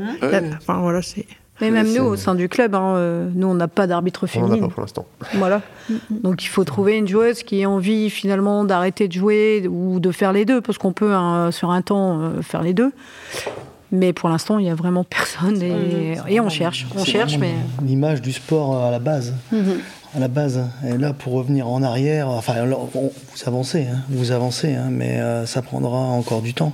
[0.57, 1.27] enfin voilà, c'est.
[1.61, 4.55] Mais même nous, au sein du club, hein, euh, nous, on n'a pas d'arbitre féminine.
[4.55, 5.07] On n'a pas pour l'instant.
[5.35, 5.63] Voilà.
[6.11, 10.11] Donc il faut trouver une joueuse qui ait envie finalement d'arrêter de jouer ou de
[10.11, 12.93] faire les deux, parce qu'on peut hein, sur un temps euh, faire les deux.
[13.93, 16.87] Mais pour l'instant, il n'y a vraiment personne et, et on cherche.
[16.97, 17.55] On cherche, mais
[17.85, 19.35] l'image du sport à la base.
[19.53, 19.81] Mhm
[20.15, 20.61] à la base.
[20.87, 23.11] Et là, pour revenir en arrière, enfin, vous
[23.47, 26.73] avancez, hein, vous avancez, hein, mais euh, ça prendra encore du temps.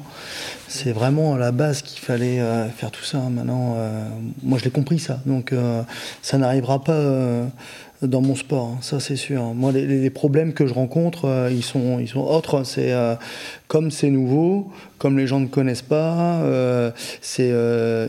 [0.68, 3.18] C'est vraiment à la base qu'il fallait euh, faire tout ça.
[3.18, 4.04] Maintenant, euh,
[4.42, 5.20] moi, je l'ai compris ça.
[5.26, 5.54] Donc,
[6.22, 7.00] ça n'arrivera pas
[8.02, 9.42] dans mon sport, hein, ça c'est sûr.
[9.54, 12.64] Moi, les, problèmes que je rencontre, ils sont, ils sont autres.
[12.64, 12.94] C'est
[13.68, 16.42] comme c'est nouveau, comme les gens ne connaissent pas,
[17.20, 17.52] c'est,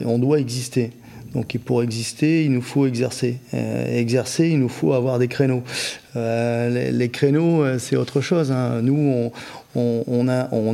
[0.05, 0.91] on doit exister.
[1.33, 3.37] Donc pour exister, il nous faut exercer.
[3.53, 5.63] Euh, exercer, il nous faut avoir des créneaux.
[6.17, 8.51] Euh, les, créneaux, euh, c'est autre chose.
[8.51, 8.81] Hein.
[8.81, 9.31] Nous,
[9.75, 10.27] on,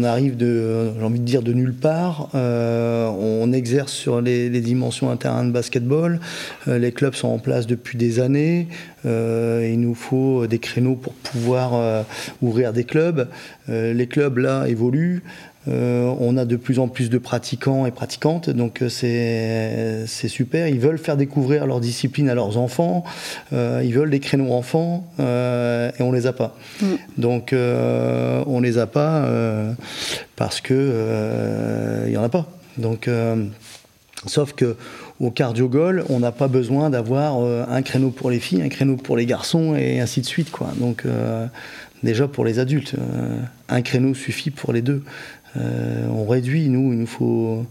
[0.03, 2.29] arrive de, j'ai envie de dire, de nulle part.
[2.33, 6.19] on exerce sur les, dimensions un terrain de basketball.
[6.65, 8.67] les clubs sont en place depuis des années.
[9.05, 12.05] il nous faut des créneaux pour pouvoir
[12.41, 13.27] ouvrir des clubs.
[13.67, 15.21] les clubs là évoluent.
[15.67, 20.67] Euh, on a de plus en plus de pratiquants et pratiquantes, donc euh, c'est super.
[20.67, 23.03] Ils veulent faire découvrir leur discipline à leurs enfants,
[23.53, 26.55] euh, ils veulent des créneaux enfants et on les a pas.
[26.81, 26.85] Mm.
[27.17, 29.29] Donc on les a pas
[30.35, 32.47] parce que il y en a pas.
[32.77, 33.09] Donc
[34.25, 34.75] sauf que
[35.19, 35.69] au cardio
[36.09, 37.39] on n'a pas besoin d'avoir
[37.69, 40.51] un créneau pour les filles, un créneau pour les garçons et ainsi de suite.
[40.51, 40.69] Quoi.
[40.79, 41.03] Donc,
[42.03, 42.95] déjà pour les adultes,
[43.69, 45.03] un créneau suffit pour les deux.
[45.57, 47.65] Euh, on réduit, nous, il nous faut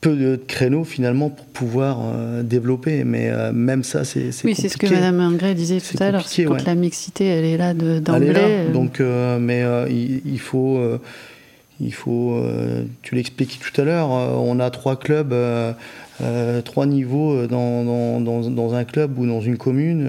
[0.00, 3.04] peu de créneaux finalement pour pouvoir euh, développer.
[3.04, 6.26] Mais euh, même ça, c'est Oui, c'est ce que Mme Ingré disait tout à l'heure.
[6.46, 8.66] Quand la mixité, elle est là d'emblée.
[8.72, 10.80] Donc, mais il, faut,
[11.80, 12.42] il faut.
[13.02, 14.10] tu l'expliquais tout à l'heure.
[14.10, 15.34] on a trois clubs.
[16.64, 20.06] trois niveaux dans, dans, dans, un club ou dans une commune,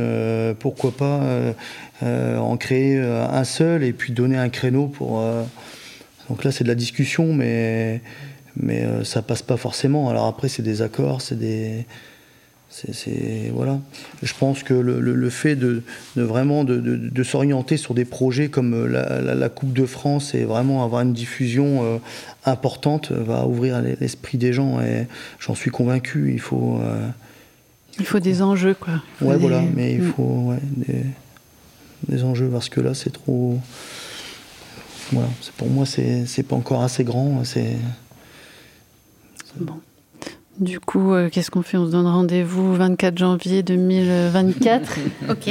[0.60, 1.22] pourquoi pas
[2.04, 5.20] en créer un seul et puis donner un créneau pour,
[6.30, 8.02] donc là, c'est de la discussion, mais,
[8.56, 10.10] mais euh, ça passe pas forcément.
[10.10, 11.86] Alors après, c'est des accords, c'est des.
[12.72, 13.80] C'est, voilà.
[14.22, 15.82] Je pense que le, fait de,
[16.16, 21.12] vraiment de, s'orienter sur des projets comme la, Coupe de France et vraiment avoir une
[21.12, 21.98] diffusion euh,
[22.46, 25.08] importante va ouvrir l'esprit des gens et
[25.40, 26.32] j'en suis convaincu.
[26.32, 26.80] Il faut.
[26.84, 27.10] Euh,
[27.98, 29.02] il faut des enjeux, quoi.
[29.20, 30.14] Ouais, voilà, mais il mm.
[30.14, 31.06] faut des,
[32.08, 33.60] des enjeux parce que là, c'est trop.
[35.12, 37.44] Voilà, pour moi, c'est pas encore assez grand.
[37.44, 37.78] C'est
[39.56, 39.80] bon.
[40.60, 41.78] Du coup, euh, qu'est-ce qu'on fait?
[41.78, 45.00] On se donne rendez-vous 24 janvier 2024.
[45.30, 45.50] ok.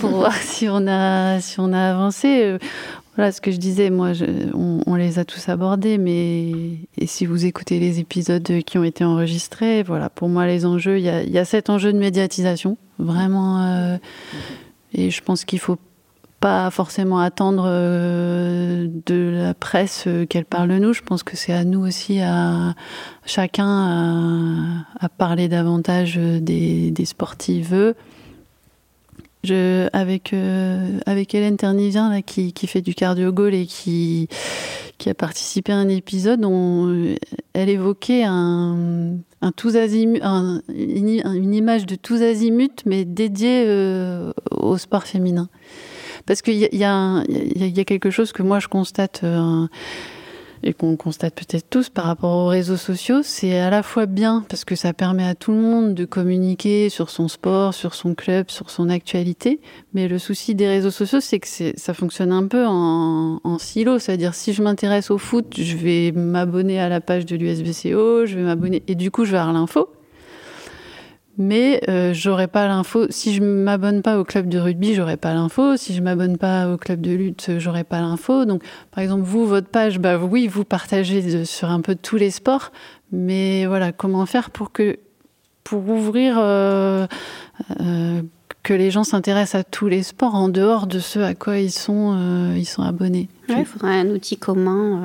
[0.00, 2.42] Pour voir si on a, si on a avancé.
[2.42, 2.58] Euh,
[3.16, 4.12] voilà ce que je disais, moi,
[4.54, 6.50] on, les a tous abordés, mais
[6.98, 10.98] et si vous écoutez les épisodes qui ont été enregistrés, voilà, pour moi, les enjeux,
[10.98, 13.96] il y a, cet enjeu de médiatisation, vraiment, euh,
[14.92, 15.78] et je pense qu'il faut
[16.40, 20.92] pas forcément attendre euh, de la presse euh, qu'elle parle de nous.
[20.92, 22.74] Je pense que c'est à nous aussi, à
[23.24, 27.94] chacun, à, parler davantage des, des sportives
[29.92, 34.28] avec, euh, avec Hélène Ternivien, là, qui, fait du cardio goal et qui,
[34.98, 37.14] qui a participé à un épisode, où
[37.52, 40.22] elle évoquait un, un azimut,
[40.68, 45.48] une, image de tous azimuts, mais dédiée euh, au sport féminin.
[46.26, 49.20] Parce qu'il y a, y, y a, quelque chose que moi je constate.
[49.24, 49.66] Euh,
[50.62, 54.44] et qu'on constate peut-être tous par rapport aux réseaux sociaux, c'est à la fois bien
[54.48, 58.14] parce que ça permet à tout le monde de communiquer sur son sport, sur son
[58.14, 59.60] club, sur son actualité.
[59.94, 61.46] Mais le souci des réseaux sociaux, c'est que
[61.76, 63.98] ça fonctionne un peu en, en silo.
[63.98, 68.36] C'est-à-dire, si je m'intéresse au foot, je vais m'abonner à la page de l'USBCO, je
[68.36, 69.88] vais m'abonner, et du coup, je vais avoir l'info
[71.38, 73.06] mais euh, j'aurais pas l'info.
[73.10, 75.76] Si je m'abonne pas au club de rugby, j'aurais pas l'info.
[75.76, 78.44] Si je m'abonne pas au club de lutte, j'aurais pas l'info.
[78.44, 82.30] Donc, par exemple, vous, votre page, bah oui, vous partagez sur un peu tous les
[82.30, 82.72] sports,
[83.12, 84.98] mais voilà, comment faire pour que
[85.62, 87.06] pour ouvrir euh,
[87.80, 88.22] euh,
[88.62, 91.72] que les gens s'intéressent à tous les sports en dehors de ceux à quoi ils
[91.72, 93.28] sont ils sont abonnés?
[93.48, 95.02] il faudrait un outil commun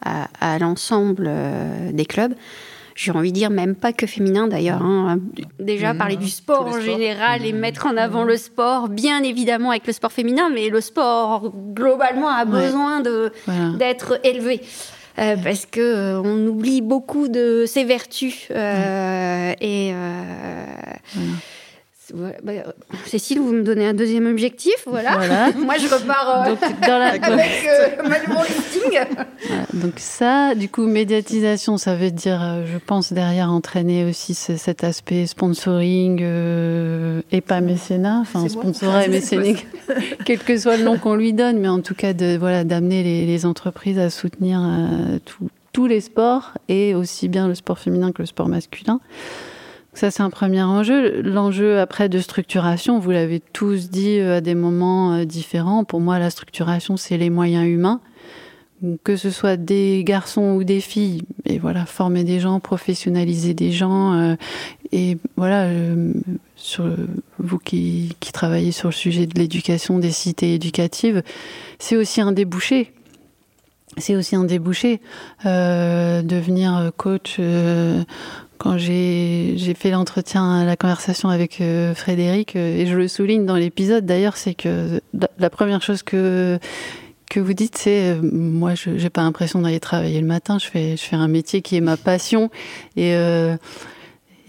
[0.00, 1.30] à l'ensemble
[1.92, 2.32] des clubs
[3.02, 4.82] j'ai envie de dire même pas que féminin d'ailleurs.
[4.82, 5.18] Hein.
[5.58, 5.98] Déjà mmh.
[5.98, 7.58] parler du sport en général et mmh.
[7.58, 12.28] mettre en avant le sport, bien évidemment avec le sport féminin, mais le sport globalement
[12.28, 13.32] a besoin de
[13.78, 14.60] d'être élevé.
[15.18, 19.92] Euh, parce que euh, on oublie beaucoup de ses vertus euh, et
[22.12, 22.52] bah,
[23.06, 25.50] Cécile, vous me donnez un deuxième objectif, voilà.
[25.56, 26.54] Moi, je repars euh,
[26.86, 27.06] dans la...
[27.06, 27.88] avec euh,
[28.48, 29.00] listing.
[29.80, 34.84] Donc ça, du coup, médiatisation, ça veut dire, euh, je pense, derrière entraîner aussi cet
[34.84, 36.22] aspect sponsoring
[37.30, 39.66] et pas mécénat, enfin sponsorat et mécénique,
[40.24, 43.02] quel que soit le nom qu'on lui donne, mais en tout cas de voilà d'amener
[43.02, 44.60] les, entreprises à soutenir
[45.72, 49.00] tous les sports et aussi bien le sport féminin que le sport masculin.
[49.94, 51.20] Ça, c'est un premier enjeu.
[51.20, 55.84] L'enjeu après de structuration, vous l'avez tous dit euh, à des moments euh, différents.
[55.84, 58.00] Pour moi, la structuration, c'est les moyens humains.
[59.04, 63.70] Que ce soit des garçons ou des filles, et voilà, former des gens, professionnaliser des
[63.70, 64.34] gens, euh,
[64.90, 65.68] et voilà,
[67.38, 71.22] vous qui, travaillez sur le sujet de l'éducation, des cités éducatives,
[71.78, 72.92] c'est aussi un débouché
[73.98, 75.02] c'est aussi un débouché.
[75.44, 77.38] Devenir coach,
[78.62, 83.56] quand j'ai fait l'entretien, la conversation avec euh, Frédéric, euh, et je le souligne dans
[83.56, 85.00] l'épisode d'ailleurs, c'est que
[85.38, 86.60] la, première chose que
[87.28, 90.60] que vous dites, c'est euh, moi, je n'ai pas l'impression d'aller travailler le matin.
[90.60, 92.50] Je fais, je fais un métier qui est ma passion
[92.96, 93.12] et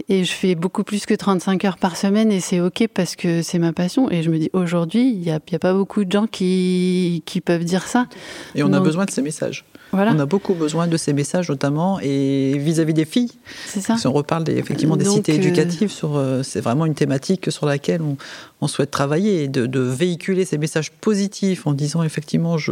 [0.10, 3.42] et je fais beaucoup plus que 35 heures par semaine et c'est ok parce que
[3.42, 4.12] c'est ma passion.
[4.12, 7.42] Et je me dis aujourd'hui, il n'y a, a, pas beaucoup de gens qui, qui
[7.42, 8.06] peuvent dire ça.
[8.54, 9.66] Et on a besoin de ces messages.
[9.94, 13.32] On a beaucoup besoin de ces messages, notamment, et vis-à-vis des filles.
[13.68, 13.98] C'est ça.
[13.98, 17.66] Si on reparle effectivement des cités euh, éducatives, sur, euh, c'est vraiment une thématique sur
[17.66, 18.18] laquelle on,
[18.68, 22.72] souhaite travailler, et de, véhiculer ces messages positifs en disant effectivement, je,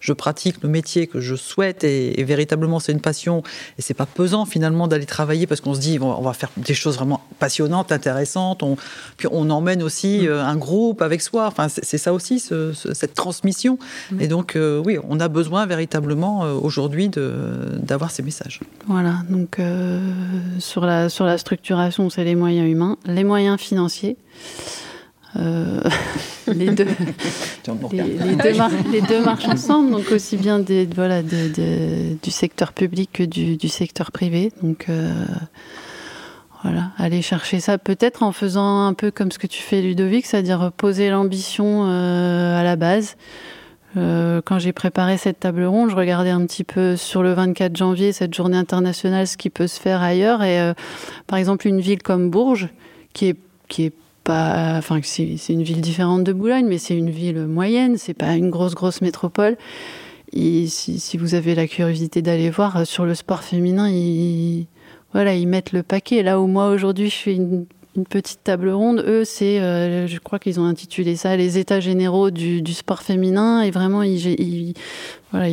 [0.00, 3.42] je, pratique le métier que je souhaite, et, véritablement c'est une passion,
[3.78, 6.74] et c'est pas pesant finalement d'aller travailler parce qu'on se dit, on va faire des
[6.74, 8.76] choses vraiment passionnantes, intéressantes, on,
[9.16, 10.26] puis on emmène aussi mm.
[10.26, 11.46] euh, un groupe avec soi.
[11.46, 13.78] Enfin, c'est ça aussi, cette transmission.
[14.10, 14.20] Mm.
[14.20, 18.60] Et donc, oui, on a besoin véritablement euh, aujourd'hui d'avoir ces messages.
[18.86, 20.00] Voilà, donc euh,
[20.58, 24.16] sur, la, sur la structuration, c'est les moyens humains, les moyens financiers.
[25.36, 25.80] Euh,
[26.46, 26.86] les, deux,
[27.92, 33.68] les, deux marchent ensemble, donc aussi bien des, voilà, du secteur public que du, du
[33.68, 34.52] secteur privé.
[34.62, 34.86] Donc
[36.62, 40.26] voilà, aller chercher ça peut-être en faisant un peu comme ce que tu fais Ludovic,
[40.26, 43.16] c'est-à-dire poser l'ambition à la base.
[43.96, 47.76] Euh, quand j'ai préparé cette table ronde, je regardais un petit peu sur le 24
[47.76, 50.42] janvier, cette journée internationale, ce qui peut se faire ailleurs.
[50.42, 50.74] Et euh,
[51.26, 52.68] par exemple, une ville comme Bourges,
[53.12, 53.36] qui est,
[53.68, 53.92] qui est
[54.32, 58.50] enfin, c'est une ville différente de Boulogne, mais c'est une ville moyenne, c'est pas une
[58.50, 59.56] grosse, grosse métropole.
[60.32, 64.66] Si, vous avez la curiosité d'aller voir euh, sur le sport féminin, ils,
[65.12, 66.22] voilà, ils mettent le paquet.
[66.22, 67.66] Là où moi aujourd'hui je fais une
[68.02, 69.04] petite table ronde.
[69.06, 73.62] Eux, c'est, euh, je crois qu'ils ont intitulé ça les états généraux du, sport féminin.
[73.62, 74.74] Et vraiment, ils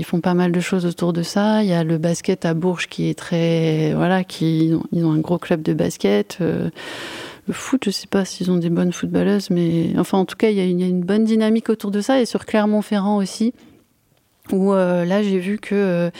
[0.04, 1.64] font pas mal de choses autour de ça.
[1.64, 5.20] Il y a le basket à Bourges qui est très, voilà, qui ils ont un
[5.20, 6.40] gros club de basket.
[6.42, 6.70] Euh,
[7.48, 10.50] le foot, je sais pas s'ils ont des bonnes footballeuses, mais enfin, en tout cas,
[10.50, 12.22] il y, a une bonne dynamique autour de ça.
[12.22, 13.54] Et sur Clermont-Ferrand aussi,
[14.52, 16.12] où là, j'ai vu que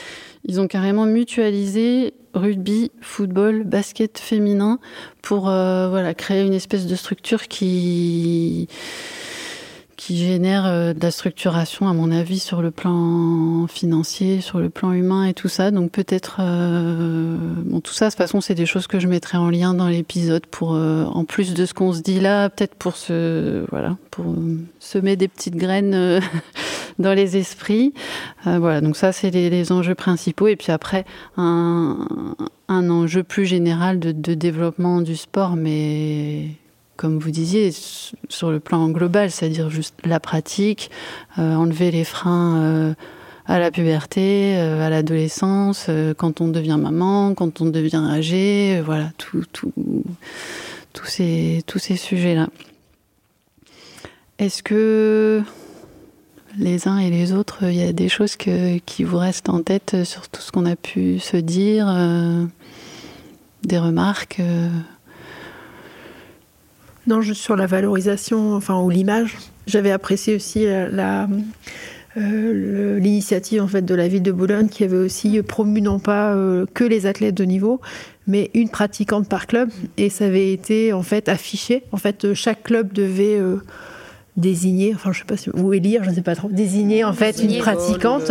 [0.44, 4.78] ils ont carrément mutualisé rugby, football, basket féminin
[5.22, 8.68] pour voilà créer une espèce de structure qui
[10.04, 14.68] qui génère euh, de la structuration, à mon avis, sur le plan financier, sur le
[14.68, 15.70] plan humain et tout ça.
[15.70, 19.38] Donc peut-être, euh, bon, tout ça, de toute façon, c'est des choses que je mettrai
[19.38, 22.74] en lien dans l'épisode pour, euh, en plus de ce qu'on se dit là, peut-être
[22.74, 24.34] pour se, voilà, pour
[24.80, 26.20] semer des petites graines
[26.98, 27.94] dans les esprits.
[28.44, 30.48] voilà, donc ça, c'est les, enjeux principaux.
[30.48, 31.04] Et puis après,
[31.36, 32.08] un,
[32.68, 36.48] enjeu plus général de, de développement du sport, mais
[36.96, 37.72] comme vous disiez,
[38.28, 40.90] sur le plan global, c'est-à-dire juste la pratique,
[41.38, 42.94] euh, enlever les freins euh,
[43.46, 49.10] à la puberté, euh, à l'adolescence, quand on devient maman, quand on devient âgé, voilà,
[51.04, 52.48] ces, tous ces sujets-là.
[54.38, 55.42] Est-ce que
[56.58, 60.04] les uns et les autres, il y a des choses qui vous restent en tête
[60.04, 61.86] sur tout ce qu'on a pu se dire,
[63.64, 64.40] des remarques
[67.06, 69.36] non, juste sur la valorisation, enfin, ou l'image.
[69.66, 71.28] J'avais apprécié aussi euh, la,
[72.16, 76.34] euh, l'initiative en fait de la ville de Boulogne qui avait aussi promu non pas
[76.34, 77.80] euh, que les athlètes de niveau,
[78.26, 79.70] mais une pratiquante par club.
[79.96, 81.84] Et ça avait été en fait affiché.
[81.92, 83.40] En fait, chaque club devait
[84.36, 87.12] désigner, enfin, je sais pas si ou élire, je ne sais pas trop, désigner en
[87.12, 88.30] fait une pratiquante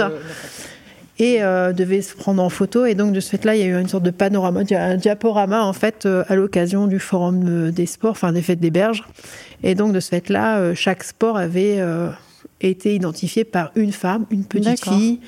[1.22, 2.88] et euh, devait se prendre en photo.
[2.88, 5.64] Et donc, de ce fait-là, il y a eu une sorte de panorama, un diaporama,
[5.64, 9.04] en fait, euh, à l'occasion du Forum euh, des sports, enfin, des fêtes des berges.
[9.62, 11.80] Et donc, de ce fait-là, chaque sport avait
[12.62, 15.20] été identifié par une femme, une petite fille,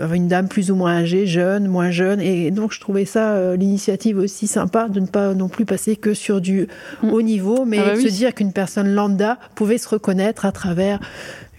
[0.00, 2.22] une dame plus ou moins âgée, jeune, moins jeune.
[2.22, 6.14] Et donc, je trouvais ça, l'initiative aussi sympa, de ne pas non plus passer que
[6.14, 6.68] sur du
[7.02, 7.10] mm.
[7.10, 10.98] haut niveau, mais ah bah se dire qu'une personne lambda pouvait se reconnaître à travers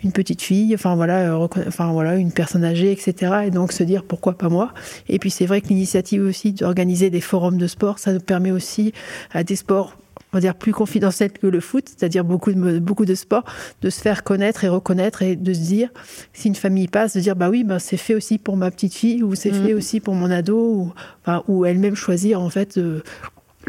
[0.07, 3.33] une petite fille, enfin voilà, euh, enfin voilà, une personne âgée, etc.
[3.45, 4.73] Et donc se dire pourquoi pas moi.
[5.09, 8.51] Et puis c'est vrai que l'initiative aussi d'organiser des forums de sport, ça nous permet
[8.51, 8.93] aussi
[9.31, 9.97] à des sports
[10.33, 13.45] on va dire plus confidentiels que le foot, c'est-à-dire beaucoup de, beaucoup de sports,
[13.81, 15.89] de se faire connaître et reconnaître et de se dire,
[16.33, 18.93] si une famille passe, de dire bah oui, bah, c'est fait aussi pour ma petite
[18.93, 19.65] fille ou c'est mmh.
[19.65, 23.03] fait aussi pour mon ado ou, enfin, ou elle-même choisir en fait euh,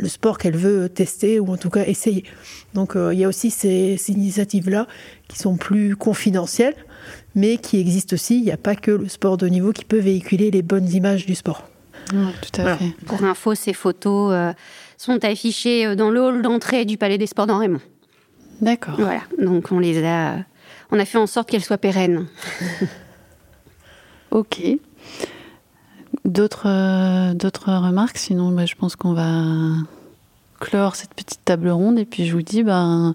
[0.02, 2.24] le sport qu'elle veut tester ou en tout cas essayer.
[2.74, 4.86] Donc euh, il y a aussi ces, initiatives-là
[5.28, 6.76] qui sont plus confidentielles,
[7.34, 8.38] mais qui existent aussi.
[8.38, 11.26] Il n'y a pas que le sport de niveau qui peut véhiculer les bonnes images
[11.26, 11.64] du sport.
[12.08, 12.92] tout à fait.
[13.06, 14.52] Pour info, ces photos euh,
[14.96, 17.80] sont affichées euh, dans le hall d'entrée du Palais des Sports d'En Raymond.
[18.60, 18.96] D'accord.
[18.98, 20.38] Voilà, donc on les a,
[20.90, 22.26] on a fait en sorte qu'elles soient pérennes.
[24.30, 24.78] ok.
[26.24, 29.44] D'autres, euh, d'autres remarques Sinon, bah, je pense qu'on va
[30.60, 33.14] clore cette petite table ronde et puis je vous dis, bah,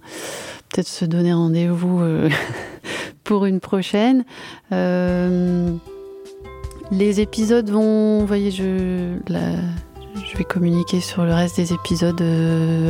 [0.69, 2.29] peut-être se donner rendez-vous euh,
[3.23, 4.23] pour une prochaine.
[4.71, 5.71] Euh,
[6.91, 9.17] les épisodes vont, vous voyez, je,
[10.33, 12.21] je vais communiquer sur le reste des épisodes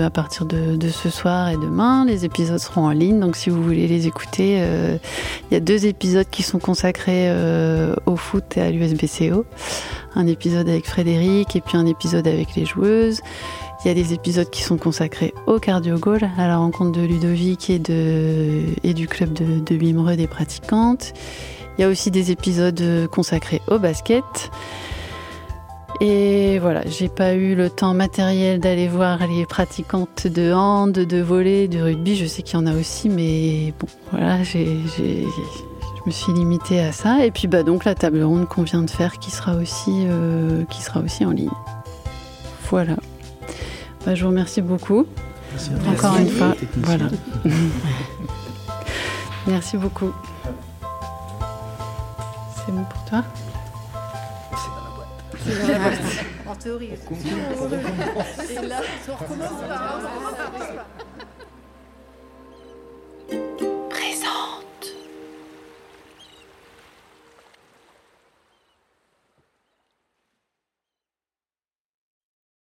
[0.02, 2.06] à partir de, ce soir et demain.
[2.06, 4.64] Les épisodes seront en ligne, donc si vous voulez les écouter,
[5.52, 7.30] il y a deux épisodes qui sont consacrés
[8.06, 9.46] au foot et à l'USBCO
[10.16, 13.22] un épisode avec Frédéric et puis un épisode avec les joueuses.
[13.84, 17.06] Il y a des épisodes qui sont consacrés au cardio goal, à la rencontre de
[17.06, 21.14] Ludovic et, du club de, de des pratiquantes.
[21.78, 24.24] Il y a aussi des épisodes consacrés au basket.
[26.02, 31.22] Et voilà, j'ai pas eu le temps matériel d'aller voir les pratiquantes de hand, de
[31.22, 32.16] volley, de rugby.
[32.16, 34.68] Je sais qu'il y en a aussi, mais bon, voilà, j'ai
[36.04, 37.26] je me suis limitée à ça.
[37.26, 40.66] Et puis bah, donc la table ronde qu'on vient de faire qui sera aussi, euh,
[40.66, 41.50] qui sera aussi en ligne.
[42.70, 42.96] Voilà.
[44.06, 45.06] Bah, je vous remercie beaucoup.
[45.88, 46.56] Encore une fois.
[46.78, 47.06] Voilà.
[49.48, 50.12] Merci beaucoup.
[52.66, 53.24] C'est bon pour toi?
[55.46, 56.90] C'est en théorie.
[58.50, 60.02] Et là, on recommence par